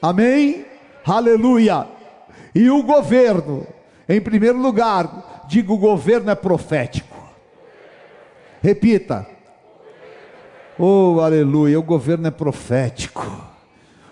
Amém? 0.01 0.65
Aleluia. 1.05 1.87
E 2.53 2.69
o 2.69 2.83
governo, 2.83 3.65
em 4.07 4.21
primeiro 4.21 4.59
lugar, 4.59 5.45
digo: 5.47 5.73
o 5.73 5.77
governo 5.77 6.29
é 6.29 6.35
profético. 6.35 7.17
Repita. 8.61 9.25
Oh, 10.79 11.19
aleluia, 11.21 11.79
o 11.79 11.83
governo 11.83 12.27
é 12.27 12.31
profético. 12.31 13.25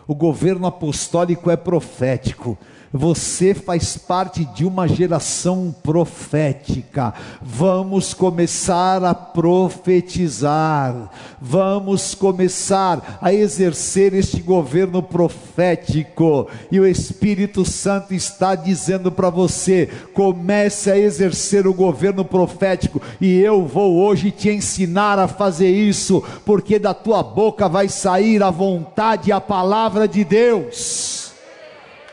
O 0.07 0.15
governo 0.15 0.65
apostólico 0.67 1.49
é 1.51 1.57
profético. 1.57 2.57
Você 2.97 3.53
faz 3.53 3.97
parte 3.97 4.45
de 4.45 4.63
uma 4.63 4.87
geração 4.87 5.75
profética. 5.83 7.13
Vamos 7.41 8.13
começar 8.13 9.03
a 9.03 9.13
profetizar. 9.13 11.11
Vamos 11.41 12.15
começar 12.15 13.19
a 13.21 13.33
exercer 13.33 14.13
este 14.13 14.41
governo 14.41 15.03
profético. 15.03 16.47
E 16.71 16.79
o 16.79 16.87
Espírito 16.87 17.65
Santo 17.65 18.13
está 18.13 18.55
dizendo 18.55 19.11
para 19.11 19.29
você: 19.29 19.89
comece 20.13 20.89
a 20.89 20.97
exercer 20.97 21.67
o 21.67 21.73
governo 21.73 22.23
profético. 22.23 23.01
E 23.19 23.37
eu 23.41 23.65
vou 23.65 23.97
hoje 23.97 24.31
te 24.31 24.49
ensinar 24.49 25.19
a 25.19 25.27
fazer 25.27 25.69
isso, 25.69 26.23
porque 26.45 26.79
da 26.79 26.93
tua 26.93 27.21
boca 27.21 27.67
vai 27.67 27.89
sair 27.89 28.41
a 28.41 28.49
vontade 28.49 29.31
e 29.31 29.33
a 29.33 29.41
palavra 29.41 30.07
de 30.07 30.23
Deus. 30.23 31.24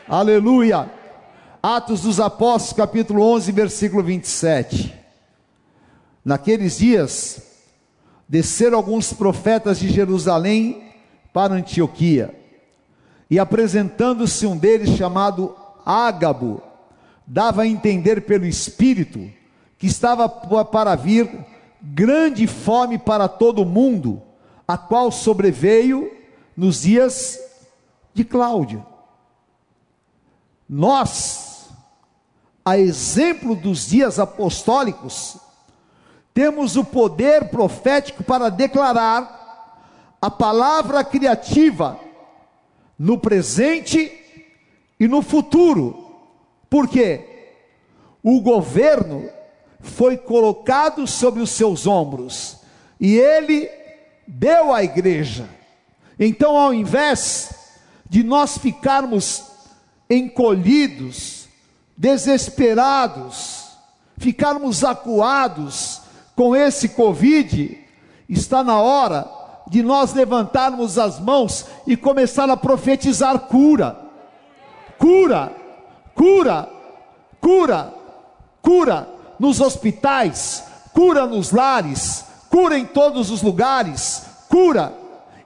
Aleluia. 0.07 0.91
Atos 1.61 2.01
dos 2.01 2.19
Apóstolos, 2.19 2.73
capítulo 2.73 3.23
11, 3.23 3.51
versículo 3.53 4.03
27. 4.03 4.93
Naqueles 6.25 6.77
dias, 6.77 7.41
desceram 8.27 8.77
alguns 8.77 9.13
profetas 9.13 9.79
de 9.79 9.87
Jerusalém 9.87 10.91
para 11.31 11.53
Antioquia, 11.53 12.35
e 13.29 13.39
apresentando-se 13.39 14.45
um 14.45 14.57
deles 14.57 14.89
chamado 14.97 15.55
Ágabo, 15.85 16.61
dava 17.25 17.61
a 17.61 17.67
entender 17.67 18.25
pelo 18.25 18.45
Espírito 18.45 19.31
que 19.77 19.87
estava 19.87 20.27
para 20.27 20.95
vir 20.95 21.29
grande 21.81 22.45
fome 22.45 22.97
para 22.97 23.29
todo 23.29 23.61
o 23.61 23.65
mundo, 23.65 24.21
a 24.67 24.77
qual 24.77 25.11
sobreveio 25.11 26.11
nos 26.57 26.81
dias 26.81 27.39
de 28.13 28.25
Cláudio. 28.25 28.92
Nós, 30.75 31.69
a 32.65 32.79
exemplo 32.79 33.55
dos 33.55 33.87
dias 33.89 34.17
apostólicos, 34.17 35.37
temos 36.33 36.75
o 36.75 36.83
poder 36.83 37.49
profético 37.49 38.23
para 38.23 38.49
declarar 38.49 39.77
a 40.19 40.31
palavra 40.31 41.03
criativa 41.03 41.99
no 42.97 43.19
presente 43.19 44.11
e 44.99 45.07
no 45.07 45.21
futuro. 45.21 46.11
Por 46.71 46.87
quê? 46.87 47.53
O 48.23 48.41
governo 48.41 49.29
foi 49.79 50.17
colocado 50.17 51.05
sobre 51.05 51.43
os 51.43 51.51
seus 51.51 51.85
ombros 51.85 52.57
e 52.99 53.15
ele 53.15 53.69
deu 54.27 54.73
à 54.73 54.83
igreja. 54.83 55.47
Então, 56.19 56.57
ao 56.57 56.73
invés 56.73 57.53
de 58.09 58.23
nós 58.23 58.57
ficarmos 58.57 59.52
encolhidos, 60.13 61.47
desesperados, 61.97 63.69
ficarmos 64.17 64.83
acuados 64.83 66.01
com 66.35 66.55
esse 66.55 66.89
Covid, 66.89 67.79
está 68.27 68.63
na 68.63 68.79
hora 68.79 69.29
de 69.67 69.81
nós 69.81 70.13
levantarmos 70.13 70.97
as 70.97 71.19
mãos 71.19 71.65
e 71.87 71.95
começar 71.95 72.49
a 72.49 72.57
profetizar 72.57 73.39
cura, 73.39 73.97
cura, 74.97 75.51
cura, 76.13 76.69
cura, 77.39 77.93
cura 78.61 79.09
nos 79.39 79.59
hospitais, 79.59 80.63
cura 80.93 81.25
nos 81.25 81.51
lares, 81.51 82.25
cura 82.49 82.77
em 82.77 82.85
todos 82.85 83.31
os 83.31 83.41
lugares, 83.41 84.23
cura. 84.49 84.93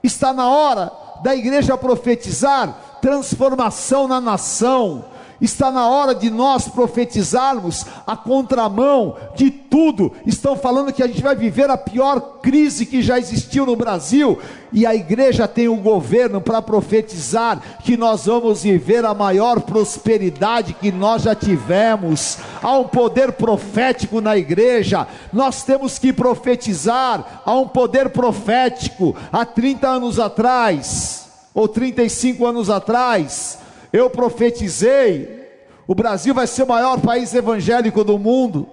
Está 0.02 0.32
na 0.32 0.48
hora 0.48 0.92
da 1.22 1.34
igreja 1.34 1.76
profetizar 1.76 2.87
transformação 3.00 4.08
na 4.08 4.20
nação. 4.20 5.04
Está 5.40 5.70
na 5.70 5.88
hora 5.88 6.16
de 6.16 6.30
nós 6.30 6.66
profetizarmos 6.66 7.86
a 8.04 8.16
contramão 8.16 9.16
de 9.36 9.50
tudo. 9.52 10.12
Estão 10.26 10.56
falando 10.56 10.92
que 10.92 11.02
a 11.02 11.06
gente 11.06 11.22
vai 11.22 11.36
viver 11.36 11.70
a 11.70 11.76
pior 11.76 12.40
crise 12.42 12.84
que 12.84 13.00
já 13.00 13.18
existiu 13.18 13.64
no 13.64 13.76
Brasil, 13.76 14.36
e 14.72 14.84
a 14.84 14.96
igreja 14.96 15.46
tem 15.46 15.68
o 15.68 15.76
governo 15.76 16.40
para 16.40 16.60
profetizar 16.60 17.62
que 17.84 17.96
nós 17.96 18.26
vamos 18.26 18.64
viver 18.64 19.04
a 19.04 19.14
maior 19.14 19.60
prosperidade 19.60 20.74
que 20.74 20.90
nós 20.90 21.22
já 21.22 21.36
tivemos. 21.36 22.38
Há 22.60 22.76
um 22.76 22.88
poder 22.88 23.32
profético 23.32 24.20
na 24.20 24.36
igreja. 24.36 25.06
Nós 25.32 25.62
temos 25.62 26.00
que 26.00 26.12
profetizar. 26.12 27.42
Há 27.46 27.54
um 27.54 27.68
poder 27.68 28.08
profético. 28.10 29.14
Há 29.32 29.44
30 29.44 29.86
anos 29.86 30.18
atrás, 30.18 31.27
ou 31.58 31.66
35 31.66 32.46
anos 32.46 32.70
atrás, 32.70 33.58
eu 33.92 34.08
profetizei: 34.08 35.44
o 35.88 35.94
Brasil 35.94 36.32
vai 36.32 36.46
ser 36.46 36.62
o 36.62 36.68
maior 36.68 37.00
país 37.00 37.34
evangélico 37.34 38.04
do 38.04 38.16
mundo. 38.16 38.68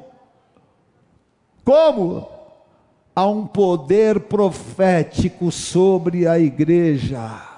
Como? 1.64 2.30
Há 3.16 3.26
um 3.26 3.48
poder 3.48 4.20
profético 4.20 5.52
sobre 5.52 6.28
a 6.28 6.38
igreja. 6.38 7.55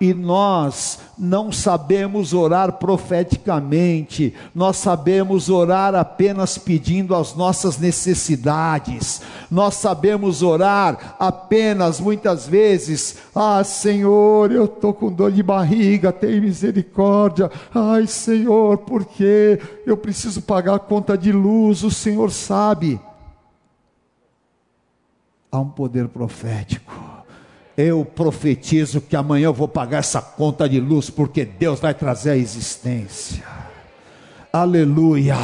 E 0.00 0.12
nós 0.12 0.98
não 1.18 1.50
sabemos 1.50 2.34
orar 2.34 2.72
profeticamente, 2.72 4.34
nós 4.54 4.76
sabemos 4.76 5.48
orar 5.48 5.94
apenas 5.94 6.58
pedindo 6.58 7.14
as 7.14 7.34
nossas 7.34 7.78
necessidades, 7.78 9.22
nós 9.50 9.74
sabemos 9.74 10.42
orar 10.42 11.16
apenas 11.18 11.98
muitas 11.98 12.46
vezes, 12.46 13.16
ah 13.34 13.64
Senhor, 13.64 14.52
eu 14.52 14.66
estou 14.66 14.92
com 14.92 15.10
dor 15.10 15.32
de 15.32 15.42
barriga, 15.42 16.12
tem 16.12 16.40
misericórdia, 16.40 17.50
ai 17.74 18.06
Senhor, 18.06 18.78
porque 18.78 19.58
eu 19.86 19.96
preciso 19.96 20.42
pagar 20.42 20.74
a 20.74 20.80
conta 20.80 21.16
de 21.16 21.32
luz, 21.32 21.82
o 21.82 21.90
Senhor 21.90 22.30
sabe. 22.30 23.00
Há 25.50 25.58
um 25.58 25.70
poder 25.70 26.08
profético 26.08 27.05
eu 27.76 28.04
profetizo 28.04 29.00
que 29.00 29.14
amanhã 29.14 29.46
eu 29.46 29.52
vou 29.52 29.68
pagar 29.68 29.98
essa 29.98 30.20
conta 30.20 30.68
de 30.68 30.80
luz, 30.80 31.10
porque 31.10 31.44
Deus 31.44 31.78
vai 31.78 31.92
trazer 31.92 32.30
a 32.30 32.36
existência. 32.36 33.44
Aleluia. 34.52 35.36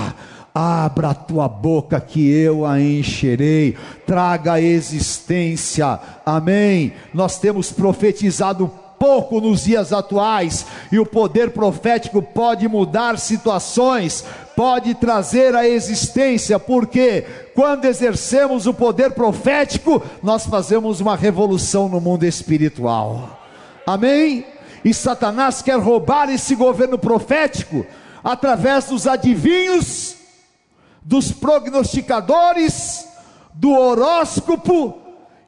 Abra 0.54 1.10
a 1.10 1.14
tua 1.14 1.48
boca 1.48 1.98
que 1.98 2.30
eu 2.30 2.66
a 2.66 2.78
encherei, 2.78 3.74
traga 4.06 4.54
a 4.54 4.60
existência, 4.60 5.98
amém. 6.26 6.92
Nós 7.14 7.38
temos 7.38 7.72
profetizado 7.72 8.70
pouco 9.02 9.40
nos 9.40 9.64
dias 9.64 9.92
atuais, 9.92 10.64
e 10.92 10.96
o 10.96 11.04
poder 11.04 11.50
profético 11.50 12.22
pode 12.22 12.68
mudar 12.68 13.18
situações, 13.18 14.24
pode 14.54 14.94
trazer 14.94 15.56
a 15.56 15.68
existência, 15.68 16.56
porque 16.56 17.26
quando 17.52 17.84
exercemos 17.86 18.64
o 18.68 18.72
poder 18.72 19.10
profético, 19.10 20.00
nós 20.22 20.46
fazemos 20.46 21.00
uma 21.00 21.16
revolução 21.16 21.88
no 21.88 22.00
mundo 22.00 22.22
espiritual. 22.22 23.40
Amém? 23.84 24.46
E 24.84 24.94
Satanás 24.94 25.62
quer 25.62 25.80
roubar 25.80 26.30
esse 26.30 26.54
governo 26.54 26.96
profético 26.96 27.84
através 28.22 28.84
dos 28.84 29.08
adivinhos, 29.08 30.14
dos 31.02 31.32
prognosticadores, 31.32 33.04
do 33.52 33.72
horóscopo, 33.72 35.01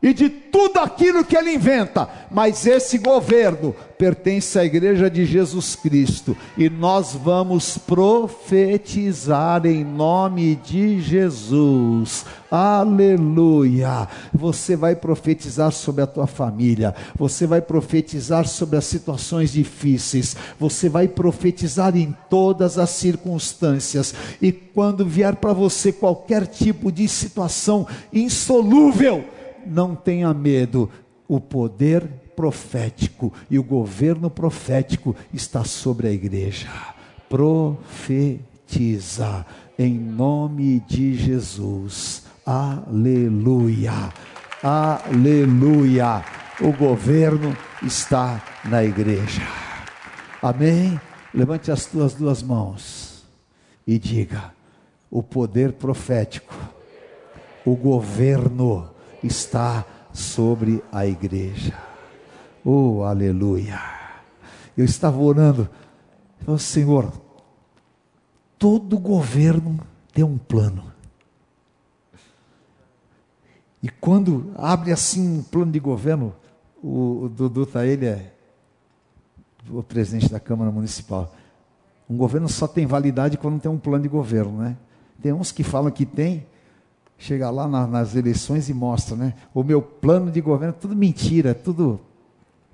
e 0.05 0.13
de 0.13 0.29
tudo 0.29 0.81
aquilo 0.81 1.25
que 1.25 1.35
ele 1.35 1.55
inventa, 1.55 2.07
mas 2.31 2.67
esse 2.67 2.99
governo 2.99 3.75
pertence 3.97 4.59
à 4.59 4.65
igreja 4.65 5.09
de 5.09 5.25
Jesus 5.25 5.75
Cristo 5.75 6.37
e 6.59 6.69
nós 6.69 7.15
vamos 7.15 7.79
profetizar 7.79 9.65
em 9.65 9.83
nome 9.83 10.57
de 10.57 11.01
Jesus. 11.01 12.27
Aleluia! 12.51 14.07
Você 14.35 14.77
vai 14.77 14.95
profetizar 14.95 15.73
sobre 15.73 16.03
a 16.03 16.07
tua 16.07 16.27
família, 16.27 16.95
você 17.17 17.47
vai 17.47 17.63
profetizar 17.63 18.47
sobre 18.47 18.77
as 18.77 18.85
situações 18.85 19.53
difíceis, 19.53 20.37
você 20.61 20.87
vai 20.87 21.09
profetizar 21.09 21.97
em 21.97 22.15
todas 22.29 22.79
as 22.79 22.91
circunstâncias, 22.91 24.15
e 24.43 24.53
quando 24.53 25.07
vier 25.07 25.37
para 25.37 25.55
você 25.55 25.91
qualquer 25.91 26.47
tipo 26.47 26.93
de 26.93 27.09
situação 27.09 27.87
insolúvel, 28.13 29.25
não 29.67 29.95
tenha 29.95 30.33
medo, 30.35 30.91
o 31.29 31.41
poder 31.41 32.07
profético 32.35 33.33
e 33.51 33.59
o 33.59 33.63
governo 33.63 34.29
profético 34.29 35.15
está 35.33 35.65
sobre 35.65 36.09
a 36.09 36.13
igreja. 36.13 36.69
Profetiza 37.29 38.37
em 39.79 39.95
nome 39.99 40.81
de 40.81 41.15
Jesus. 41.15 42.25
Aleluia. 42.45 44.13
Aleluia. 44.63 46.25
O 46.61 46.73
governo 46.73 47.57
está 47.83 48.43
na 48.65 48.85
igreja. 48.85 49.43
Amém? 50.41 51.01
Levante 51.33 51.71
as 51.73 51.87
tuas 51.87 52.15
duas 52.15 52.43
mãos 52.43 53.25
e 53.87 53.99
diga: 53.99 54.53
o 55.11 55.23
poder 55.23 55.73
profético, 55.73 56.55
o 57.65 57.75
governo 57.75 58.94
está 59.27 59.85
sobre 60.13 60.83
a 60.93 61.07
igreja. 61.07 61.75
Oh, 62.65 63.03
aleluia. 63.03 63.81
Eu 64.77 64.85
estava 64.85 65.19
orando, 65.19 65.69
oh, 66.47 66.59
Senhor, 66.59 67.13
todo 68.59 68.99
governo 68.99 69.79
tem 70.13 70.25
um 70.25 70.39
plano. 70.39 70.93
E 73.83 73.89
quando 73.89 74.51
abre 74.57 74.93
assim 74.93 75.39
um 75.39 75.43
plano 75.43 75.71
de 75.71 75.79
governo, 75.79 76.35
o, 76.83 77.25
o 77.25 77.29
Dudu 77.29 77.67
tá, 77.67 77.85
ele 77.85 78.07
é 78.07 78.33
o 79.71 79.83
presidente 79.83 80.31
da 80.31 80.41
Câmara 80.41 80.71
Municipal. 80.71 81.35
Um 82.09 82.17
governo 82.17 82.49
só 82.49 82.67
tem 82.67 82.87
validade 82.87 83.37
quando 83.37 83.61
tem 83.61 83.71
um 83.71 83.79
plano 83.79 84.03
de 84.03 84.09
governo, 84.09 84.59
né? 84.59 84.77
Tem 85.23 85.33
uns 85.33 85.53
que 85.53 85.63
falam 85.63 85.91
que 85.91 86.05
tem, 86.05 86.47
chega 87.25 87.51
lá 87.51 87.67
na, 87.67 87.87
nas 87.87 88.15
eleições 88.15 88.69
e 88.69 88.75
mostra, 88.75 89.17
né? 89.17 89.33
O 89.55 89.63
meu 89.63 89.81
plano 89.81 90.31
de 90.31 90.43
governo, 90.43 90.75
tudo 90.79 90.95
mentira, 90.95 91.55
tudo 91.55 91.99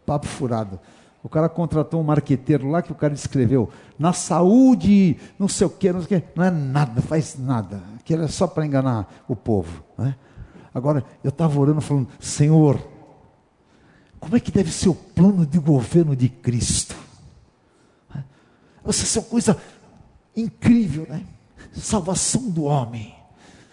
papo 0.04 0.26
furado. 0.26 0.80
O 1.22 1.28
cara 1.28 1.48
contratou 1.48 2.00
um 2.00 2.02
marqueteiro 2.02 2.68
lá 2.68 2.82
que 2.82 2.90
o 2.90 2.94
cara 2.94 3.14
escreveu, 3.14 3.68
na 3.96 4.12
saúde, 4.12 5.16
não 5.38 5.46
sei 5.46 5.66
o 5.66 5.70
que, 5.70 5.92
não 5.92 6.02
sei 6.02 6.18
o 6.18 6.20
que, 6.20 6.28
não 6.34 6.44
é 6.44 6.50
nada, 6.50 7.00
faz 7.00 7.38
nada. 7.38 7.80
Aquilo 8.00 8.24
é 8.24 8.28
só 8.28 8.48
para 8.48 8.66
enganar 8.66 9.22
o 9.28 9.36
povo. 9.36 9.84
Né? 9.96 10.16
Agora, 10.74 11.04
eu 11.22 11.28
estava 11.28 11.60
orando 11.60 11.80
falando, 11.80 12.08
Senhor, 12.18 12.80
como 14.18 14.36
é 14.36 14.40
que 14.40 14.50
deve 14.50 14.72
ser 14.72 14.88
o 14.88 14.94
plano 14.94 15.46
de 15.46 15.60
governo 15.60 16.16
de 16.16 16.28
Cristo? 16.28 16.96
Essa 18.84 19.18
é 19.18 19.22
uma 19.22 19.28
coisa 19.28 19.56
incrível, 20.36 21.06
né? 21.08 21.22
Salvação 21.72 22.50
do 22.50 22.64
homem 22.64 23.19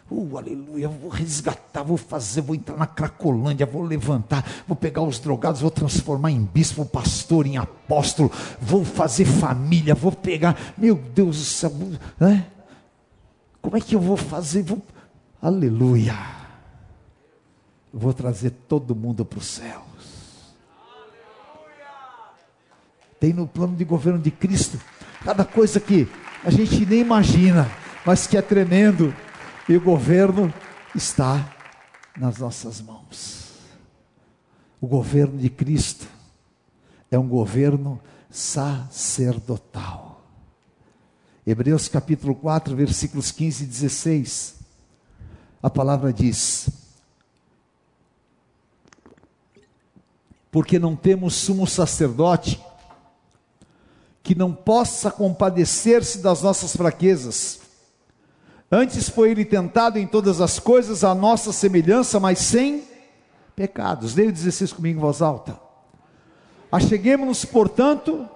Uh, 0.10 0.38
aleluia, 0.38 0.88
vou 0.88 1.10
resgatar, 1.10 1.84
vou 1.84 1.98
fazer, 1.98 2.40
vou 2.40 2.56
entrar 2.56 2.78
na 2.78 2.88
Cracolândia, 2.88 3.66
vou 3.66 3.84
levantar, 3.84 4.46
vou 4.66 4.76
pegar 4.76 5.02
os 5.02 5.20
drogados, 5.20 5.60
vou 5.60 5.70
transformar 5.70 6.32
em 6.32 6.42
bispo, 6.42 6.86
pastor, 6.86 7.46
em 7.46 7.58
apóstolo, 7.58 8.32
vou 8.62 8.86
fazer 8.86 9.26
família, 9.26 9.94
vou 9.94 10.14
pegar, 10.14 10.58
meu 10.78 10.96
Deus 10.96 11.38
do 11.38 11.44
céu, 11.44 11.72
né? 12.18 12.48
Como 13.62 13.76
é 13.76 13.82
que 13.82 13.96
eu 13.96 14.00
vou 14.00 14.16
fazer? 14.16 14.64
Vou... 14.64 14.82
Aleluia. 15.42 16.16
vou 17.92 18.14
trazer 18.14 18.52
todo 18.52 18.96
mundo 18.96 19.26
para 19.26 19.40
os 19.40 19.46
céus. 19.46 19.84
Tem 23.20 23.34
no 23.34 23.46
plano 23.46 23.76
de 23.76 23.84
governo 23.84 24.20
de 24.20 24.32
Cristo 24.32 24.80
cada 25.26 25.44
coisa 25.44 25.82
que 25.82 26.08
a 26.46 26.50
gente 26.50 26.86
nem 26.86 27.02
imagina, 27.02 27.70
mas 28.06 28.26
que 28.26 28.38
é 28.38 28.42
tremendo 28.42 29.14
e 29.68 29.76
o 29.76 29.82
governo 29.82 30.54
está 30.96 31.54
nas 32.18 32.38
nossas 32.38 32.82
mãos. 32.82 33.48
O 34.80 34.88
governo 34.88 35.38
de 35.38 35.50
Cristo 35.50 36.08
é 37.12 37.20
um 37.20 37.28
governo 37.28 38.00
sacerdotal. 38.30 40.22
Hebreus 41.46 41.88
capítulo 41.88 42.34
4, 42.36 42.76
versículos 42.76 43.32
15 43.32 43.64
e 43.64 43.68
16. 43.68 44.56
A 45.62 45.70
palavra 45.70 46.14
diz: 46.14 46.70
Porque 50.52 50.80
não 50.80 50.96
temos 50.96 51.36
sumo 51.36 51.68
sacerdote 51.68 52.64
que 54.24 54.36
não 54.36 54.54
possa 54.54 55.10
compadecer-se 55.10 56.20
das 56.20 56.42
nossas 56.42 56.76
fraquezas 56.76 57.67
Antes 58.72 59.08
foi 59.08 59.32
ele 59.32 59.46
tentado 59.46 59.98
em 59.98 60.06
todas 60.06 60.42
as 60.42 60.60
coisas, 60.60 61.04
a 61.04 61.16
nossa 61.16 61.54
semelhança, 61.54 62.20
mas 62.20 62.40
sem 62.40 62.84
pecados. 63.56 64.14
Leia 64.14 64.30
o 64.30 64.34
16 64.34 64.74
comigo 64.74 65.00
em 65.00 65.02
voz 65.02 65.22
alta. 65.22 65.58
Acheguemos-nos, 66.70 67.46
portanto, 67.46 68.28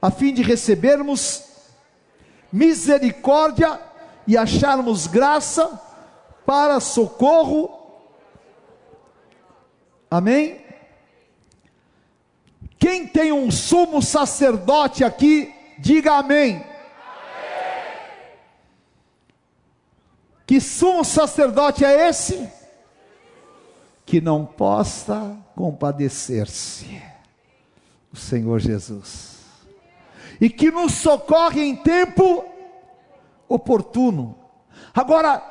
a 0.00 0.10
fim 0.10 0.32
de 0.32 0.42
recebermos 0.42 1.44
misericórdia 2.50 3.78
e 4.26 4.36
acharmos 4.36 5.06
graça 5.06 5.80
para 6.46 6.80
socorro. 6.80 7.70
Amém? 10.10 10.64
Quem 12.78 13.06
tem 13.06 13.30
um 13.32 13.50
sumo 13.50 14.00
sacerdote 14.00 15.04
aqui, 15.04 15.52
diga 15.78 16.14
amém. 16.14 16.64
Que 20.46 20.60
sumo 20.60 21.04
sacerdote 21.04 21.84
é 21.84 22.08
esse? 22.08 22.48
Que 24.04 24.20
não 24.20 24.44
possa 24.44 25.36
compadecer-se. 25.56 27.02
O 28.12 28.16
Senhor 28.16 28.60
Jesus. 28.60 29.38
E 30.40 30.50
que 30.50 30.70
nos 30.70 30.92
socorre 30.92 31.62
em 31.62 31.76
tempo 31.76 32.44
oportuno. 33.48 34.36
Agora, 34.94 35.42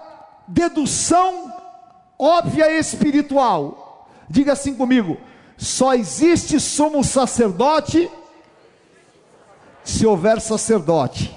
dedução 0.48 1.52
óbvia 2.18 2.72
espiritual. 2.78 4.08
Diga 4.30 4.54
assim 4.54 4.76
comigo: 4.76 5.18
só 5.58 5.94
existe 5.94 6.60
sumo 6.60 7.04
sacerdote 7.04 8.10
se 9.84 10.06
houver 10.06 10.40
sacerdote. 10.40 11.36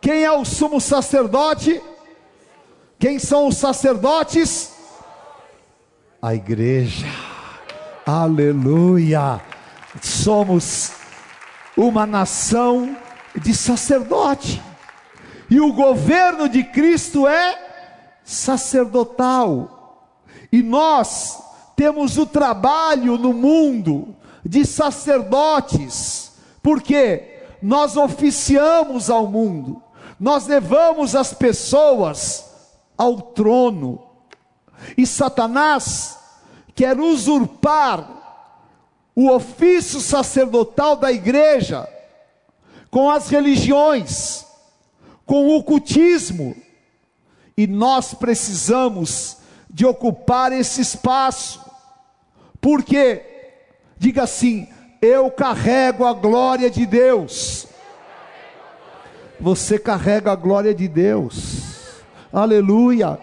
Quem 0.00 0.24
é 0.24 0.32
o 0.32 0.44
sumo 0.44 0.80
sacerdote? 0.80 1.80
Quem 3.04 3.18
são 3.18 3.48
os 3.48 3.58
sacerdotes? 3.58 4.72
A 6.22 6.34
igreja. 6.34 7.06
Aleluia. 8.06 9.42
Somos 10.00 10.90
uma 11.76 12.06
nação 12.06 12.96
de 13.36 13.54
sacerdote. 13.54 14.62
E 15.50 15.60
o 15.60 15.74
governo 15.74 16.48
de 16.48 16.64
Cristo 16.64 17.28
é 17.28 17.58
sacerdotal. 18.24 20.08
E 20.50 20.62
nós 20.62 21.38
temos 21.76 22.16
o 22.16 22.24
trabalho 22.24 23.18
no 23.18 23.34
mundo 23.34 24.16
de 24.42 24.64
sacerdotes, 24.64 26.32
porque 26.62 27.42
nós 27.60 27.98
oficiamos 27.98 29.10
ao 29.10 29.26
mundo, 29.26 29.82
nós 30.18 30.46
levamos 30.46 31.14
as 31.14 31.34
pessoas 31.34 32.53
ao 32.96 33.20
trono, 33.20 34.02
e 34.96 35.06
Satanás 35.06 36.18
quer 36.74 36.98
usurpar 36.98 38.08
o 39.14 39.30
ofício 39.30 40.00
sacerdotal 40.00 40.96
da 40.96 41.12
igreja 41.12 41.88
com 42.90 43.10
as 43.10 43.28
religiões, 43.28 44.44
com 45.24 45.56
o 45.56 45.62
cultismo, 45.62 46.54
e 47.56 47.66
nós 47.66 48.14
precisamos 48.14 49.38
de 49.70 49.86
ocupar 49.86 50.52
esse 50.52 50.80
espaço, 50.80 51.60
porque, 52.60 53.22
diga 53.96 54.24
assim, 54.24 54.68
eu 55.00 55.30
carrego 55.30 56.04
a 56.04 56.12
glória 56.12 56.70
de 56.70 56.86
Deus. 56.86 57.66
Você 59.40 59.78
carrega 59.78 60.32
a 60.32 60.36
glória 60.36 60.74
de 60.74 60.88
Deus. 60.88 61.63
Aleluia. 62.34 63.16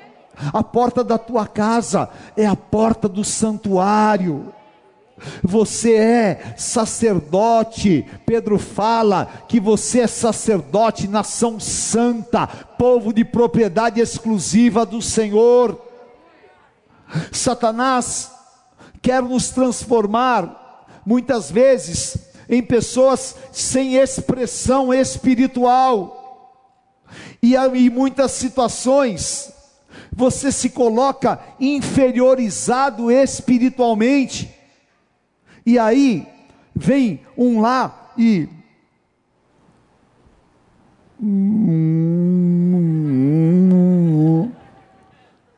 A 0.53 0.64
porta 0.64 1.03
da 1.03 1.18
tua 1.18 1.45
casa 1.45 2.09
é 2.38 2.45
a 2.45 2.55
porta 2.55 3.09
do 3.09 3.26
santuário. 3.26 4.53
Você 5.43 5.95
é 5.95 6.53
sacerdote. 6.57 8.05
Pedro 8.26 8.57
fala 8.57 9.26
que 9.49 9.59
você 9.59 9.99
é 9.99 10.07
sacerdote, 10.07 11.09
nação 11.09 11.59
santa, 11.59 12.47
povo 12.47 13.14
de 13.14 13.26
propriedade 13.26 13.99
exclusiva 13.99 14.86
do 14.86 15.01
Senhor. 15.01 15.80
Satanás 17.34 18.32
quer 19.01 19.22
nos 19.22 19.49
transformar, 19.49 20.86
muitas 21.05 21.51
vezes, 21.51 22.18
em 22.47 22.64
pessoas 22.64 23.36
sem 23.51 23.95
expressão 23.95 24.93
espiritual. 24.93 26.20
E 27.42 27.56
em 27.56 27.89
muitas 27.89 28.32
situações, 28.32 29.52
você 30.12 30.52
se 30.52 30.70
coloca 30.70 31.39
inferiorizado 31.60 33.10
espiritualmente. 33.12 34.54
E 35.66 35.80
aí, 35.80 36.28
vem 36.76 37.22
um 37.38 37.62
lá 37.62 38.12
e. 38.18 38.48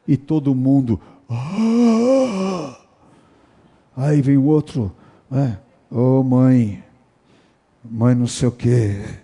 E 0.08 0.18
todo 0.18 0.54
mundo. 0.54 1.00
Aí 3.96 4.22
vem 4.22 4.38
o 4.38 4.46
outro. 4.46 4.92
É, 5.32 5.58
Ô 5.96 6.20
oh, 6.20 6.24
mãe, 6.24 6.84
mãe 7.84 8.16
não 8.16 8.26
sei 8.26 8.48
o 8.48 8.52
quê. 8.52 9.23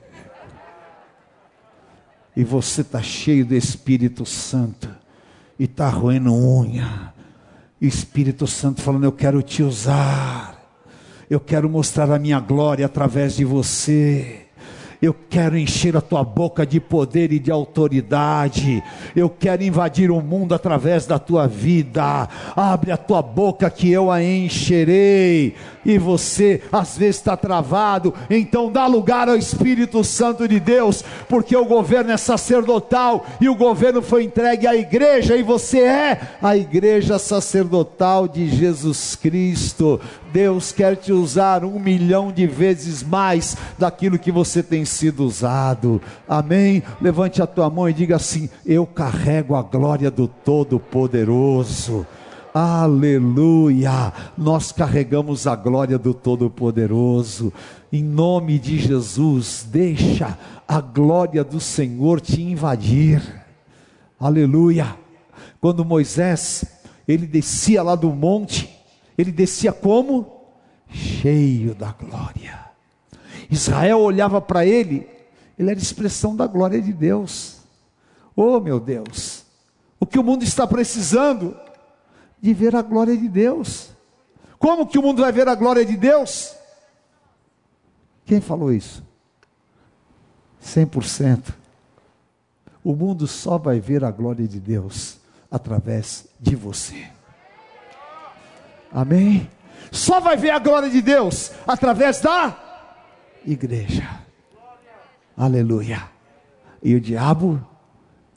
E 2.39 2.43
você 2.45 2.79
está 2.79 3.01
cheio 3.01 3.45
do 3.45 3.53
Espírito 3.53 4.25
Santo. 4.25 4.87
E 5.59 5.65
está 5.65 5.89
roendo 5.89 6.33
unha. 6.33 7.13
Espírito 7.81 8.47
Santo 8.47 8.81
falando: 8.81 9.03
Eu 9.03 9.11
quero 9.11 9.41
te 9.41 9.61
usar. 9.61 10.57
Eu 11.29 11.41
quero 11.41 11.69
mostrar 11.69 12.09
a 12.09 12.17
minha 12.17 12.39
glória 12.39 12.85
através 12.85 13.35
de 13.35 13.43
você. 13.43 14.45
Eu 15.01 15.13
quero 15.29 15.57
encher 15.57 15.97
a 15.97 16.01
tua 16.01 16.23
boca 16.23 16.65
de 16.65 16.79
poder 16.79 17.33
e 17.33 17.39
de 17.39 17.51
autoridade. 17.51 18.81
Eu 19.13 19.29
quero 19.29 19.63
invadir 19.63 20.09
o 20.09 20.21
mundo 20.21 20.55
através 20.55 21.05
da 21.05 21.19
tua 21.19 21.45
vida. 21.45 22.27
Abre 22.55 22.91
a 22.91 22.97
tua 22.97 23.21
boca 23.21 23.69
que 23.69 23.91
eu 23.91 24.09
a 24.09 24.23
encherei. 24.23 25.55
E 25.89 25.97
você 25.97 26.61
às 26.71 26.95
vezes 26.95 27.15
está 27.15 27.35
travado, 27.35 28.13
então 28.29 28.71
dá 28.71 28.85
lugar 28.85 29.27
ao 29.27 29.35
Espírito 29.35 30.03
Santo 30.03 30.47
de 30.47 30.59
Deus, 30.59 31.03
porque 31.27 31.57
o 31.57 31.65
governo 31.65 32.11
é 32.11 32.17
sacerdotal 32.17 33.25
e 33.41 33.49
o 33.49 33.55
governo 33.55 33.99
foi 33.99 34.23
entregue 34.23 34.67
à 34.67 34.75
igreja, 34.75 35.35
e 35.35 35.41
você 35.41 35.79
é 35.79 36.21
a 36.43 36.55
igreja 36.55 37.17
sacerdotal 37.17 38.27
de 38.27 38.47
Jesus 38.47 39.15
Cristo. 39.15 39.99
Deus 40.31 40.71
quer 40.71 40.95
te 40.95 41.11
usar 41.11 41.65
um 41.65 41.79
milhão 41.79 42.31
de 42.31 42.45
vezes 42.45 43.01
mais 43.01 43.57
daquilo 43.75 44.19
que 44.19 44.31
você 44.31 44.61
tem 44.61 44.85
sido 44.85 45.25
usado. 45.25 45.99
Amém? 46.27 46.83
Levante 47.01 47.41
a 47.41 47.47
tua 47.47 47.67
mão 47.67 47.89
e 47.89 47.93
diga 47.93 48.17
assim: 48.17 48.47
Eu 48.63 48.85
carrego 48.85 49.55
a 49.55 49.63
glória 49.63 50.11
do 50.11 50.27
Todo-Poderoso. 50.27 52.05
Aleluia! 52.54 54.12
Nós 54.36 54.72
carregamos 54.72 55.45
a 55.45 55.56
glória 55.56 56.00
do 56.00 56.16
Todo-Poderoso. 56.16 57.54
Em 57.93 58.04
nome 58.04 58.58
de 58.58 58.80
Jesus, 58.80 59.68
deixa 59.70 60.38
a 60.68 60.82
glória 60.82 61.43
do 61.43 61.60
Senhor 61.60 62.20
te 62.20 62.41
invadir. 62.41 63.22
Aleluia! 64.20 64.97
Quando 65.62 65.86
Moisés, 65.86 66.66
ele 67.08 67.28
descia 67.28 67.84
lá 67.84 67.93
do 67.93 68.10
monte, 68.10 68.68
ele 69.16 69.32
descia 69.32 69.72
como? 69.72 70.45
Cheio 70.89 71.76
da 71.76 71.91
glória. 71.91 72.60
Israel 73.52 74.00
olhava 74.00 74.41
para 74.41 74.66
ele, 74.66 75.08
ele 75.58 75.70
era 75.70 75.80
expressão 75.80 76.36
da 76.36 76.47
glória 76.47 76.82
de 76.82 76.93
Deus. 76.93 77.58
Oh, 78.36 78.60
meu 78.60 78.80
Deus, 78.80 79.43
o 80.00 80.06
que 80.06 80.18
o 80.18 80.24
mundo 80.24 80.43
está 80.43 80.66
precisando 80.66 81.56
de 82.41 82.53
ver 82.53 82.75
a 82.75 82.81
glória 82.81 83.15
de 83.15 83.27
Deus. 83.27 83.91
Como 84.57 84.87
que 84.87 84.97
o 84.97 85.01
mundo 85.01 85.21
vai 85.21 85.31
ver 85.31 85.47
a 85.47 85.55
glória 85.55 85.85
de 85.85 85.95
Deus? 85.95 86.55
Quem 88.25 88.41
falou 88.41 88.71
isso? 88.71 89.03
100%. 90.63 91.53
O 92.83 92.95
mundo 92.95 93.27
só 93.27 93.57
vai 93.57 93.79
ver 93.79 94.03
a 94.03 94.11
glória 94.11 94.47
de 94.47 94.59
Deus 94.59 95.17
através 95.49 96.27
de 96.39 96.55
você. 96.55 97.07
Amém? 98.91 99.49
Só 99.91 100.19
vai 100.19 100.37
ver 100.37 100.51
a 100.51 100.59
glória 100.59 100.89
de 100.89 101.01
Deus 101.01 101.51
através 101.67 102.21
da 102.21 102.57
igreja. 103.45 104.07
Aleluia. 105.35 106.09
E 106.83 106.95
o 106.95 107.01
diabo 107.01 107.65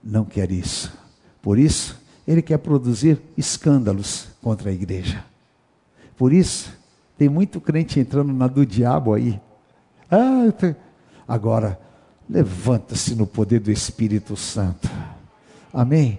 não 0.02 0.24
quer 0.24 0.50
isso. 0.50 0.92
Por 1.40 1.58
isso, 1.58 2.00
ele 2.26 2.42
quer 2.42 2.58
produzir 2.58 3.20
escândalos 3.36 4.28
contra 4.42 4.70
a 4.70 4.72
igreja. 4.72 5.24
Por 6.16 6.32
isso, 6.32 6.72
tem 7.18 7.28
muito 7.28 7.60
crente 7.60 7.98
entrando 7.98 8.32
na 8.32 8.46
do 8.46 8.64
diabo 8.64 9.14
aí. 9.14 9.40
Ah. 10.10 10.44
Agora, 11.26 11.78
levanta-se 12.28 13.14
no 13.14 13.26
poder 13.26 13.60
do 13.60 13.70
Espírito 13.70 14.36
Santo. 14.36 14.88
Amém? 15.72 16.18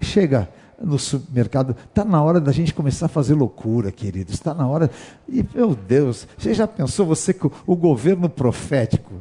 Chega 0.00 0.48
no 0.80 0.98
supermercado, 0.98 1.76
está 1.88 2.04
na 2.04 2.22
hora 2.22 2.40
da 2.40 2.50
gente 2.50 2.74
começar 2.74 3.06
a 3.06 3.08
fazer 3.08 3.34
loucura, 3.34 3.92
queridos. 3.92 4.34
Está 4.34 4.52
na 4.52 4.66
hora. 4.66 4.90
E, 5.28 5.44
meu 5.54 5.74
Deus, 5.74 6.26
você 6.36 6.52
já 6.54 6.66
pensou 6.66 7.06
você 7.06 7.32
com 7.32 7.50
o 7.66 7.76
governo 7.76 8.28
profético? 8.28 9.14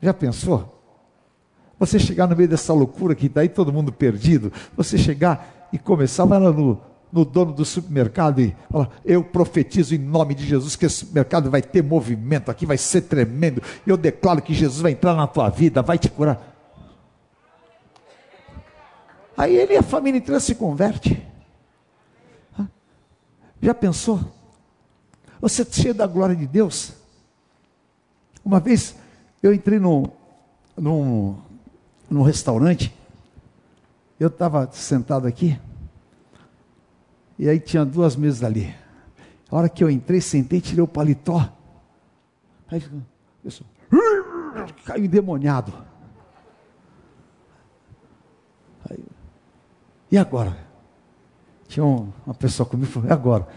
Já 0.00 0.14
pensou? 0.14 0.77
Você 1.78 1.98
chegar 1.98 2.26
no 2.26 2.36
meio 2.36 2.48
dessa 2.48 2.72
loucura 2.72 3.14
que 3.14 3.26
está 3.26 3.40
aí 3.40 3.48
todo 3.48 3.72
mundo 3.72 3.92
perdido, 3.92 4.52
você 4.76 4.98
chegar 4.98 5.68
e 5.72 5.78
começar, 5.78 6.24
vai 6.24 6.40
lá 6.40 6.50
no, 6.50 6.80
no 7.12 7.24
dono 7.24 7.52
do 7.52 7.64
supermercado 7.64 8.40
e 8.40 8.54
falar: 8.70 8.90
Eu 9.04 9.22
profetizo 9.22 9.94
em 9.94 9.98
nome 9.98 10.34
de 10.34 10.44
Jesus 10.44 10.74
que 10.74 10.86
esse 10.86 11.06
mercado 11.06 11.50
vai 11.50 11.62
ter 11.62 11.82
movimento 11.82 12.50
aqui, 12.50 12.66
vai 12.66 12.78
ser 12.78 13.02
tremendo. 13.02 13.62
Eu 13.86 13.96
declaro 13.96 14.42
que 14.42 14.52
Jesus 14.54 14.80
vai 14.80 14.92
entrar 14.92 15.14
na 15.14 15.26
tua 15.26 15.48
vida, 15.48 15.82
vai 15.82 15.98
te 15.98 16.08
curar. 16.08 16.56
Aí 19.36 19.54
ele 19.54 19.74
e 19.74 19.76
a 19.76 19.82
família 19.82 20.18
inteira 20.18 20.40
se 20.40 20.56
converte. 20.56 21.24
Já 23.62 23.72
pensou? 23.72 24.20
Você 25.40 25.62
é 25.62 25.64
cheio 25.64 25.94
da 25.94 26.06
glória 26.06 26.34
de 26.34 26.46
Deus? 26.46 26.92
Uma 28.44 28.58
vez 28.58 28.96
eu 29.42 29.52
entrei 29.52 29.78
num, 29.78 30.06
num, 30.76 31.36
num 32.10 32.22
restaurante, 32.22 32.94
eu 34.18 34.28
estava 34.28 34.70
sentado 34.72 35.26
aqui, 35.26 35.58
e 37.38 37.48
aí 37.48 37.60
tinha 37.60 37.84
duas 37.84 38.16
mesas 38.16 38.42
ali. 38.42 38.74
A 39.50 39.56
hora 39.56 39.68
que 39.68 39.82
eu 39.82 39.88
entrei, 39.88 40.20
sentei, 40.20 40.60
tirei 40.60 40.82
o 40.82 40.88
paletó. 40.88 41.48
Aí 42.70 42.82
eu 43.42 43.52
caiu 44.84 45.04
endemoniado. 45.04 45.72
Aí, 48.90 49.04
e 50.10 50.18
agora? 50.18 50.56
Tinha 51.68 51.84
uma 51.84 52.34
pessoa 52.38 52.68
comigo 52.68 52.90
e 52.90 52.92
falou, 52.92 53.08
e 53.08 53.12
agora? 53.12 53.48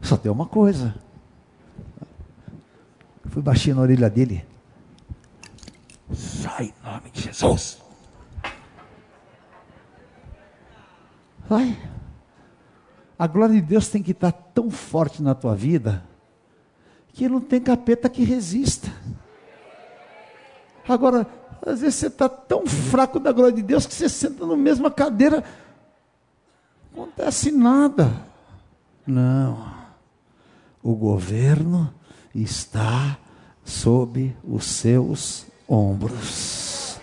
Só 0.00 0.16
tem 0.16 0.32
uma 0.32 0.46
coisa. 0.46 0.94
Fui 3.26 3.42
baixinho 3.42 3.76
na 3.76 3.82
orelha 3.82 4.10
dele. 4.10 4.44
Sai 6.14 6.66
em 6.66 6.86
nome 6.86 7.10
de 7.10 7.22
Jesus. 7.22 7.78
Vai. 11.48 11.78
A 13.18 13.26
glória 13.26 13.54
de 13.54 13.60
Deus 13.60 13.88
tem 13.88 14.02
que 14.02 14.12
estar 14.12 14.32
tão 14.32 14.70
forte 14.70 15.22
na 15.22 15.34
tua 15.34 15.54
vida 15.54 16.04
que 17.12 17.28
não 17.28 17.40
tem 17.40 17.60
capeta 17.60 18.08
que 18.08 18.24
resista. 18.24 18.92
Agora, 20.88 21.26
às 21.64 21.80
vezes 21.80 21.94
você 21.94 22.06
está 22.08 22.28
tão 22.28 22.66
fraco 22.66 23.20
da 23.20 23.32
glória 23.32 23.54
de 23.54 23.62
Deus 23.62 23.86
que 23.86 23.94
você 23.94 24.08
senta 24.08 24.44
na 24.44 24.56
mesma 24.56 24.90
cadeira, 24.90 25.44
não 26.94 27.04
acontece 27.04 27.50
nada. 27.50 28.10
Não. 29.06 29.72
O 30.82 30.94
governo 30.94 31.92
está 32.34 33.16
sob 33.64 34.36
os 34.44 34.66
seus 34.66 35.46
ombros. 35.74 37.00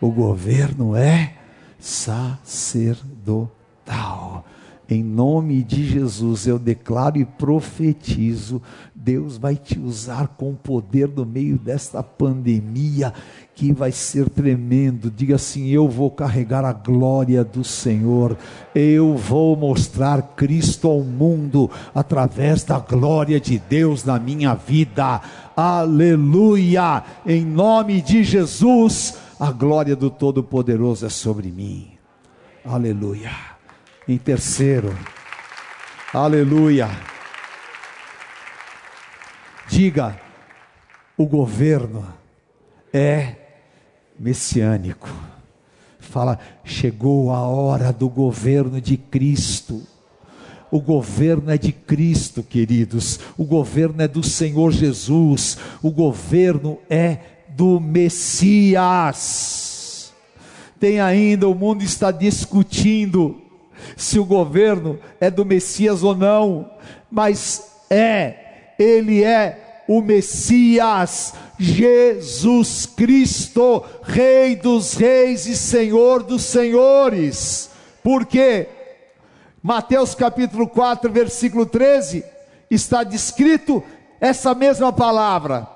O 0.00 0.10
governo 0.10 0.94
é 0.94 1.34
sacerdotal. 1.78 4.44
Em 4.90 5.04
nome 5.04 5.62
de 5.62 5.84
Jesus, 5.84 6.46
eu 6.46 6.58
declaro 6.58 7.18
e 7.18 7.24
profetizo: 7.24 8.62
Deus 8.94 9.36
vai 9.36 9.54
te 9.54 9.78
usar 9.78 10.28
com 10.28 10.54
poder 10.54 11.08
no 11.08 11.26
meio 11.26 11.58
desta 11.58 12.02
pandemia, 12.02 13.12
que 13.54 13.70
vai 13.70 13.92
ser 13.92 14.30
tremendo. 14.30 15.10
Diga 15.10 15.34
assim: 15.34 15.68
Eu 15.68 15.90
vou 15.90 16.10
carregar 16.10 16.64
a 16.64 16.72
glória 16.72 17.44
do 17.44 17.62
Senhor, 17.62 18.34
eu 18.74 19.14
vou 19.14 19.54
mostrar 19.56 20.22
Cristo 20.34 20.88
ao 20.88 21.02
mundo 21.02 21.70
através 21.94 22.64
da 22.64 22.78
glória 22.78 23.38
de 23.38 23.58
Deus 23.58 24.04
na 24.04 24.18
minha 24.18 24.54
vida. 24.54 25.20
Aleluia! 25.60 27.02
Em 27.26 27.44
nome 27.44 28.00
de 28.00 28.22
Jesus, 28.22 29.18
a 29.40 29.50
glória 29.50 29.96
do 29.96 30.08
Todo-Poderoso 30.08 31.04
é 31.04 31.08
sobre 31.08 31.48
mim. 31.48 31.98
Aleluia. 32.64 33.32
Em 34.06 34.16
terceiro, 34.16 34.96
aleluia. 36.14 36.88
Diga, 39.68 40.20
o 41.16 41.26
governo 41.26 42.06
é 42.92 43.34
messiânico. 44.16 45.08
Fala, 45.98 46.38
chegou 46.62 47.32
a 47.32 47.40
hora 47.40 47.92
do 47.92 48.08
governo 48.08 48.80
de 48.80 48.96
Cristo. 48.96 49.82
O 50.70 50.80
governo 50.80 51.50
é 51.50 51.58
de 51.58 51.72
Cristo, 51.72 52.42
queridos. 52.42 53.18
O 53.36 53.44
governo 53.44 54.02
é 54.02 54.08
do 54.08 54.22
Senhor 54.22 54.70
Jesus. 54.70 55.56
O 55.82 55.90
governo 55.90 56.78
é 56.90 57.18
do 57.48 57.80
Messias. 57.80 59.28
Tem 60.78 61.00
ainda, 61.00 61.48
o 61.48 61.54
mundo 61.54 61.82
está 61.82 62.10
discutindo 62.10 63.40
se 63.96 64.18
o 64.18 64.24
governo 64.24 64.98
é 65.20 65.30
do 65.30 65.44
Messias 65.44 66.02
ou 66.02 66.14
não, 66.14 66.70
mas 67.10 67.70
é, 67.90 68.34
ele 68.78 69.24
é 69.24 69.84
o 69.88 70.00
Messias, 70.02 71.32
Jesus 71.58 72.86
Cristo, 72.86 73.82
Rei 74.02 74.54
dos 74.54 74.94
Reis 74.94 75.46
e 75.46 75.56
Senhor 75.56 76.22
dos 76.22 76.42
Senhores. 76.42 77.70
Por 78.02 78.26
quê? 78.26 78.68
Mateus 79.68 80.14
capítulo 80.14 80.66
4, 80.66 81.12
versículo 81.12 81.66
13, 81.66 82.24
está 82.70 83.04
descrito 83.04 83.84
essa 84.18 84.54
mesma 84.54 84.90
palavra. 84.90 85.68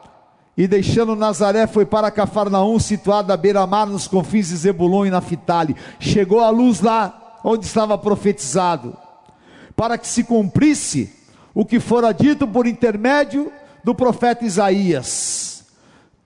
E 0.56 0.66
deixando 0.66 1.14
Nazaré, 1.14 1.66
foi 1.66 1.84
para 1.84 2.10
Cafarnaum, 2.10 2.78
situada 2.78 3.34
à 3.34 3.36
beira-mar, 3.36 3.86
nos 3.86 4.08
confins 4.08 4.48
de 4.48 4.56
Zebulon 4.56 5.04
e 5.04 5.10
Naphtali. 5.10 5.76
Chegou 6.00 6.40
a 6.40 6.48
luz 6.48 6.80
lá, 6.80 7.38
onde 7.44 7.66
estava 7.66 7.98
profetizado, 7.98 8.96
para 9.76 9.98
que 9.98 10.06
se 10.06 10.24
cumprisse 10.24 11.14
o 11.52 11.62
que 11.62 11.78
fora 11.78 12.14
dito 12.14 12.48
por 12.48 12.66
intermédio 12.66 13.52
do 13.84 13.94
profeta 13.94 14.42
Isaías: 14.42 15.66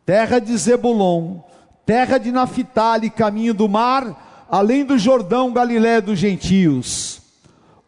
terra 0.05 0.39
de 0.39 0.57
Zebulon, 0.57 1.41
terra 1.85 2.17
de 2.17 2.31
Naphtali, 2.31 3.11
caminho 3.11 3.53
do 3.53 3.69
mar, 3.69 4.47
além 4.49 4.85
do 4.85 4.97
Jordão, 4.97 5.53
Galiléia 5.53 6.01
dos 6.01 6.17
gentios. 6.17 7.26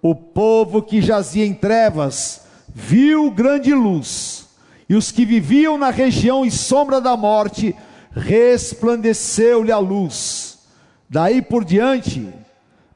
O 0.01 0.15
povo 0.15 0.83
que 0.83 1.03
jazia 1.03 1.45
em 1.45 1.55
trevas 1.55 2.43
viu 2.73 3.29
grande 3.31 3.75
luz, 3.75 4.47
e 4.89 4.95
os 4.95 5.11
que 5.11 5.25
viviam 5.25 5.77
na 5.77 5.91
região 5.91 6.47
e 6.47 6.51
sombra 6.51 7.01
da 7.01 7.17
morte, 7.17 7.75
resplandeceu-lhe 8.13 9.73
a 9.73 9.79
luz. 9.79 10.59
Daí 11.11 11.43
por 11.43 11.65
diante, 11.65 12.29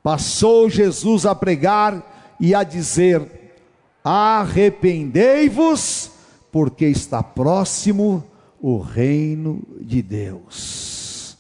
passou 0.03 0.71
Jesus 0.71 1.27
a 1.27 1.35
pregar 1.35 2.35
e 2.39 2.55
a 2.55 2.63
dizer: 2.63 3.57
Arrependei-vos, 4.05 6.13
porque 6.51 6.87
está 6.87 7.23
próximo 7.23 8.25
o 8.61 8.79
reino 8.79 9.63
de 9.81 10.03
Deus. 10.03 11.37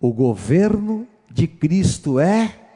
O 0.00 0.12
governo 0.12 1.06
de 1.30 1.46
Cristo 1.46 2.18
é 2.20 2.67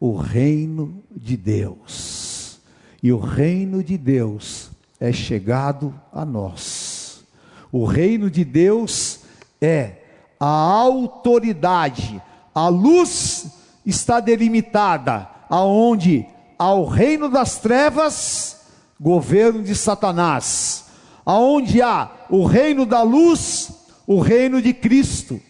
o 0.00 0.16
reino 0.16 1.02
de 1.10 1.36
Deus. 1.36 2.60
E 3.02 3.12
o 3.12 3.18
reino 3.18 3.82
de 3.82 3.96
Deus 3.96 4.70
é 5.00 5.12
chegado 5.12 5.94
a 6.12 6.24
nós. 6.24 7.24
O 7.70 7.84
reino 7.84 8.30
de 8.30 8.44
Deus 8.44 9.20
é 9.60 9.92
a 10.40 10.46
autoridade, 10.46 12.22
a 12.54 12.68
luz 12.68 13.46
está 13.84 14.20
delimitada 14.20 15.28
aonde 15.48 16.26
ao 16.58 16.84
reino 16.84 17.28
das 17.28 17.58
trevas, 17.58 18.62
governo 19.00 19.62
de 19.62 19.74
Satanás, 19.74 20.86
aonde 21.24 21.80
há 21.82 22.10
o 22.28 22.44
reino 22.44 22.84
da 22.84 23.02
luz, 23.02 23.70
o 24.06 24.20
reino 24.20 24.60
de 24.60 24.72
Cristo. 24.72 25.40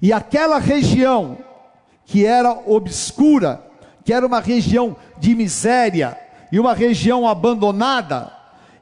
E 0.00 0.12
aquela 0.12 0.58
região 0.58 1.38
que 2.04 2.24
era 2.24 2.52
obscura, 2.66 3.64
que 4.04 4.12
era 4.12 4.26
uma 4.26 4.40
região 4.40 4.96
de 5.18 5.34
miséria 5.34 6.18
e 6.52 6.60
uma 6.60 6.74
região 6.74 7.26
abandonada, 7.26 8.32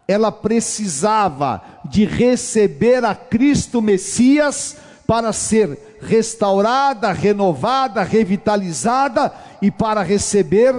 ela 0.07 0.33
precisava 0.33 1.63
de 1.85 2.05
receber 2.05 3.05
a 3.05 3.15
Cristo 3.15 3.81
Messias 3.81 4.77
para 5.07 5.33
ser 5.33 5.99
restaurada, 6.01 7.13
renovada, 7.13 8.03
revitalizada 8.03 9.33
e 9.61 9.71
para 9.71 10.03
receber 10.03 10.75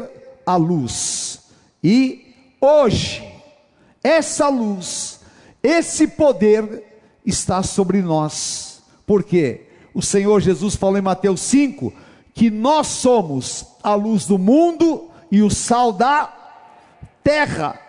a 0.46 0.56
luz. 0.56 1.40
E 1.84 2.34
hoje, 2.60 3.24
essa 4.04 4.50
luz, 4.50 5.22
esse 5.62 6.08
poder 6.08 6.84
está 7.26 7.64
sobre 7.64 8.02
nós. 8.02 8.84
Porque 9.06 9.68
o 9.94 10.02
Senhor 10.02 10.42
Jesus 10.42 10.76
falou 10.76 10.98
em 10.98 11.02
Mateus 11.02 11.42
5 11.42 11.94
que 12.34 12.50
nós 12.50 12.88
somos 12.88 13.66
a 13.84 13.94
luz 13.94 14.26
do 14.26 14.38
mundo 14.38 15.10
e 15.32 15.42
o 15.42 15.50
sal 15.50 15.92
da 15.94 16.34
terra. 17.24 17.80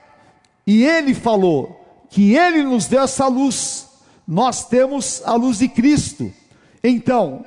E 0.66 0.84
ele 0.84 1.14
falou 1.14 1.80
que 2.11 2.34
ele 2.34 2.62
nos 2.62 2.86
deu 2.86 3.03
essa 3.03 3.26
luz. 3.26 3.88
Nós 4.26 4.66
temos 4.66 5.22
a 5.24 5.34
luz 5.34 5.59
de 5.59 5.68
Cristo. 5.68 6.32
Então, 6.82 7.45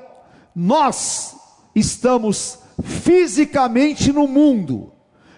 nós 0.55 1.35
estamos 1.75 2.59
fisicamente 2.83 4.11
no 4.11 4.27
mundo, 4.27 4.91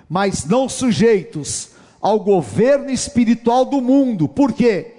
mas 0.07 0.45
não 0.45 0.67
sujeitos 0.67 1.69
ao 2.01 2.19
governo 2.19 2.89
espiritual 2.89 3.65
do 3.65 3.81
mundo. 3.81 4.27
Por 4.27 4.53
quê? 4.53 4.95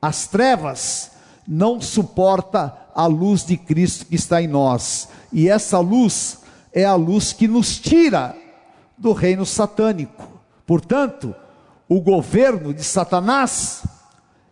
As 0.00 0.26
trevas 0.26 1.10
não 1.46 1.80
suporta 1.80 2.76
a 2.94 3.06
luz 3.06 3.44
de 3.44 3.56
Cristo 3.56 4.06
que 4.06 4.14
está 4.14 4.42
em 4.42 4.46
nós. 4.46 5.08
E 5.32 5.48
essa 5.48 5.78
luz 5.78 6.40
é 6.72 6.84
a 6.84 6.94
luz 6.94 7.32
que 7.32 7.48
nos 7.48 7.78
tira 7.78 8.36
do 8.96 9.12
reino 9.12 9.46
satânico. 9.46 10.28
Portanto, 10.66 11.34
o 11.88 12.00
governo 12.00 12.72
de 12.72 12.84
Satanás 12.84 13.82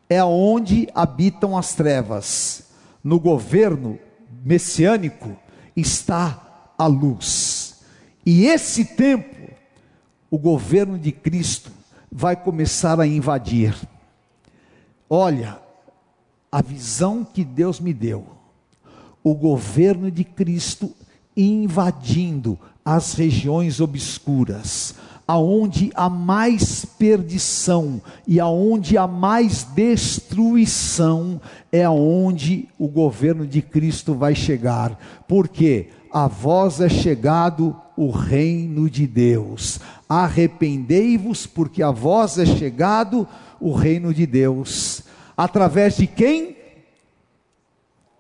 é 0.09 0.22
onde 0.24 0.89
habitam 0.95 1.57
as 1.57 1.74
trevas 1.74 2.68
no 3.03 3.18
governo 3.18 3.99
messiânico 4.45 5.37
está 5.74 6.72
a 6.76 6.87
luz. 6.87 7.81
E 8.24 8.47
esse 8.47 8.85
tempo, 8.85 9.51
o 10.31 10.39
governo 10.39 10.99
de 10.99 11.12
Cristo 11.12 11.70
vai 12.11 12.37
começar 12.37 13.01
a 13.01 13.07
invadir. 13.07 13.74
Olha, 15.09 15.59
a 16.51 16.61
visão 16.61 17.24
que 17.24 17.45
Deus 17.45 17.81
me 17.81 17.95
deu, 17.95 18.26
o 19.23 19.35
governo 19.35 20.11
de 20.11 20.25
Cristo 20.25 20.95
invadindo 21.37 22.59
as 22.85 23.14
regiões 23.14 23.81
obscuras, 23.81 24.95
aonde 25.27 25.91
há 25.95 26.09
mais 26.09 26.85
perdição 26.85 28.01
e 28.27 28.41
aonde 28.41 28.97
há 28.97 29.07
mais 29.07 29.62
destruição, 29.62 31.41
é 31.71 31.85
aonde 31.85 32.66
o 32.79 32.89
governo 32.89 33.47
de 33.47 33.61
Cristo 33.61 34.14
vai 34.14 34.35
chegar. 34.35 34.99
Porque 35.29 35.89
a 36.11 36.27
vós 36.27 36.81
é 36.81 36.89
chegado 36.89 37.77
o 37.97 38.11
reino 38.11 38.89
de 38.89 39.07
Deus. 39.07 39.81
Arrependei-vos, 40.09 41.47
porque 41.47 41.83
a 41.83 41.91
vós 41.91 42.39
é 42.39 42.47
chegado 42.47 43.29
o 43.61 43.73
reino 43.73 44.14
de 44.14 44.25
Deus. 44.25 45.03
Através 45.37 45.97
de 45.97 46.07
quem? 46.07 46.58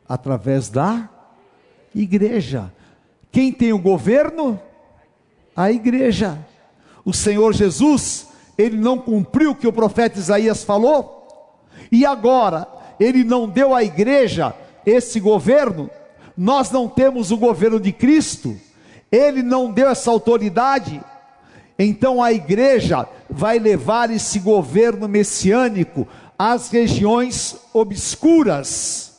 Através 0.08 0.68
da 0.68 1.08
igreja. 1.94 2.72
Quem 3.30 3.52
tem 3.52 3.72
o 3.72 3.78
governo? 3.78 4.60
A 5.54 5.70
igreja. 5.70 6.38
O 7.04 7.12
Senhor 7.12 7.52
Jesus, 7.52 8.28
ele 8.56 8.76
não 8.76 8.98
cumpriu 8.98 9.50
o 9.50 9.54
que 9.54 9.66
o 9.66 9.72
profeta 9.72 10.18
Isaías 10.18 10.64
falou? 10.64 11.66
E 11.90 12.04
agora, 12.04 12.66
ele 12.98 13.24
não 13.24 13.48
deu 13.48 13.74
à 13.74 13.82
igreja 13.82 14.54
esse 14.84 15.20
governo? 15.20 15.90
Nós 16.36 16.70
não 16.70 16.88
temos 16.88 17.30
o 17.30 17.36
governo 17.36 17.80
de 17.80 17.92
Cristo? 17.92 18.56
Ele 19.10 19.42
não 19.42 19.72
deu 19.72 19.88
essa 19.88 20.10
autoridade? 20.10 21.00
Então 21.78 22.22
a 22.22 22.32
igreja 22.32 23.06
vai 23.30 23.58
levar 23.58 24.10
esse 24.10 24.38
governo 24.40 25.06
messiânico 25.06 26.06
às 26.38 26.70
regiões 26.70 27.56
obscuras. 27.72 29.17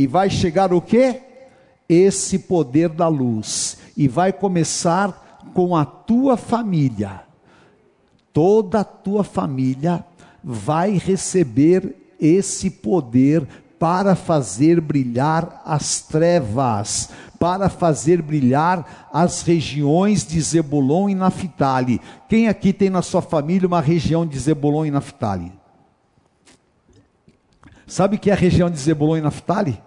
E 0.00 0.06
vai 0.06 0.30
chegar 0.30 0.72
o 0.72 0.80
que? 0.80 1.20
Esse 1.86 2.38
poder 2.38 2.88
da 2.88 3.06
luz. 3.06 3.76
E 3.94 4.08
vai 4.08 4.32
começar 4.32 5.42
com 5.52 5.76
a 5.76 5.84
tua 5.84 6.38
família. 6.38 7.20
Toda 8.32 8.80
a 8.80 8.84
tua 8.84 9.22
família 9.22 10.02
vai 10.42 10.92
receber 10.92 12.14
esse 12.18 12.70
poder 12.70 13.46
para 13.78 14.16
fazer 14.16 14.80
brilhar 14.80 15.60
as 15.66 16.00
trevas, 16.00 17.10
para 17.38 17.68
fazer 17.68 18.22
brilhar 18.22 19.10
as 19.12 19.42
regiões 19.42 20.26
de 20.26 20.40
Zebulon 20.40 21.10
e 21.10 21.14
Naphtali. 21.14 22.00
Quem 22.26 22.48
aqui 22.48 22.72
tem 22.72 22.88
na 22.88 23.02
sua 23.02 23.20
família 23.20 23.68
uma 23.68 23.82
região 23.82 24.24
de 24.24 24.38
Zebulon 24.38 24.86
e 24.86 24.90
Naphtali? 24.90 25.52
Sabe 27.86 28.16
o 28.16 28.18
que 28.18 28.30
é 28.30 28.32
a 28.32 28.36
região 28.36 28.70
de 28.70 28.78
Zebulon 28.78 29.18
e 29.18 29.20
Naphtali? 29.20 29.78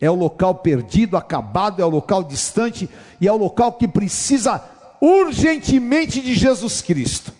É 0.00 0.10
o 0.10 0.14
local 0.14 0.54
perdido, 0.56 1.16
acabado, 1.16 1.82
é 1.82 1.84
o 1.84 1.90
local 1.90 2.24
distante 2.24 2.88
e 3.20 3.28
é 3.28 3.32
o 3.32 3.36
local 3.36 3.74
que 3.74 3.86
precisa 3.86 4.62
urgentemente 5.00 6.20
de 6.20 6.34
Jesus 6.34 6.80
Cristo. 6.80 7.32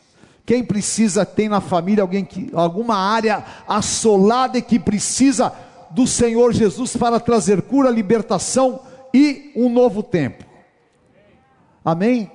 Quem 0.45 0.65
precisa 0.65 1.25
tem 1.25 1.49
na 1.49 1.61
família 1.61 2.03
alguém 2.03 2.25
que 2.25 2.51
alguma 2.53 2.97
área 2.97 3.45
assolada 3.69 4.59
e 4.59 4.63
que 4.63 4.79
precisa 4.79 5.53
do 5.91 6.07
Senhor 6.07 6.53
Jesus 6.53 6.97
para 6.97 7.21
trazer 7.21 7.63
cura, 7.63 7.89
libertação 7.89 8.81
e 9.13 9.53
um 9.57 9.69
novo 9.69 10.03
tempo. 10.03 10.45
Amém? 11.85 12.31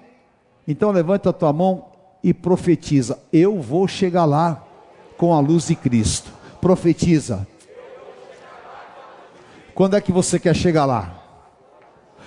Então 0.67 0.91
levanta 0.91 1.30
a 1.30 1.34
tua 1.34 1.53
mão 1.53 1.86
e 2.23 2.34
profetiza: 2.34 3.19
Eu 3.32 3.61
vou 3.61 3.88
chegar 3.88 4.26
lá 4.26 4.63
com 5.17 5.34
a 5.34 5.39
luz 5.39 5.67
de 5.67 5.76
Cristo. 5.76 6.32
Profetiza. 6.59 7.47
Quando 9.76 9.97
é 9.97 10.01
que 10.01 10.09
você 10.09 10.39
quer 10.39 10.55
chegar 10.55 10.86
lá? 10.86 11.21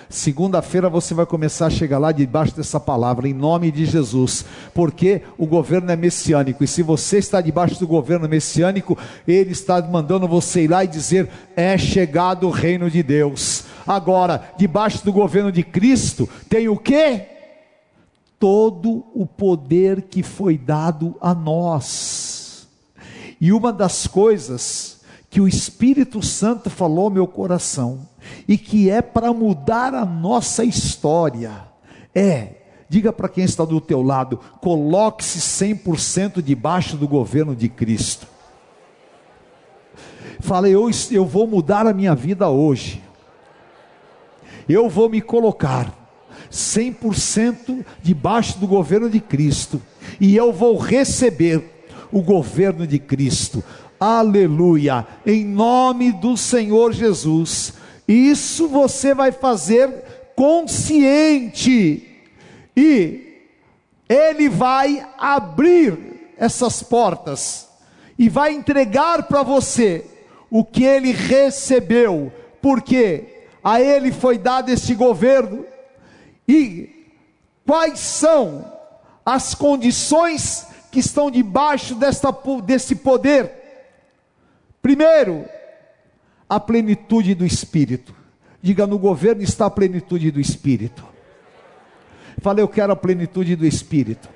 Segunda-feira 0.07 0.87
você 0.87 1.15
vai 1.15 1.25
começar 1.25 1.65
a 1.65 1.69
chegar 1.71 1.97
lá 1.97 2.11
debaixo 2.11 2.55
dessa 2.55 2.79
palavra, 2.79 3.27
em 3.27 3.33
nome 3.33 3.71
de 3.71 3.87
Jesus, 3.87 4.45
porque 4.71 5.23
o 5.35 5.47
governo 5.47 5.91
é 5.91 5.95
messiânico, 5.95 6.63
e 6.63 6.67
se 6.67 6.83
você 6.83 7.17
está 7.17 7.41
debaixo 7.41 7.79
do 7.79 7.87
governo 7.87 8.29
messiânico, 8.29 8.95
ele 9.27 9.51
está 9.51 9.81
mandando 9.81 10.27
você 10.27 10.65
ir 10.65 10.67
lá 10.67 10.83
e 10.83 10.87
dizer: 10.87 11.27
é 11.55 11.75
chegado 11.75 12.47
o 12.47 12.51
reino 12.51 12.89
de 12.89 13.01
Deus. 13.01 13.63
Agora, 13.85 14.51
debaixo 14.55 15.03
do 15.03 15.11
governo 15.11 15.51
de 15.51 15.63
Cristo, 15.63 16.29
tem 16.47 16.69
o 16.69 16.77
que? 16.77 17.25
Todo 18.39 19.05
o 19.15 19.25
poder 19.25 20.03
que 20.03 20.21
foi 20.21 20.55
dado 20.55 21.15
a 21.19 21.33
nós. 21.33 22.67
E 23.41 23.51
uma 23.51 23.73
das 23.73 24.05
coisas 24.05 24.98
que 25.29 25.39
o 25.39 25.47
Espírito 25.47 26.23
Santo 26.23 26.69
falou 26.69 27.05
ao 27.05 27.09
meu 27.09 27.27
coração, 27.27 28.07
e 28.47 28.57
que 28.57 28.89
é 28.89 29.01
para 29.01 29.31
mudar 29.31 29.93
a 29.93 30.05
nossa 30.05 30.63
história. 30.63 31.51
É, 32.13 32.55
diga 32.89 33.13
para 33.13 33.29
quem 33.29 33.43
está 33.43 33.63
do 33.63 33.79
teu 33.79 34.01
lado, 34.01 34.39
coloque-se 34.61 35.39
100% 35.39 36.41
debaixo 36.41 36.97
do 36.97 37.07
governo 37.07 37.55
de 37.55 37.69
Cristo. 37.69 38.27
Fale, 40.39 40.71
eu, 40.71 40.89
eu 41.11 41.25
vou 41.25 41.45
mudar 41.45 41.85
a 41.85 41.93
minha 41.93 42.15
vida 42.15 42.49
hoje. 42.49 43.01
Eu 44.67 44.89
vou 44.89 45.09
me 45.09 45.21
colocar 45.21 45.93
100% 46.51 47.85
debaixo 48.01 48.57
do 48.57 48.67
governo 48.67 49.09
de 49.09 49.19
Cristo. 49.19 49.81
E 50.19 50.35
eu 50.35 50.51
vou 50.51 50.77
receber 50.77 51.83
o 52.11 52.21
governo 52.21 52.87
de 52.87 52.97
Cristo. 52.97 53.63
Aleluia! 53.99 55.05
Em 55.25 55.43
nome 55.43 56.13
do 56.13 56.37
Senhor 56.37 56.93
Jesus. 56.93 57.73
Isso 58.07 58.69
você 58.69 59.13
vai 59.13 59.33
fazer 59.33 59.91
consciente. 60.37 62.07
E 62.77 63.43
ele 64.07 64.47
vai 64.47 65.05
abrir 65.17 66.31
essas 66.37 66.81
portas 66.81 67.67
e 68.17 68.29
vai 68.29 68.53
entregar 68.53 69.23
para 69.23 69.43
você 69.43 70.05
o 70.49 70.63
que 70.63 70.85
ele 70.85 71.11
recebeu, 71.11 72.31
porque 72.61 73.43
a 73.61 73.81
ele 73.81 74.13
foi 74.13 74.37
dado 74.37 74.69
este 74.69 74.95
governo. 74.95 75.65
E 76.47 77.05
quais 77.67 77.99
são 77.99 78.65
as 79.25 79.53
condições 79.53 80.65
que 80.89 80.99
estão 80.99 81.29
debaixo 81.29 81.95
desta, 81.95 82.33
desse 82.63 82.95
poder? 82.95 83.58
Primeiro, 84.99 85.45
a 86.49 86.59
plenitude 86.59 87.33
do 87.33 87.45
Espírito. 87.45 88.13
Diga, 88.61 88.85
no 88.85 88.99
governo 88.99 89.41
está 89.41 89.67
a 89.67 89.69
plenitude 89.69 90.29
do 90.29 90.41
Espírito. 90.41 91.05
Falei, 92.41 92.61
eu 92.61 92.67
quero 92.67 92.91
a 92.91 92.97
plenitude 92.97 93.55
do 93.55 93.65
Espírito. 93.65 94.27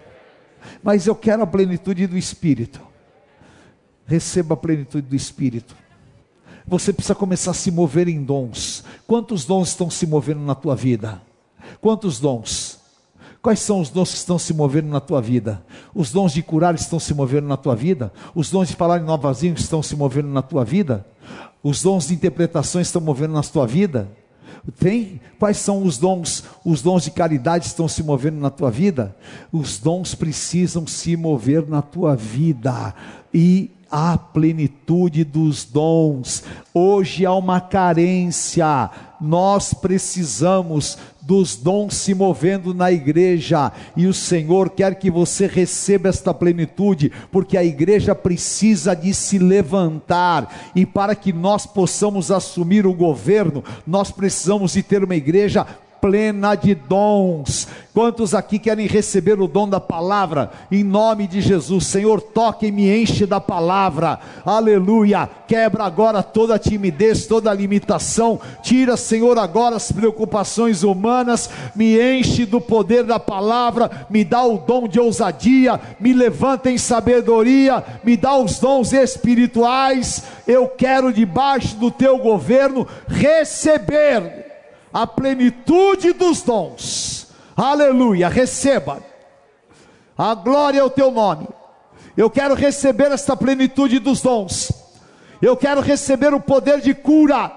Mas 0.81 1.05
eu 1.05 1.15
quero 1.17 1.43
a 1.43 1.45
plenitude 1.45 2.07
do 2.07 2.17
Espírito. 2.17 2.79
Receba 4.05 4.53
a 4.53 4.57
plenitude 4.57 5.05
do 5.05 5.17
Espírito. 5.17 5.75
Você 6.65 6.93
precisa 6.93 7.13
começar 7.13 7.51
a 7.51 7.53
se 7.53 7.69
mover 7.69 8.07
em 8.07 8.23
dons. 8.23 8.85
Quantos 9.05 9.43
dons 9.43 9.67
estão 9.67 9.89
se 9.89 10.07
movendo 10.07 10.39
na 10.39 10.55
tua 10.55 10.77
vida? 10.77 11.21
Quantos 11.81 12.21
dons? 12.21 12.79
Quais 13.41 13.59
são 13.59 13.81
os 13.81 13.89
dons 13.89 14.11
que 14.11 14.15
estão 14.15 14.39
se 14.39 14.53
movendo 14.53 14.87
na 14.87 15.01
tua 15.01 15.21
vida? 15.21 15.61
Os 15.95 16.11
dons 16.11 16.33
de 16.33 16.41
curar 16.41 16.73
estão 16.75 16.99
se 16.99 17.13
movendo 17.13 17.47
na 17.47 17.57
tua 17.57 17.75
vida? 17.75 18.11
Os 18.33 18.49
dons 18.49 18.67
de 18.67 18.75
falar 18.75 18.99
em 18.99 19.05
novas 19.05 19.43
línguas 19.43 19.61
estão 19.61 19.83
se 19.83 19.95
movendo 19.95 20.27
na 20.27 20.41
tua 20.41 20.65
vida? 20.65 21.05
Os 21.61 21.81
dons 21.81 22.07
de 22.07 22.13
interpretação 22.13 22.81
estão 22.81 23.01
movendo 23.01 23.33
na 23.33 23.43
tua 23.43 23.67
vida? 23.67 24.09
Tem? 24.79 25.19
Quais 25.37 25.57
são 25.57 25.83
os 25.83 25.97
dons? 25.97 26.43
Os 26.63 26.81
dons 26.81 27.03
de 27.03 27.11
caridade 27.11 27.65
estão 27.65 27.87
se 27.87 28.01
movendo 28.01 28.39
na 28.39 28.49
tua 28.49 28.71
vida? 28.71 29.15
Os 29.51 29.77
dons 29.77 30.15
precisam 30.15 30.87
se 30.87 31.15
mover 31.17 31.67
na 31.67 31.81
tua 31.81 32.15
vida. 32.15 32.95
E 33.33 33.71
a 33.91 34.17
plenitude 34.17 35.23
dos 35.23 35.65
dons. 35.65 36.43
Hoje 36.73 37.27
há 37.27 37.33
uma 37.33 37.61
carência. 37.61 38.89
Nós 39.21 39.71
precisamos 39.71 40.97
dos 41.25 41.55
dons 41.55 41.95
se 41.95 42.13
movendo 42.13 42.73
na 42.73 42.91
igreja, 42.91 43.71
e 43.95 44.05
o 44.07 44.13
Senhor 44.13 44.69
quer 44.69 44.95
que 44.95 45.09
você 45.09 45.47
receba 45.47 46.09
esta 46.09 46.33
plenitude, 46.33 47.11
porque 47.31 47.57
a 47.57 47.63
igreja 47.63 48.13
precisa 48.13 48.93
de 48.93 49.13
se 49.13 49.39
levantar, 49.39 50.71
e 50.75 50.85
para 50.85 51.15
que 51.15 51.31
nós 51.31 51.65
possamos 51.65 52.29
assumir 52.29 52.85
o 52.85 52.93
governo, 52.93 53.63
nós 53.87 54.11
precisamos 54.11 54.73
de 54.73 54.83
ter 54.83 55.03
uma 55.03 55.15
igreja 55.15 55.65
plena 56.03 56.53
de 56.53 56.75
dons. 56.75 57.65
Quantos 57.93 58.33
aqui 58.33 58.59
querem 58.59 58.87
receber 58.87 59.39
o 59.39 59.47
dom 59.47 59.69
da 59.69 59.79
palavra? 59.79 60.51
Em 60.69 60.83
nome 60.83 61.27
de 61.27 61.39
Jesus, 61.39 61.87
Senhor, 61.87 62.19
toque 62.19 62.65
e 62.65 62.71
me 62.73 62.93
enche 62.93 63.25
da 63.25 63.39
palavra. 63.39 64.19
Aleluia. 64.43 65.29
Quebra 65.47 65.85
agora 65.85 66.21
toda 66.21 66.59
timidez, 66.59 67.25
toda 67.25 67.53
limitação. 67.53 68.37
Tira, 68.61 68.97
Senhor, 68.97 69.39
agora 69.39 69.77
as 69.77 69.93
preocupações 69.93 70.83
humanas. 70.83 71.49
Me 71.73 71.97
enche 72.01 72.45
do 72.45 72.59
poder 72.59 73.05
da 73.05 73.19
palavra. 73.19 74.07
Me 74.09 74.25
dá 74.25 74.43
o 74.43 74.57
dom 74.57 74.89
de 74.89 74.99
ousadia. 74.99 75.79
Me 76.01 76.11
levanta 76.11 76.69
em 76.69 76.77
sabedoria. 76.77 77.81
Me 78.03 78.17
dá 78.17 78.35
os 78.35 78.59
dons 78.59 78.91
espirituais. 78.91 80.23
Eu 80.45 80.67
quero, 80.67 81.13
debaixo 81.13 81.77
do 81.77 81.89
teu 81.89 82.17
governo, 82.17 82.85
receber 83.07 84.42
a 84.93 85.07
plenitude 85.07 86.13
dos 86.13 86.41
dons 86.43 87.13
Aleluia, 87.55 88.29
receba. 88.29 89.03
A 90.17 90.33
glória 90.33 90.79
é 90.79 90.83
o 90.83 90.89
teu 90.89 91.11
nome. 91.11 91.47
Eu 92.17 92.29
quero 92.29 92.55
receber 92.55 93.11
esta 93.11 93.37
plenitude 93.37 93.99
dos 93.99 94.21
dons. 94.21 94.71
Eu 95.41 95.55
quero 95.55 95.81
receber 95.81 96.33
o 96.33 96.39
poder 96.39 96.81
de 96.81 96.93
cura, 96.93 97.51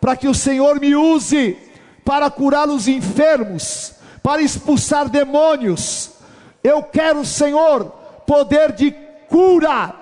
para 0.00 0.16
que 0.16 0.28
o 0.28 0.34
Senhor 0.34 0.78
me 0.78 0.94
use 0.94 1.56
para 2.04 2.30
curar 2.30 2.68
os 2.68 2.88
enfermos, 2.88 3.94
para 4.22 4.42
expulsar 4.42 5.08
demônios. 5.08 6.10
Eu 6.62 6.82
quero, 6.82 7.24
Senhor, 7.24 7.86
poder 8.26 8.72
de 8.72 8.90
cura, 9.28 9.94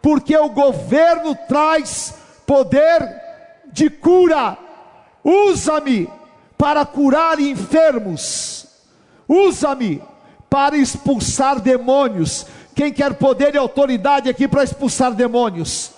porque 0.00 0.36
o 0.36 0.50
governo 0.50 1.36
traz 1.48 2.14
poder 2.46 3.08
de 3.72 3.90
cura. 3.90 4.56
Usa-me 5.28 6.08
para 6.56 6.84
curar 6.86 7.38
enfermos 7.38 8.58
usa-me 9.28 10.02
para 10.48 10.76
expulsar 10.76 11.60
demônios. 11.60 12.46
Quem 12.74 12.92
quer 12.92 13.14
poder 13.14 13.54
e 13.54 13.58
autoridade 13.58 14.30
aqui 14.30 14.48
para 14.48 14.64
expulsar 14.64 15.12
demônios? 15.12 15.90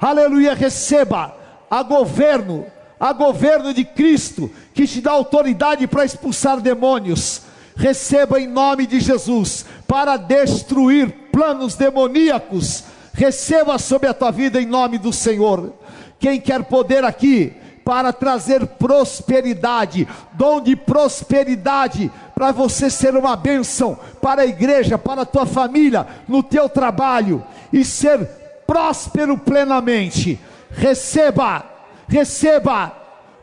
Aleluia, 0.00 0.54
receba 0.54 1.34
a 1.70 1.82
governo, 1.82 2.66
a 2.98 3.12
governo 3.12 3.72
de 3.72 3.84
Cristo, 3.84 4.50
que 4.74 4.86
te 4.86 5.00
dá 5.00 5.12
autoridade 5.12 5.86
para 5.86 6.04
expulsar 6.04 6.60
demônios. 6.60 7.42
Receba 7.76 8.40
em 8.40 8.48
nome 8.48 8.86
de 8.86 9.00
Jesus, 9.00 9.64
para 9.86 10.16
destruir 10.16 11.10
planos 11.30 11.74
demoníacos. 11.74 12.84
Receba 13.12 13.78
sobre 13.78 14.08
a 14.08 14.14
tua 14.14 14.30
vida 14.30 14.60
em 14.60 14.66
nome 14.66 14.98
do 14.98 15.12
Senhor. 15.12 15.72
Quem 16.18 16.40
quer 16.40 16.64
poder 16.64 17.04
aqui, 17.04 17.54
para 17.84 18.12
trazer 18.12 18.66
prosperidade, 18.66 20.08
dom 20.32 20.60
de 20.60 20.74
prosperidade, 20.74 22.10
para 22.34 22.50
você 22.50 22.88
ser 22.88 23.14
uma 23.14 23.36
bênção 23.36 23.98
para 24.22 24.42
a 24.42 24.46
igreja, 24.46 24.96
para 24.96 25.22
a 25.22 25.26
tua 25.26 25.44
família, 25.44 26.06
no 26.26 26.42
teu 26.42 26.68
trabalho 26.68 27.44
e 27.72 27.84
ser 27.84 28.26
próspero 28.66 29.36
plenamente. 29.36 30.40
Receba, 30.70 31.64
receba, 32.08 32.90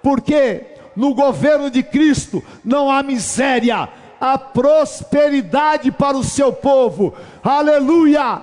porque 0.02 0.66
no 0.96 1.14
governo 1.14 1.70
de 1.70 1.84
Cristo 1.84 2.44
não 2.66 2.90
há 2.90 3.04
miséria, 3.04 3.88
há 4.20 4.38
prosperidade 4.38 5.92
para 5.92 6.18
o 6.18 6.24
seu 6.24 6.52
povo. 6.52 7.14
Aleluia! 7.44 8.42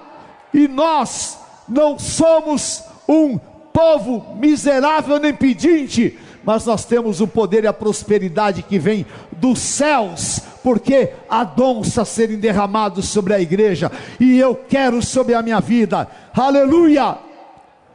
E 0.55 0.67
nós 0.67 1.39
não 1.69 1.99
somos 1.99 2.83
um 3.07 3.39
povo 3.79 4.35
miserável 4.35 5.21
nem 5.21 5.33
pedinte, 5.33 6.19
mas 6.43 6.67
nós 6.67 6.85
temos 6.85 7.21
o 7.21 7.29
poder 7.29 7.63
e 7.63 7.69
a 7.69 7.73
prosperidade 7.73 8.61
que 8.61 8.77
vem 8.77 9.07
dos 9.31 9.61
céus, 9.61 10.41
porque 10.65 11.13
há 11.31 11.45
dons 11.45 11.97
a 11.97 12.05
serem 12.05 12.39
derramados 12.39 13.07
sobre 13.07 13.35
a 13.35 13.41
igreja, 13.41 13.93
e 14.19 14.37
eu 14.37 14.57
quero 14.57 15.01
sobre 15.01 15.33
a 15.35 15.43
minha 15.43 15.61
vida, 15.61 16.09
aleluia, 16.35 17.19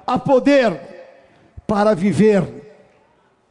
a 0.08 0.18
poder 0.18 0.80
para 1.68 1.94
viver 1.94 2.48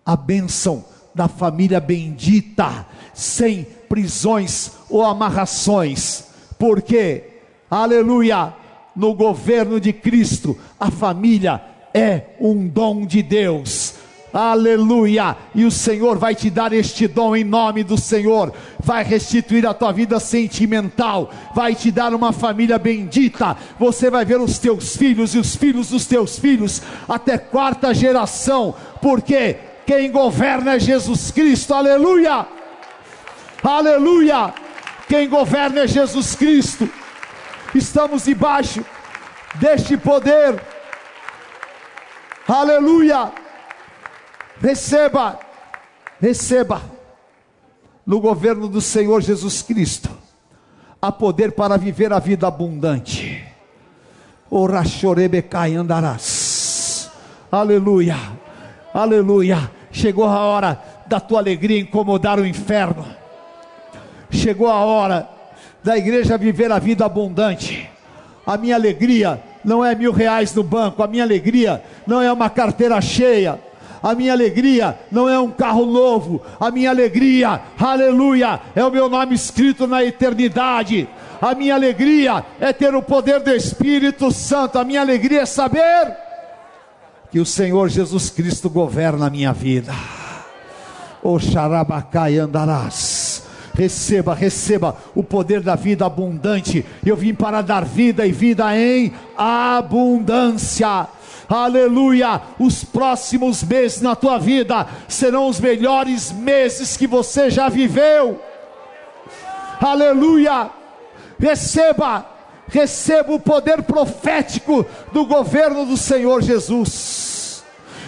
a 0.07 0.17
bênção 0.17 0.83
da 1.15 1.29
família 1.29 1.81
bendita, 1.81 2.87
sem 3.13 3.65
prisões 3.91 4.73
ou 4.89 5.05
amarrações, 5.05 6.25
porque, 6.59 7.25
aleluia, 7.71 8.55
no 8.97 9.13
governo 9.13 9.79
de 9.79 9.93
Cristo, 9.93 10.59
a 10.81 10.91
família 10.91 11.72
é 11.95 12.23
um 12.41 12.67
dom 12.67 13.07
de 13.07 13.23
Deus. 13.23 13.95
Aleluia! 14.33 15.37
E 15.55 15.67
o 15.67 15.71
Senhor 15.71 16.17
vai 16.17 16.35
te 16.35 16.49
dar 16.49 16.73
este 16.73 17.07
dom 17.07 17.37
em 17.37 17.45
nome 17.45 17.85
do 17.85 17.99
Senhor. 17.99 18.51
Vai 18.81 19.05
restituir 19.05 19.67
a 19.67 19.75
tua 19.75 19.93
vida 19.93 20.19
sentimental, 20.19 21.31
vai 21.55 21.75
te 21.75 21.91
dar 21.91 22.15
uma 22.15 22.33
família 22.33 22.79
bendita. 22.79 23.55
Você 23.79 24.11
vai 24.11 24.25
ver 24.25 24.41
os 24.41 24.59
teus 24.59 24.97
filhos 24.97 25.35
e 25.35 25.39
os 25.39 25.55
filhos 25.55 25.91
dos 25.91 26.07
teus 26.07 26.39
filhos 26.39 26.81
até 27.07 27.37
quarta 27.37 27.93
geração, 27.93 28.75
porque 29.03 29.57
quem 29.85 30.11
governa 30.11 30.77
é 30.77 30.81
Jesus 30.81 31.31
Cristo. 31.31 31.75
Aleluia! 31.75 32.47
Aleluia! 33.63 34.55
Quem 35.09 35.29
governa 35.29 35.81
é 35.81 35.87
Jesus 35.87 36.35
Cristo. 36.35 36.89
Estamos 37.75 38.25
debaixo 38.25 38.83
deste 39.61 39.99
poder 39.99 40.59
Aleluia! 42.47 43.33
Receba, 44.61 45.39
receba 46.21 46.83
no 48.07 48.21
governo 48.21 48.69
do 48.69 48.81
Senhor 48.81 49.21
Jesus 49.23 49.63
Cristo 49.63 50.23
há 51.03 51.11
poder 51.11 51.51
para 51.53 51.77
viver 51.77 52.13
a 52.13 52.21
vida 52.21 52.47
abundante. 52.47 53.45
Orachorebecai 54.49 55.75
andarás. 55.75 57.11
Aleluia, 57.51 58.17
aleluia. 58.95 59.71
Chegou 59.91 60.25
a 60.25 60.39
hora 60.39 60.81
da 61.07 61.19
tua 61.19 61.41
alegria 61.41 61.81
incomodar 61.81 62.39
o 62.39 62.47
inferno. 62.47 63.05
Chegou 64.31 64.69
a 64.69 64.77
hora 64.77 65.29
da 65.83 65.99
igreja 65.99 66.39
viver 66.39 66.71
a 66.71 66.79
vida 66.79 67.05
abundante. 67.05 67.91
A 68.47 68.57
minha 68.57 68.77
alegria 68.77 69.43
não 69.65 69.85
é 69.85 69.95
mil 69.95 70.13
reais 70.13 70.55
no 70.55 70.63
banco, 70.63 71.03
a 71.03 71.07
minha 71.07 71.23
alegria 71.23 71.83
não 72.07 72.21
é 72.21 72.33
uma 72.33 72.51
carteira 72.51 73.01
cheia, 73.01 73.59
a 74.03 74.15
minha 74.15 74.33
alegria 74.33 74.99
não 75.11 75.29
é 75.29 75.39
um 75.39 75.51
carro 75.51 75.87
novo, 75.87 76.43
a 76.59 76.71
minha 76.71 76.91
alegria, 76.91 77.61
aleluia, 77.79 78.61
é 78.75 78.85
o 78.85 78.91
meu 78.91 79.09
nome 79.09 79.35
escrito 79.35 79.87
na 79.87 80.05
eternidade. 80.05 81.09
A 81.41 81.55
minha 81.55 81.75
alegria 81.75 82.45
é 82.61 82.73
ter 82.73 82.95
o 82.95 83.03
poder 83.03 83.41
do 83.41 83.51
Espírito 83.51 84.31
Santo, 84.31 84.79
a 84.79 84.85
minha 84.85 85.01
alegria 85.01 85.43
é 85.43 85.47
saber 85.47 86.17
que 87.31 87.41
o 87.41 87.47
Senhor 87.47 87.89
Jesus 87.89 88.31
Cristo 88.31 88.69
governa 88.69 89.27
a 89.27 89.31
minha 89.31 89.53
vida. 89.53 89.93
O 91.23 91.39
xarabacai 91.39 92.39
andarás 92.39 93.22
receba, 93.75 94.35
receba 94.35 94.97
o 95.15 95.23
poder 95.23 95.61
da 95.61 95.75
vida 95.75 96.07
abundante. 96.07 96.85
Eu 97.05 97.17
vim 97.17 97.35
para 97.35 97.63
dar 97.63 97.85
vida 97.85 98.27
e 98.27 98.33
vida 98.33 98.77
em 98.77 99.13
abundância. 99.37 101.09
Aleluia! 101.49 102.41
Os 102.59 102.85
próximos 102.85 103.63
meses 103.63 104.01
na 104.01 104.17
tua 104.17 104.39
vida 104.39 104.87
serão 105.09 105.49
os 105.49 105.61
melhores 105.61 106.33
meses 106.33 106.97
que 106.97 107.07
você 107.07 107.51
já 107.51 107.69
viveu. 107.69 108.41
Aleluia! 109.81 110.71
Receba, 111.39 112.25
receba 112.69 113.33
o 113.33 113.41
poder 113.41 113.83
profético 113.83 114.87
do 115.13 115.27
governo 115.27 115.85
do 115.85 115.97
Senhor 115.97 116.41
Jesus. 116.43 117.65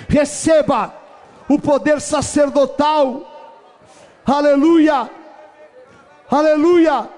Receba 0.09 0.95
o 1.49 1.59
poder 1.59 2.01
sacerdotal. 2.01 3.31
Aleluia! 4.25 5.11
Aleluia! 6.35 7.09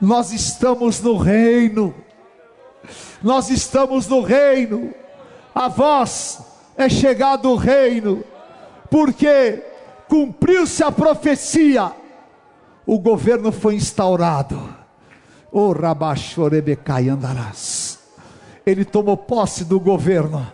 Nós 0.00 0.32
estamos 0.32 1.00
no 1.00 1.16
reino. 1.16 1.92
Nós 3.20 3.50
estamos 3.50 4.06
no 4.06 4.20
reino. 4.20 4.94
A 5.52 5.66
voz 5.66 6.40
é 6.76 6.88
chegado 6.88 7.50
o 7.50 7.56
reino, 7.56 8.22
porque 8.88 9.64
cumpriu-se 10.08 10.80
a 10.84 10.92
profecia. 10.92 11.90
O 12.86 13.00
governo 13.00 13.50
foi 13.50 13.74
instaurado. 13.74 14.76
O 15.50 15.72
Rabachorebecai 15.72 17.08
andarás. 17.08 17.98
Ele 18.64 18.84
tomou 18.84 19.16
posse 19.16 19.64
do 19.64 19.80
governo. 19.80 20.46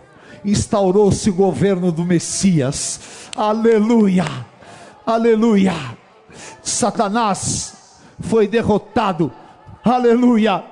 Instaurou-se 0.43 1.29
o 1.29 1.35
governo 1.35 1.91
do 1.91 2.03
Messias. 2.03 3.29
Aleluia! 3.35 4.25
Aleluia! 5.05 5.96
Satanás 6.61 7.73
foi 8.19 8.47
derrotado. 8.47 9.31
Aleluia. 9.83 10.63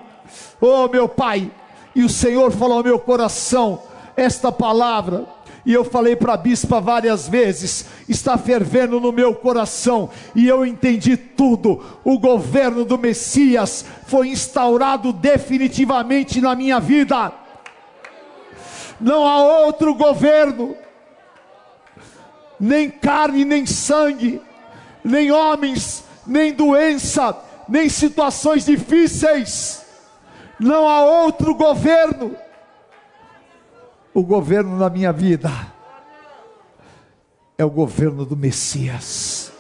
Oh, 0.60 0.88
meu 0.88 1.08
Pai, 1.08 1.52
e 1.96 2.04
o 2.04 2.10
Senhor 2.10 2.52
falou 2.52 2.78
ao 2.78 2.84
meu 2.84 3.00
coração 3.00 3.82
esta 4.16 4.52
palavra. 4.52 5.26
E 5.66 5.74
eu 5.74 5.84
falei 5.84 6.16
para 6.16 6.34
a 6.34 6.38
bispa 6.38 6.80
várias 6.80 7.28
vezes: 7.28 7.86
está 8.08 8.38
fervendo 8.38 9.00
no 9.00 9.12
meu 9.12 9.34
coração, 9.34 10.10
e 10.36 10.48
eu 10.48 10.66
entendi 10.66 11.18
tudo. 11.18 11.84
O 12.04 12.20
governo 12.20 12.86
do 12.86 12.98
Messias 12.98 13.84
foi 14.06 14.30
instaurado 14.30 15.12
definitivamente 15.12 16.40
na 16.40 16.56
minha 16.56 16.80
vida. 16.80 17.32
Não 19.02 19.26
há 19.26 19.66
outro 19.66 19.94
governo, 19.96 20.76
nem 22.60 22.90
carne, 22.90 23.44
nem 23.44 23.66
sangue, 23.66 24.42
nem 25.06 25.32
homens, 25.32 26.04
nem 26.28 26.52
doença, 26.54 27.38
nem 27.70 27.88
situações 27.88 28.66
difíceis. 28.66 29.86
Não 30.60 30.90
há 30.90 31.06
outro 31.06 31.56
governo 31.56 32.36
o 34.16 34.24
governo 34.24 34.78
na 34.78 34.90
minha 34.90 35.12
vida 35.12 35.52
é 37.58 37.66
o 37.66 37.70
governo 37.70 38.26
do 38.26 38.36
Messias. 38.38 39.52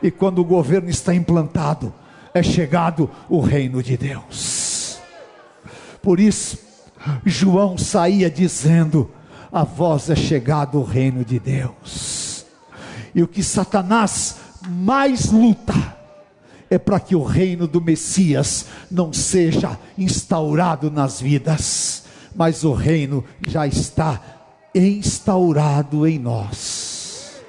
E 0.00 0.12
quando 0.12 0.38
o 0.38 0.44
governo 0.44 0.88
está 0.88 1.12
implantado, 1.12 1.92
é 2.32 2.40
chegado 2.40 3.10
o 3.28 3.40
reino 3.40 3.82
de 3.82 3.96
Deus. 3.96 5.00
Por 6.00 6.20
isso, 6.20 6.56
João 7.26 7.76
saía 7.76 8.30
dizendo: 8.30 9.10
A 9.50 9.64
voz 9.64 10.08
é 10.08 10.14
chegado 10.14 10.78
o 10.78 10.84
reino 10.84 11.24
de 11.24 11.40
Deus. 11.40 12.46
E 13.12 13.24
o 13.24 13.28
que 13.28 13.42
Satanás 13.42 14.36
mais 14.68 15.30
luta 15.30 15.96
é 16.68 16.78
para 16.78 17.00
que 17.00 17.16
o 17.16 17.22
reino 17.22 17.66
do 17.66 17.80
Messias 17.80 18.66
não 18.90 19.12
seja 19.12 19.78
instaurado 19.98 20.90
nas 20.90 21.20
vidas 21.20 22.04
mas 22.34 22.64
o 22.64 22.72
reino 22.72 23.24
já 23.46 23.66
está 23.66 24.20
instaurado 24.74 26.06
em 26.06 26.18
nós. 26.18 27.42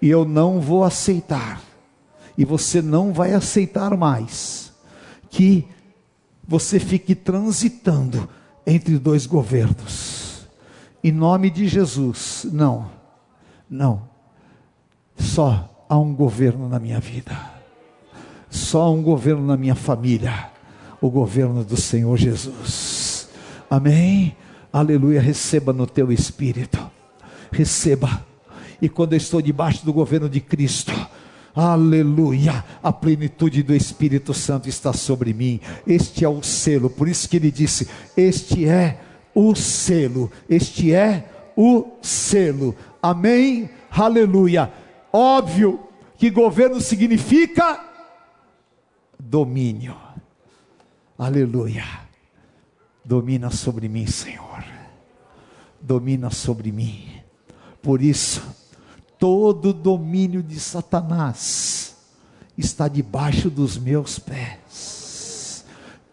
E 0.00 0.08
eu 0.08 0.24
não 0.24 0.60
vou 0.60 0.84
aceitar, 0.84 1.60
e 2.36 2.44
você 2.44 2.80
não 2.80 3.12
vai 3.12 3.34
aceitar 3.34 3.96
mais, 3.96 4.72
que 5.28 5.66
você 6.46 6.78
fique 6.78 7.14
transitando 7.14 8.28
entre 8.66 8.98
dois 8.98 9.26
governos. 9.26 10.46
Em 11.02 11.12
nome 11.12 11.50
de 11.50 11.68
Jesus, 11.68 12.46
não, 12.50 12.90
não. 13.68 14.08
Só 15.16 15.68
há 15.88 15.98
um 15.98 16.14
governo 16.14 16.68
na 16.68 16.78
minha 16.78 17.00
vida, 17.00 17.36
só 18.50 18.82
há 18.82 18.90
um 18.90 19.02
governo 19.02 19.46
na 19.46 19.56
minha 19.56 19.74
família, 19.74 20.50
o 21.00 21.10
governo 21.10 21.64
do 21.64 21.76
Senhor 21.76 22.16
Jesus. 22.16 23.28
Amém? 23.70 24.36
Aleluia. 24.72 25.20
Receba 25.20 25.72
no 25.72 25.86
teu 25.86 26.10
espírito. 26.10 26.78
Receba. 27.52 28.24
E 28.80 28.88
quando 28.88 29.12
eu 29.12 29.16
estou 29.16 29.40
debaixo 29.40 29.84
do 29.84 29.92
governo 29.92 30.28
de 30.28 30.40
Cristo, 30.40 30.92
Aleluia, 31.60 32.64
a 32.80 32.92
plenitude 32.92 33.64
do 33.64 33.74
Espírito 33.74 34.32
Santo 34.32 34.68
está 34.68 34.92
sobre 34.92 35.34
mim. 35.34 35.58
Este 35.84 36.24
é 36.24 36.28
o 36.28 36.40
selo, 36.40 36.88
por 36.88 37.08
isso 37.08 37.28
que 37.28 37.36
ele 37.36 37.50
disse: 37.50 37.88
Este 38.16 38.64
é 38.64 39.00
o 39.34 39.56
selo, 39.56 40.30
este 40.48 40.94
é 40.94 41.24
o 41.56 41.88
selo. 42.00 42.76
Amém? 43.02 43.68
Aleluia. 43.90 44.70
Óbvio 45.20 45.80
que 46.16 46.30
governo 46.30 46.80
significa 46.80 47.84
domínio. 49.18 49.96
Aleluia. 51.18 51.82
Domina 53.04 53.50
sobre 53.50 53.88
mim, 53.88 54.06
Senhor. 54.06 54.62
Domina 55.80 56.30
sobre 56.30 56.70
mim. 56.70 57.08
Por 57.82 58.00
isso, 58.00 58.40
todo 59.18 59.72
domínio 59.72 60.40
de 60.40 60.60
Satanás 60.60 61.96
está 62.56 62.86
debaixo 62.86 63.50
dos 63.50 63.76
meus 63.76 64.20
pés. 64.20 65.64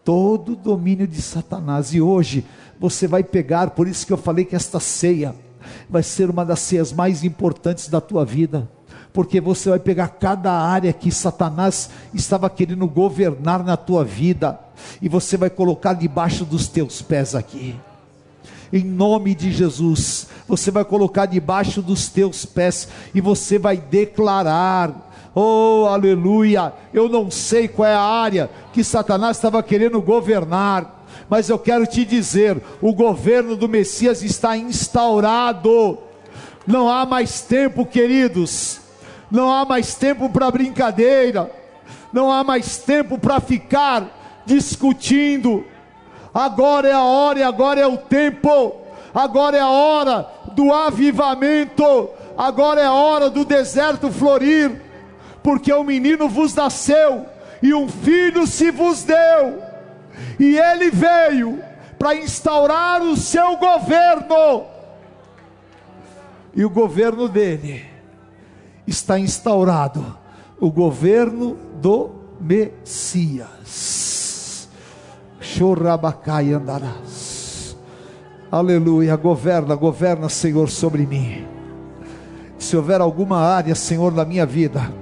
Todo 0.04 0.56
domínio 0.56 1.06
de 1.06 1.22
Satanás. 1.22 1.94
E 1.94 2.00
hoje 2.00 2.44
você 2.76 3.06
vai 3.06 3.22
pegar, 3.22 3.70
por 3.70 3.86
isso 3.86 4.04
que 4.04 4.12
eu 4.12 4.18
falei 4.18 4.44
que 4.44 4.56
esta 4.56 4.80
ceia 4.80 5.32
vai 5.88 6.02
ser 6.02 6.28
uma 6.28 6.44
das 6.44 6.58
ceias 6.58 6.92
mais 6.92 7.22
importantes 7.22 7.86
da 7.86 8.00
tua 8.00 8.24
vida 8.24 8.68
porque 9.16 9.40
você 9.40 9.70
vai 9.70 9.78
pegar 9.78 10.08
cada 10.08 10.52
área 10.52 10.92
que 10.92 11.10
Satanás 11.10 11.88
estava 12.12 12.50
querendo 12.50 12.86
governar 12.86 13.64
na 13.64 13.74
tua 13.74 14.04
vida, 14.04 14.60
e 15.00 15.08
você 15.08 15.38
vai 15.38 15.48
colocar 15.48 15.94
debaixo 15.94 16.44
dos 16.44 16.68
teus 16.68 17.00
pés 17.00 17.34
aqui. 17.34 17.74
Em 18.70 18.84
nome 18.84 19.34
de 19.34 19.50
Jesus, 19.50 20.26
você 20.46 20.70
vai 20.70 20.84
colocar 20.84 21.24
debaixo 21.24 21.80
dos 21.80 22.08
teus 22.08 22.44
pés 22.44 22.88
e 23.14 23.22
você 23.22 23.58
vai 23.58 23.78
declarar: 23.78 24.92
Oh, 25.34 25.86
aleluia! 25.88 26.74
Eu 26.92 27.08
não 27.08 27.30
sei 27.30 27.68
qual 27.68 27.88
é 27.88 27.94
a 27.94 28.02
área 28.02 28.50
que 28.70 28.84
Satanás 28.84 29.38
estava 29.38 29.62
querendo 29.62 30.02
governar, 30.02 31.06
mas 31.30 31.48
eu 31.48 31.58
quero 31.58 31.86
te 31.86 32.04
dizer: 32.04 32.62
o 32.82 32.92
governo 32.92 33.56
do 33.56 33.66
Messias 33.66 34.22
está 34.22 34.58
instaurado. 34.58 35.96
Não 36.66 36.90
há 36.90 37.06
mais 37.06 37.40
tempo, 37.40 37.86
queridos 37.86 38.84
não 39.30 39.52
há 39.52 39.64
mais 39.64 39.94
tempo 39.94 40.28
para 40.30 40.50
brincadeira, 40.50 41.50
não 42.12 42.30
há 42.30 42.44
mais 42.44 42.78
tempo 42.78 43.18
para 43.18 43.40
ficar 43.40 44.42
discutindo. 44.44 45.64
Agora 46.32 46.88
é 46.88 46.92
a 46.92 47.02
hora 47.02 47.38
e 47.38 47.42
agora 47.42 47.80
é 47.80 47.86
o 47.86 47.96
tempo, 47.96 48.76
agora 49.14 49.56
é 49.56 49.60
a 49.60 49.68
hora 49.68 50.28
do 50.52 50.72
avivamento, 50.72 52.10
agora 52.36 52.80
é 52.80 52.84
a 52.84 52.92
hora 52.92 53.30
do 53.30 53.44
deserto 53.44 54.10
florir, 54.10 54.82
porque 55.42 55.72
o 55.72 55.82
menino 55.82 56.28
vos 56.28 56.54
nasceu 56.54 57.26
e 57.62 57.72
um 57.72 57.88
filho 57.88 58.46
se 58.46 58.70
vos 58.70 59.02
deu, 59.02 59.62
e 60.38 60.58
ele 60.58 60.90
veio 60.90 61.62
para 61.98 62.14
instaurar 62.14 63.02
o 63.02 63.16
seu 63.16 63.56
governo, 63.56 64.66
e 66.54 66.64
o 66.64 66.70
governo 66.70 67.28
dele 67.28 67.95
está 68.86 69.18
instaurado 69.18 70.04
o 70.60 70.70
governo 70.70 71.56
do 71.80 72.10
Messias. 72.40 73.48
Chorabacai 75.40 76.52
andarás. 76.52 77.76
Aleluia. 78.50 79.16
Governa, 79.16 79.74
governa, 79.74 80.28
Senhor, 80.28 80.70
sobre 80.70 81.04
mim. 81.06 81.44
Se 82.58 82.76
houver 82.76 83.00
alguma 83.00 83.38
área, 83.38 83.74
Senhor, 83.74 84.12
na 84.12 84.24
minha 84.24 84.46
vida, 84.46 84.92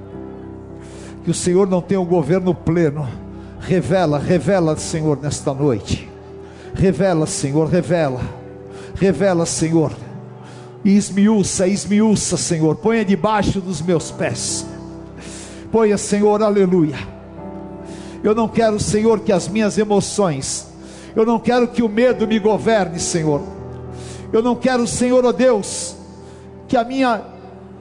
que 1.23 1.31
o 1.31 1.35
Senhor 1.35 1.69
não 1.69 1.81
tem 1.81 1.99
o 1.99 2.05
governo 2.05 2.55
pleno, 2.55 3.09
revela, 3.61 4.19
revela, 4.19 4.77
Senhor, 4.77 5.19
nesta 5.21 5.55
noite. 5.55 6.11
Revela, 6.75 7.27
Senhor, 7.27 7.69
revela. 7.69 8.21
Revela, 8.97 9.47
Senhor 9.47 9.93
e 10.85 10.97
esmiuça, 10.97 11.67
esmiuça, 11.67 12.37
Senhor, 12.37 12.77
ponha 12.77 13.05
debaixo 13.05 13.61
dos 13.61 13.81
meus 13.81 14.11
pés. 14.11 14.67
Ponha, 15.73 15.97
Senhor, 15.97 16.43
aleluia. 16.43 16.99
Eu 18.23 18.35
não 18.35 18.47
quero, 18.47 18.79
Senhor, 18.79 19.21
que 19.21 19.33
as 19.33 19.49
minhas 19.49 19.79
emoções, 19.79 20.67
eu 21.17 21.25
não 21.25 21.39
quero 21.39 21.69
que 21.69 21.83
o 21.83 21.89
medo 21.89 22.27
me 22.29 22.39
governe, 22.39 23.01
Senhor. 23.01 23.41
Eu 24.33 24.43
não 24.43 24.55
quero, 24.55 24.87
Senhor, 24.87 25.25
ó 25.25 25.29
oh 25.29 25.33
Deus, 25.33 25.97
que 26.69 26.77
a 26.77 26.85
minha, 26.85 27.23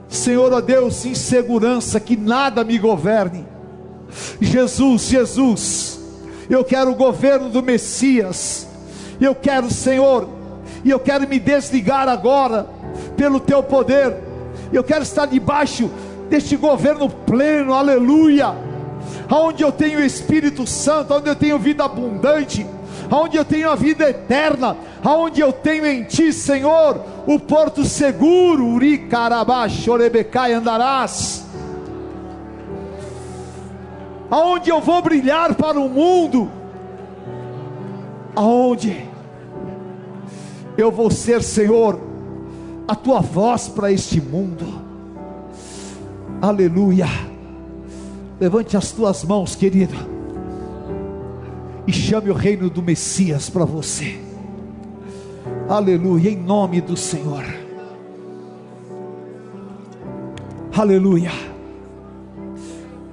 Senhor, 0.08 0.52
ó 0.52 0.56
oh 0.56 0.62
Deus, 0.62 1.04
insegurança, 1.04 2.00
que 2.00 2.16
nada 2.16 2.64
me 2.64 2.78
governe. 2.78 3.46
Jesus, 4.40 5.02
Jesus, 5.02 6.00
eu 6.48 6.64
quero 6.64 6.90
o 6.90 6.94
governo 6.94 7.50
do 7.50 7.62
Messias. 7.62 8.66
Eu 9.20 9.34
quero, 9.34 9.70
Senhor, 9.70 10.28
e 10.84 10.90
eu 10.90 11.00
quero 11.00 11.28
me 11.28 11.38
desligar 11.38 12.08
agora 12.08 12.73
pelo 13.16 13.40
teu 13.40 13.62
poder. 13.62 14.16
Eu 14.72 14.84
quero 14.84 15.02
estar 15.02 15.26
debaixo 15.26 15.90
deste 16.28 16.56
governo 16.56 17.08
pleno, 17.08 17.72
aleluia. 17.72 18.54
Onde 19.30 19.62
eu 19.62 19.72
tenho 19.72 19.98
o 19.98 20.04
Espírito 20.04 20.66
Santo, 20.66 21.14
onde 21.14 21.28
eu 21.28 21.36
tenho 21.36 21.58
vida 21.58 21.84
abundante, 21.84 22.66
onde 23.10 23.36
eu 23.36 23.44
tenho 23.44 23.70
a 23.70 23.74
vida 23.74 24.08
eterna, 24.08 24.76
onde 25.04 25.40
eu 25.40 25.52
tenho 25.52 25.86
em 25.86 26.04
Ti, 26.04 26.32
Senhor, 26.32 27.00
o 27.26 27.38
porto 27.38 27.84
seguro, 27.84 28.66
Uri 28.66 28.98
Carabá, 28.98 29.68
Chorebecai 29.68 30.52
andarás. 30.52 31.44
Aonde 34.30 34.70
eu 34.70 34.80
vou 34.80 35.00
brilhar 35.02 35.54
para 35.54 35.78
o 35.78 35.88
mundo, 35.88 36.50
aonde 38.34 39.08
eu 40.76 40.90
vou 40.90 41.10
ser, 41.10 41.42
Senhor, 41.42 42.00
a 42.86 42.94
tua 42.94 43.20
voz 43.20 43.68
para 43.68 43.90
este 43.90 44.20
mundo. 44.20 44.66
Aleluia. 46.40 47.06
Levante 48.40 48.76
as 48.76 48.92
tuas 48.92 49.24
mãos, 49.24 49.54
querido, 49.54 49.94
e 51.86 51.92
chame 51.92 52.30
o 52.30 52.34
reino 52.34 52.68
do 52.68 52.82
Messias 52.82 53.48
para 53.48 53.64
você. 53.64 54.20
Aleluia, 55.68 56.30
em 56.30 56.36
nome 56.36 56.80
do 56.80 56.96
Senhor. 56.96 57.44
Aleluia. 60.76 61.30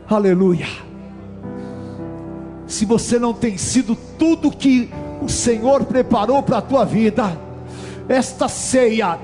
Aleluia. 0.09 0.67
Se 2.67 2.85
você 2.85 3.19
não 3.19 3.33
tem 3.33 3.57
sido 3.57 3.95
tudo 4.17 4.49
que 4.49 4.89
o 5.21 5.29
Senhor 5.29 5.85
preparou 5.85 6.41
para 6.41 6.57
a 6.57 6.61
tua 6.61 6.83
vida, 6.83 7.37
esta 8.09 8.47
ceia, 8.47 9.19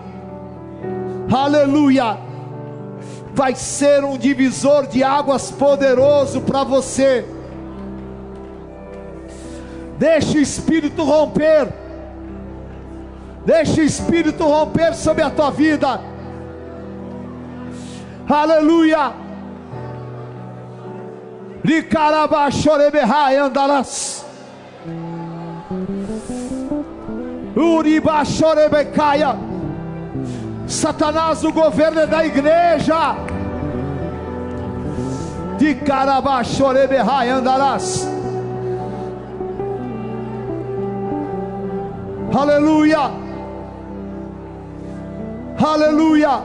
aleluia, 1.31 2.17
vai 3.33 3.55
ser 3.55 4.03
um 4.03 4.17
divisor 4.17 4.87
de 4.87 5.03
águas 5.03 5.51
poderoso 5.51 6.41
para 6.41 6.63
você. 6.63 7.25
Deixe 9.97 10.37
o 10.37 10.41
Espírito 10.41 11.03
romper, 11.03 11.67
deixe 13.45 13.81
o 13.81 13.83
Espírito 13.83 14.43
romper 14.43 14.93
sobre 14.93 15.23
a 15.23 15.29
tua 15.29 15.51
vida, 15.51 15.99
aleluia. 18.29 19.13
Licarabachorебehai 21.63 23.35
andarás. 23.35 24.25
Uribachorebecaia. 27.55 29.46
Satanás, 30.67 31.43
o 31.45 31.51
governo 31.51 32.01
é 32.01 32.07
da 32.07 32.25
igreja. 32.25 33.15
De 35.57 35.73
Carabachorebehai 35.75 37.29
andarás. 37.29 38.07
Aleluia. 42.37 43.09
Aleluia. 45.57 46.43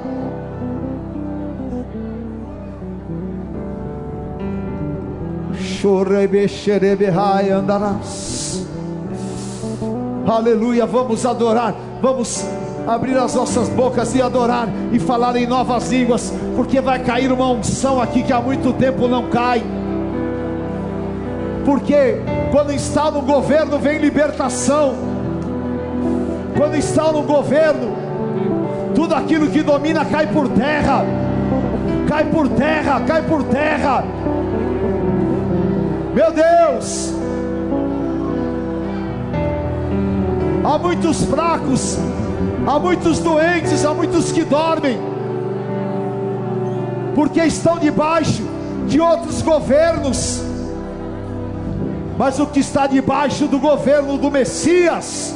andarás. 7.51 8.67
Aleluia, 10.27 10.87
vamos 10.87 11.27
adorar, 11.27 11.75
vamos 12.01 12.47
abrir 12.87 13.17
as 13.17 13.35
nossas 13.35 13.69
bocas 13.69 14.15
e 14.15 14.23
adorar 14.23 14.69
e 14.93 14.99
falar 14.99 15.37
em 15.37 15.47
novas 15.47 15.91
línguas, 15.91 16.33
porque 16.57 16.81
vai 16.81 17.01
cair 17.01 17.31
uma 17.33 17.49
unção 17.49 18.01
aqui 18.01 18.23
que 18.23 18.33
há 18.33 18.41
muito 18.41 18.73
tempo 18.73 19.07
não 19.09 19.29
cai. 19.29 19.63
Porque 21.65 22.21
quando 22.51 22.73
está 22.73 23.11
no 23.11 23.23
governo 23.23 23.79
vem 23.79 23.99
libertação. 23.99 24.95
Quando 26.57 26.77
está 26.77 27.11
no 27.11 27.23
governo, 27.23 27.97
tudo 28.95 29.15
aquilo 29.15 29.49
que 29.49 29.63
domina 29.63 30.05
cai 30.05 30.27
por 30.27 30.49
terra. 30.49 31.05
Cai 32.09 32.25
por 32.27 32.49
terra, 32.51 33.01
cai 33.07 33.23
por 33.23 33.43
terra. 33.45 34.05
Meu 36.15 36.31
Deus, 36.31 37.15
há 40.63 40.79
muitos 40.79 41.25
fracos, 41.25 41.99
há 42.67 42.79
muitos 42.79 43.19
doentes, 43.19 43.85
há 43.85 43.93
muitos 43.93 44.33
que 44.33 44.45
dormem, 44.45 44.99
porque 47.15 47.41
estão 47.41 47.79
debaixo 47.79 48.43
de 48.87 49.01
outros 49.01 49.43
governos, 49.43 50.43
mas 52.19 52.39
o 52.39 52.47
que 52.47 52.61
está 52.61 52.87
debaixo 52.87 53.47
do 53.47 53.59
governo 53.59 54.19
do 54.19 54.31
Messias, 54.31 55.35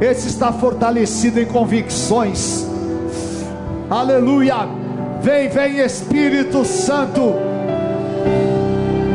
esse 0.00 0.28
está 0.28 0.52
fortalecido 0.52 1.40
em 1.40 1.46
convicções, 1.46 2.66
aleluia. 3.88 4.68
Vem, 5.22 5.50
vem 5.50 5.80
Espírito 5.80 6.64
Santo 6.64 7.34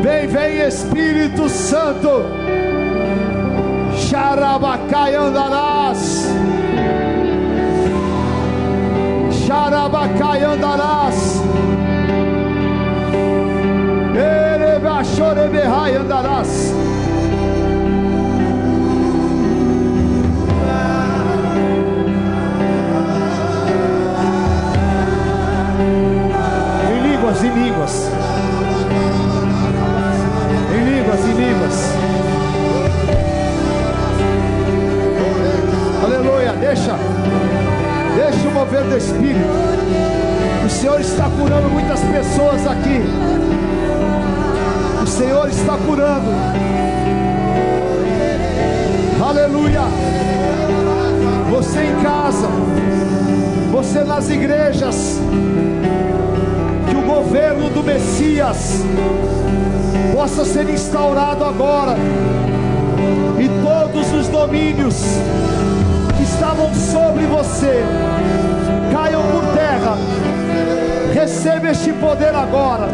Vem, 0.06 0.28
vem 0.28 0.58
Espírito 0.58 1.48
Santo. 1.48 2.35
Xarabacai 4.08 5.16
andarás. 5.16 6.02
Xarabacai 9.32 10.44
andarás. 10.44 11.42
Erebachoreberrai 14.14 15.96
andarás. 15.96 16.72
Em 26.92 26.98
línguas, 27.02 27.42
em 27.42 27.54
línguas 27.54 28.10
línguas 30.84 31.20
e 31.24 31.32
línguas. 31.32 31.95
Deixa, 36.66 36.96
deixa 38.16 38.48
o 38.48 38.52
mover 38.52 38.82
do 38.82 38.96
Espírito. 38.96 39.46
O 40.64 40.68
Senhor 40.68 41.00
está 41.00 41.30
curando 41.30 41.68
muitas 41.68 42.00
pessoas 42.00 42.66
aqui. 42.66 43.02
O 45.00 45.06
Senhor 45.06 45.48
está 45.48 45.76
curando. 45.86 46.26
Aleluia. 49.24 49.82
Você 51.50 51.84
em 51.84 52.02
casa, 52.02 52.48
você 53.70 54.02
nas 54.02 54.28
igrejas, 54.28 55.20
que 56.90 56.96
o 56.96 57.02
governo 57.02 57.70
do 57.70 57.84
Messias 57.84 58.84
possa 60.12 60.44
ser 60.44 60.68
instaurado 60.68 61.44
agora, 61.44 61.96
e 63.38 63.48
todos 63.64 64.12
os 64.12 64.28
domínios 64.28 65.04
estavam 66.36 66.72
sobre 66.74 67.24
você 67.26 67.82
caiam 68.92 69.22
por 69.22 69.42
terra. 69.54 69.96
Receba 71.14 71.70
este 71.70 71.92
poder 71.94 72.34
agora. 72.34 72.88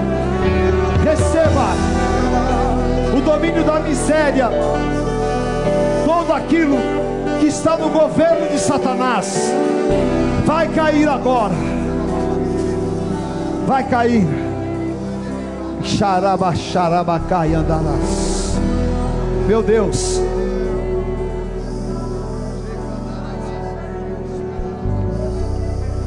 Receba 1.02 1.74
o 3.16 3.20
domínio 3.20 3.64
da 3.64 3.80
miséria, 3.80 4.48
todo 6.04 6.32
aquilo 6.32 6.76
que 7.40 7.46
está 7.46 7.76
no 7.76 7.90
governo 7.90 8.48
de 8.48 8.58
Satanás, 8.58 9.52
vai 10.46 10.68
cair 10.68 11.08
agora. 11.08 11.54
Vai 13.66 13.84
cair 13.84 14.26
Xarabaxarabacai 15.82 17.54
andarás. 17.54 18.56
Meu 19.48 19.62
Deus. 19.62 20.20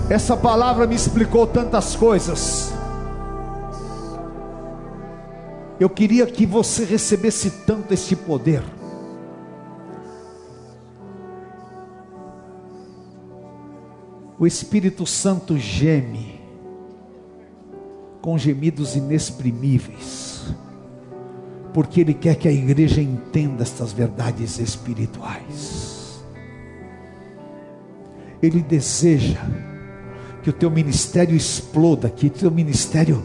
Essa 0.07 0.37
palavra 0.37 0.85
me 0.85 0.93
explicou 0.93 1.47
tantas 1.47 1.95
coisas. 1.95 2.71
Eu 5.79 5.89
queria 5.89 6.27
que 6.27 6.45
você 6.45 6.85
recebesse 6.85 7.49
tanto 7.65 7.91
este 7.91 8.15
poder. 8.15 8.63
O 14.37 14.45
Espírito 14.45 15.07
Santo 15.07 15.57
geme 15.57 16.39
com 18.21 18.37
gemidos 18.37 18.95
inexprimíveis, 18.95 20.53
porque 21.73 22.01
Ele 22.01 22.13
quer 22.13 22.35
que 22.35 22.47
a 22.47 22.51
igreja 22.51 23.01
entenda 23.01 23.63
estas 23.63 23.91
verdades 23.91 24.59
espirituais. 24.59 26.23
Ele 28.41 28.61
deseja 28.61 29.41
que 30.45 30.51
o 30.51 30.53
teu 30.53 30.69
ministério 30.69 31.35
exploda, 31.35 32.07
que 32.07 32.27
o 32.27 32.29
teu 32.29 32.51
ministério 32.51 33.19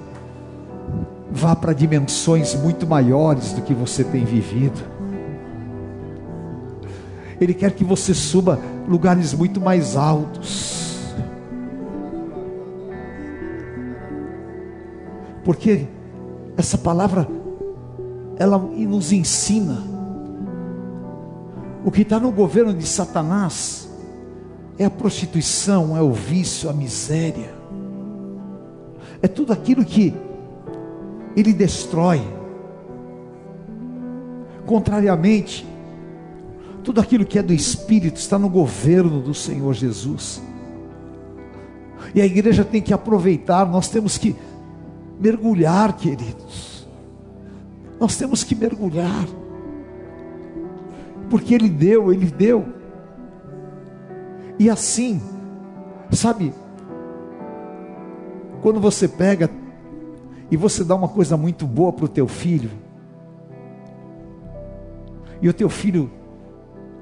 vá 1.31 1.55
para 1.55 1.75
dimensões 1.75 2.55
muito 2.55 2.87
maiores 2.87 3.53
do 3.53 3.61
que 3.61 3.75
você 3.75 4.03
tem 4.03 4.25
vivido. 4.25 4.81
Ele 7.39 7.53
quer 7.53 7.73
que 7.73 7.85
você 7.85 8.15
suba 8.15 8.59
lugares 8.89 9.35
muito 9.35 9.61
mais 9.61 9.97
altos. 9.97 10.81
porque 15.45 15.89
essa 16.57 16.79
palavra 16.79 17.27
ela 18.39 18.57
nos 18.59 19.11
ensina 19.11 19.83
o 21.85 21.91
que 21.91 22.03
está 22.03 22.21
no 22.21 22.31
governo 22.31 22.73
de 22.73 22.87
Satanás 22.87 23.90
é 24.81 24.87
a 24.87 24.91
prostituição, 24.91 25.95
é 25.95 26.01
o 26.01 26.11
vício, 26.11 26.71
a 26.71 26.73
miséria, 26.73 27.53
é 29.21 29.29
tudo 29.29 29.53
aquilo 29.53 29.85
que 29.85 30.15
ele 31.37 31.53
destrói. 31.53 32.23
Contrariamente, 34.65 35.67
tudo 36.83 36.99
aquilo 36.99 37.27
que 37.27 37.39
é 37.39 37.43
do 37.43 37.53
Espírito 37.53 38.17
está 38.17 38.39
no 38.39 38.49
governo 38.49 39.21
do 39.21 39.35
Senhor 39.35 39.75
Jesus. 39.75 40.41
E 42.15 42.23
a 42.23 42.25
igreja 42.25 42.65
tem 42.65 42.81
que 42.81 42.95
aproveitar, 42.95 43.67
nós 43.67 43.91
temos 43.91 44.17
que 44.17 44.35
mergulhar, 45.21 45.95
queridos. 45.95 46.89
Nós 48.01 48.17
temos 48.17 48.43
que 48.43 48.55
mergulhar. 48.55 49.29
Porque 51.29 51.55
Ele 51.55 51.69
deu, 51.69 52.11
Ele 52.11 52.31
deu. 52.31 52.80
E 54.61 54.69
assim, 54.69 55.23
sabe, 56.13 56.53
quando 58.61 58.79
você 58.79 59.09
pega 59.09 59.49
e 60.51 60.57
você 60.57 60.85
dá 60.85 60.95
uma 60.95 61.09
coisa 61.09 61.35
muito 61.35 61.67
boa 61.67 61.91
para 61.95 62.05
o 62.05 62.09
teu 62.09 62.29
filho, 62.29 62.71
e 65.41 65.49
o 65.49 65.55
teu 65.55 65.71
filho 65.71 66.11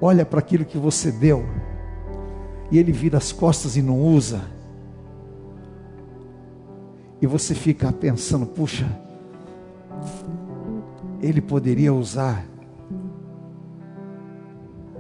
olha 0.01 0.25
para 0.25 0.39
aquilo 0.39 0.65
que 0.65 0.79
você 0.79 1.11
deu, 1.11 1.45
e 2.71 2.79
ele 2.79 2.93
vira 2.93 3.19
as 3.19 3.33
costas 3.33 3.77
e 3.77 3.83
não 3.83 4.01
usa, 4.01 4.41
e 7.21 7.27
você 7.27 7.57
fica 7.57 7.91
pensando, 7.91 8.47
puxa, 8.47 8.87
ele 11.21 11.41
poderia 11.41 11.93
usar, 11.93 12.47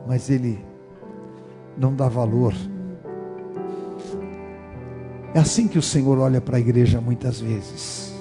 mas 0.08 0.28
ele 0.28 0.66
não 1.78 1.94
dá 1.94 2.08
valor. 2.08 2.52
É 5.32 5.38
assim 5.38 5.68
que 5.68 5.78
o 5.78 5.82
Senhor 5.82 6.18
olha 6.18 6.40
para 6.40 6.56
a 6.56 6.60
igreja 6.60 7.00
muitas 7.00 7.40
vezes. 7.40 8.12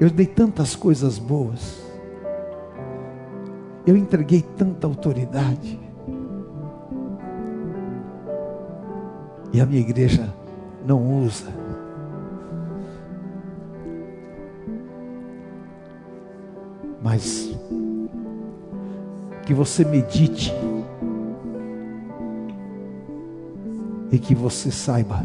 Eu 0.00 0.10
dei 0.10 0.26
tantas 0.26 0.74
coisas 0.74 1.16
boas, 1.16 1.80
eu 3.86 3.96
entreguei 3.96 4.42
tanta 4.42 4.86
autoridade, 4.86 5.78
e 9.52 9.60
a 9.60 9.66
minha 9.66 9.80
igreja 9.80 10.34
não 10.84 11.22
usa. 11.22 11.52
Mas 17.00 17.56
que 19.44 19.54
você 19.54 19.84
medite 19.84 20.52
e 24.12 24.18
que 24.18 24.34
você 24.34 24.70
saiba. 24.70 25.24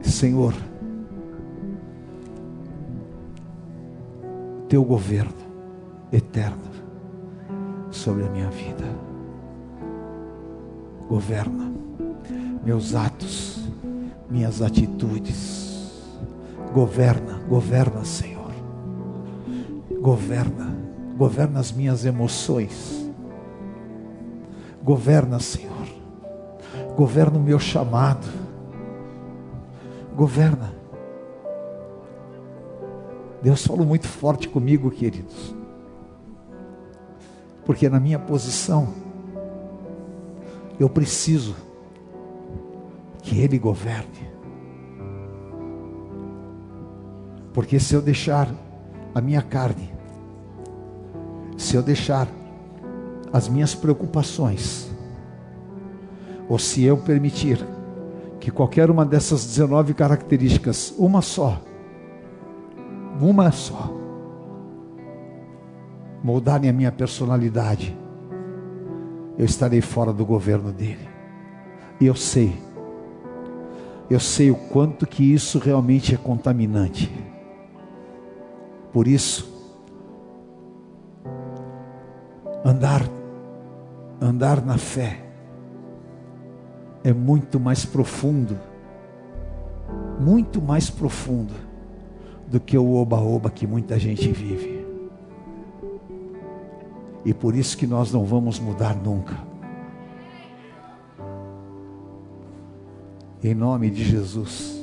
Senhor, 0.00 0.54
teu 4.68 4.84
governo 4.84 5.34
eterno 6.12 6.62
sobre 7.90 8.24
a 8.24 8.30
minha 8.30 8.48
vida. 8.50 8.84
Governa 11.08 11.72
meus 12.64 12.94
atos, 12.94 13.68
minhas 14.30 14.62
atitudes. 14.62 15.92
Governa, 16.72 17.40
governa, 17.48 18.04
Senhor. 18.04 18.52
Governa, 20.00 20.74
governa 21.16 21.60
as 21.60 21.72
minhas 21.72 22.04
emoções 22.04 22.93
Governa, 24.84 25.40
Senhor. 25.40 25.86
Governa 26.94 27.38
o 27.38 27.42
meu 27.42 27.58
chamado. 27.58 28.26
Governa. 30.14 30.74
Deus 33.42 33.66
falou 33.66 33.86
muito 33.86 34.06
forte 34.06 34.46
comigo, 34.46 34.90
queridos. 34.90 35.54
Porque 37.64 37.88
na 37.88 37.98
minha 37.98 38.18
posição, 38.18 38.92
eu 40.78 40.90
preciso 40.90 41.56
que 43.22 43.40
Ele 43.40 43.58
governe. 43.58 44.28
Porque 47.54 47.80
se 47.80 47.94
eu 47.94 48.02
deixar 48.02 48.54
a 49.14 49.20
minha 49.22 49.40
carne, 49.40 49.94
se 51.56 51.74
eu 51.74 51.82
deixar 51.82 52.28
as 53.34 53.48
minhas 53.48 53.74
preocupações, 53.74 54.88
ou 56.48 56.56
se 56.56 56.84
eu 56.84 56.96
permitir 56.96 57.58
que 58.38 58.48
qualquer 58.48 58.88
uma 58.92 59.04
dessas 59.04 59.44
19 59.44 59.92
características, 59.92 60.94
uma 60.96 61.20
só, 61.20 61.60
uma 63.20 63.50
só, 63.50 63.92
moldarem 66.22 66.70
a 66.70 66.72
minha 66.72 66.92
personalidade, 66.92 67.98
eu 69.36 69.44
estarei 69.44 69.80
fora 69.80 70.12
do 70.12 70.24
governo 70.24 70.70
dele. 70.70 71.08
E 72.00 72.06
eu 72.06 72.14
sei, 72.14 72.56
eu 74.08 74.20
sei 74.20 74.52
o 74.52 74.54
quanto 74.54 75.08
que 75.08 75.34
isso 75.34 75.58
realmente 75.58 76.14
é 76.14 76.16
contaminante. 76.16 77.12
Por 78.92 79.08
isso, 79.08 79.52
andar 82.64 83.02
andar 84.20 84.64
na 84.64 84.78
fé 84.78 85.24
é 87.02 87.12
muito 87.12 87.60
mais 87.60 87.84
profundo, 87.84 88.58
muito 90.18 90.62
mais 90.62 90.88
profundo 90.88 91.52
do 92.46 92.58
que 92.58 92.76
o 92.78 92.94
oba-oba 92.94 93.50
que 93.50 93.66
muita 93.66 93.98
gente 93.98 94.30
vive. 94.32 94.84
E 97.24 97.32
por 97.32 97.54
isso 97.54 97.76
que 97.76 97.86
nós 97.86 98.12
não 98.12 98.24
vamos 98.24 98.58
mudar 98.58 98.94
nunca. 98.94 99.36
Em 103.42 103.54
nome 103.54 103.90
de 103.90 104.04
Jesus. 104.04 104.82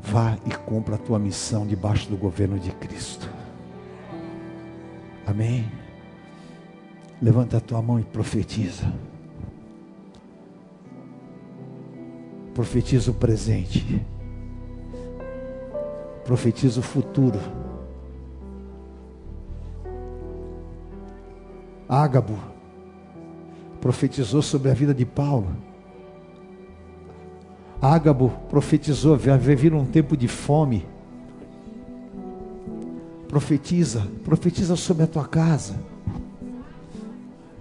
Vá 0.00 0.38
e 0.46 0.50
cumpra 0.50 0.94
a 0.94 0.98
tua 0.98 1.18
missão 1.18 1.66
debaixo 1.66 2.08
do 2.08 2.16
governo 2.16 2.58
de 2.58 2.70
Cristo. 2.72 3.27
Amém. 5.28 5.70
Levanta 7.20 7.58
a 7.58 7.60
tua 7.60 7.82
mão 7.82 8.00
e 8.00 8.02
profetiza. 8.02 8.90
Profetiza 12.54 13.10
o 13.10 13.14
presente. 13.14 14.02
Profetiza 16.24 16.80
o 16.80 16.82
futuro. 16.82 17.38
Ágabo 21.86 22.38
profetizou 23.82 24.40
sobre 24.40 24.70
a 24.70 24.74
vida 24.74 24.94
de 24.94 25.04
Paulo. 25.04 25.54
Ágabo 27.82 28.30
profetizou, 28.48 29.14
vai 29.18 29.38
vir 29.38 29.74
um 29.74 29.84
tempo 29.84 30.16
de 30.16 30.26
fome. 30.26 30.86
Profetiza, 33.28 34.08
profetiza 34.24 34.74
sobre 34.74 35.04
a 35.04 35.06
tua 35.06 35.26
casa. 35.26 35.78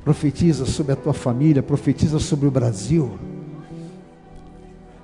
Profetiza 0.01 0.65
sobre 0.65 0.93
a 0.93 0.95
tua 0.95 1.13
família, 1.13 1.61
profetiza 1.61 2.19
sobre 2.19 2.47
o 2.47 2.51
Brasil. 2.51 3.19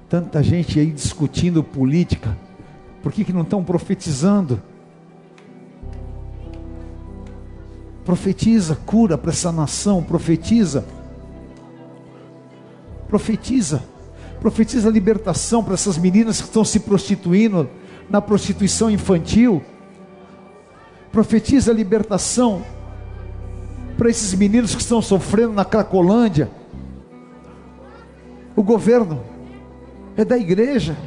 Tanta 0.08 0.42
gente 0.42 0.80
aí 0.80 0.90
discutindo 0.90 1.62
política. 1.62 2.38
Por 3.02 3.12
que, 3.12 3.26
que 3.26 3.34
não 3.34 3.42
estão 3.42 3.62
profetizando? 3.62 4.62
Profetiza 8.06 8.76
cura 8.86 9.18
para 9.18 9.32
essa 9.32 9.52
nação, 9.52 10.02
profetiza. 10.02 10.86
Profetiza. 13.10 13.84
Profetiza 14.40 14.90
libertação 14.90 15.62
para 15.62 15.74
essas 15.74 15.98
meninas 15.98 16.40
que 16.40 16.48
estão 16.48 16.64
se 16.64 16.80
prostituindo 16.80 17.70
na 18.10 18.22
prostituição 18.22 18.90
infantil 18.90 19.62
profetiza 21.14 21.72
a 21.72 21.76
libertação 21.76 22.64
para 23.96 24.10
esses 24.10 24.34
meninos 24.34 24.74
que 24.74 24.82
estão 24.82 25.00
sofrendo 25.00 25.54
na 25.54 25.64
Cracolândia. 25.64 26.50
O 28.56 28.64
governo 28.64 29.22
é 30.18 30.26
da 30.26 30.40
igreja. 30.40 30.98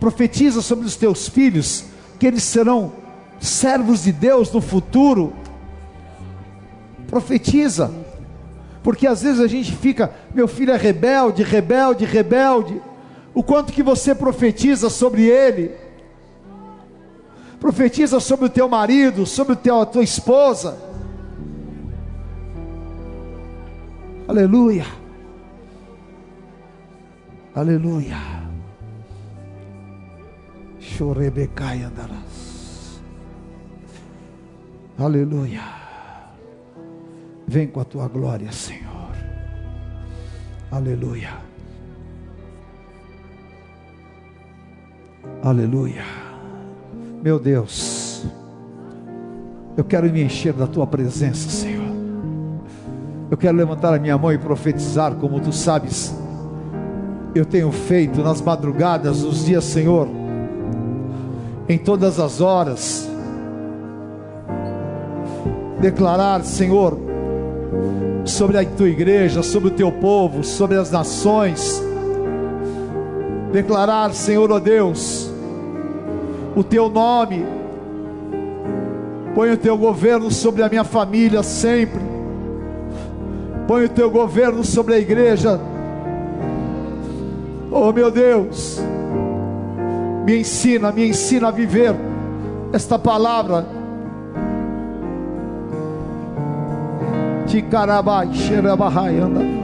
Profetiza 0.00 0.62
sobre 0.62 0.86
os 0.86 0.96
teus 0.96 1.28
filhos 1.28 1.84
que 2.18 2.26
eles 2.26 2.42
serão 2.42 2.94
servos 3.38 4.04
de 4.04 4.10
Deus 4.10 4.50
no 4.50 4.62
futuro. 4.62 5.34
Profetiza, 7.06 7.92
porque 8.82 9.06
às 9.06 9.20
vezes 9.20 9.38
a 9.38 9.46
gente 9.46 9.70
fica, 9.76 10.14
meu 10.34 10.48
filho 10.48 10.72
é 10.72 10.78
rebelde, 10.78 11.42
rebelde, 11.42 12.06
rebelde. 12.06 12.80
O 13.34 13.42
quanto 13.42 13.70
que 13.70 13.82
você 13.82 14.14
profetiza 14.14 14.88
sobre 14.88 15.24
ele? 15.24 15.83
Profetiza 17.64 18.20
sobre 18.20 18.44
o 18.44 18.50
teu 18.50 18.68
marido, 18.68 19.24
sobre 19.24 19.54
o 19.54 19.56
teu, 19.56 19.80
a 19.80 19.86
tua 19.86 20.02
esposa. 20.02 20.76
Aleluia. 24.28 24.84
Aleluia. 27.54 28.18
Chorebecai 30.78 31.84
andarás. 31.84 33.00
Aleluia. 34.98 35.62
Vem 37.48 37.66
com 37.68 37.80
a 37.80 37.84
tua 37.86 38.08
glória, 38.08 38.52
Senhor. 38.52 39.16
Aleluia. 40.70 41.32
Aleluia. 45.42 46.23
Meu 47.24 47.38
Deus, 47.38 48.22
eu 49.78 49.82
quero 49.82 50.12
me 50.12 50.22
encher 50.22 50.52
da 50.52 50.66
tua 50.66 50.86
presença, 50.86 51.48
Senhor. 51.48 51.88
Eu 53.30 53.36
quero 53.38 53.56
levantar 53.56 53.94
a 53.94 53.98
minha 53.98 54.18
mão 54.18 54.30
e 54.30 54.36
profetizar, 54.36 55.14
como 55.14 55.40
tu 55.40 55.50
sabes. 55.50 56.14
Eu 57.34 57.46
tenho 57.46 57.72
feito 57.72 58.22
nas 58.22 58.42
madrugadas, 58.42 59.22
nos 59.22 59.46
dias, 59.46 59.64
Senhor, 59.64 60.06
em 61.66 61.78
todas 61.78 62.20
as 62.20 62.42
horas, 62.42 63.08
declarar, 65.80 66.44
Senhor, 66.44 66.98
sobre 68.26 68.58
a 68.58 68.66
tua 68.66 68.90
igreja, 68.90 69.42
sobre 69.42 69.68
o 69.68 69.72
teu 69.72 69.90
povo, 69.90 70.44
sobre 70.44 70.76
as 70.76 70.90
nações. 70.90 71.82
Declarar, 73.50 74.12
Senhor, 74.12 74.52
ó 74.52 74.56
oh 74.56 74.60
Deus, 74.60 75.33
o 76.54 76.62
teu 76.62 76.88
nome. 76.88 77.44
Põe 79.34 79.50
o 79.50 79.56
teu 79.56 79.76
governo 79.76 80.30
sobre 80.30 80.62
a 80.62 80.68
minha 80.68 80.84
família 80.84 81.42
sempre. 81.42 82.00
Põe 83.66 83.84
o 83.84 83.88
teu 83.88 84.10
governo 84.10 84.62
sobre 84.62 84.94
a 84.94 84.98
igreja. 84.98 85.60
Oh 87.70 87.92
meu 87.92 88.10
Deus, 88.10 88.80
me 90.24 90.38
ensina, 90.38 90.92
me 90.92 91.08
ensina 91.08 91.48
a 91.48 91.50
viver 91.50 91.94
esta 92.72 92.96
palavra 92.98 93.66
Tikarabai, 97.54 98.32
Xerabahai, 98.32 99.20
anda. 99.20 99.63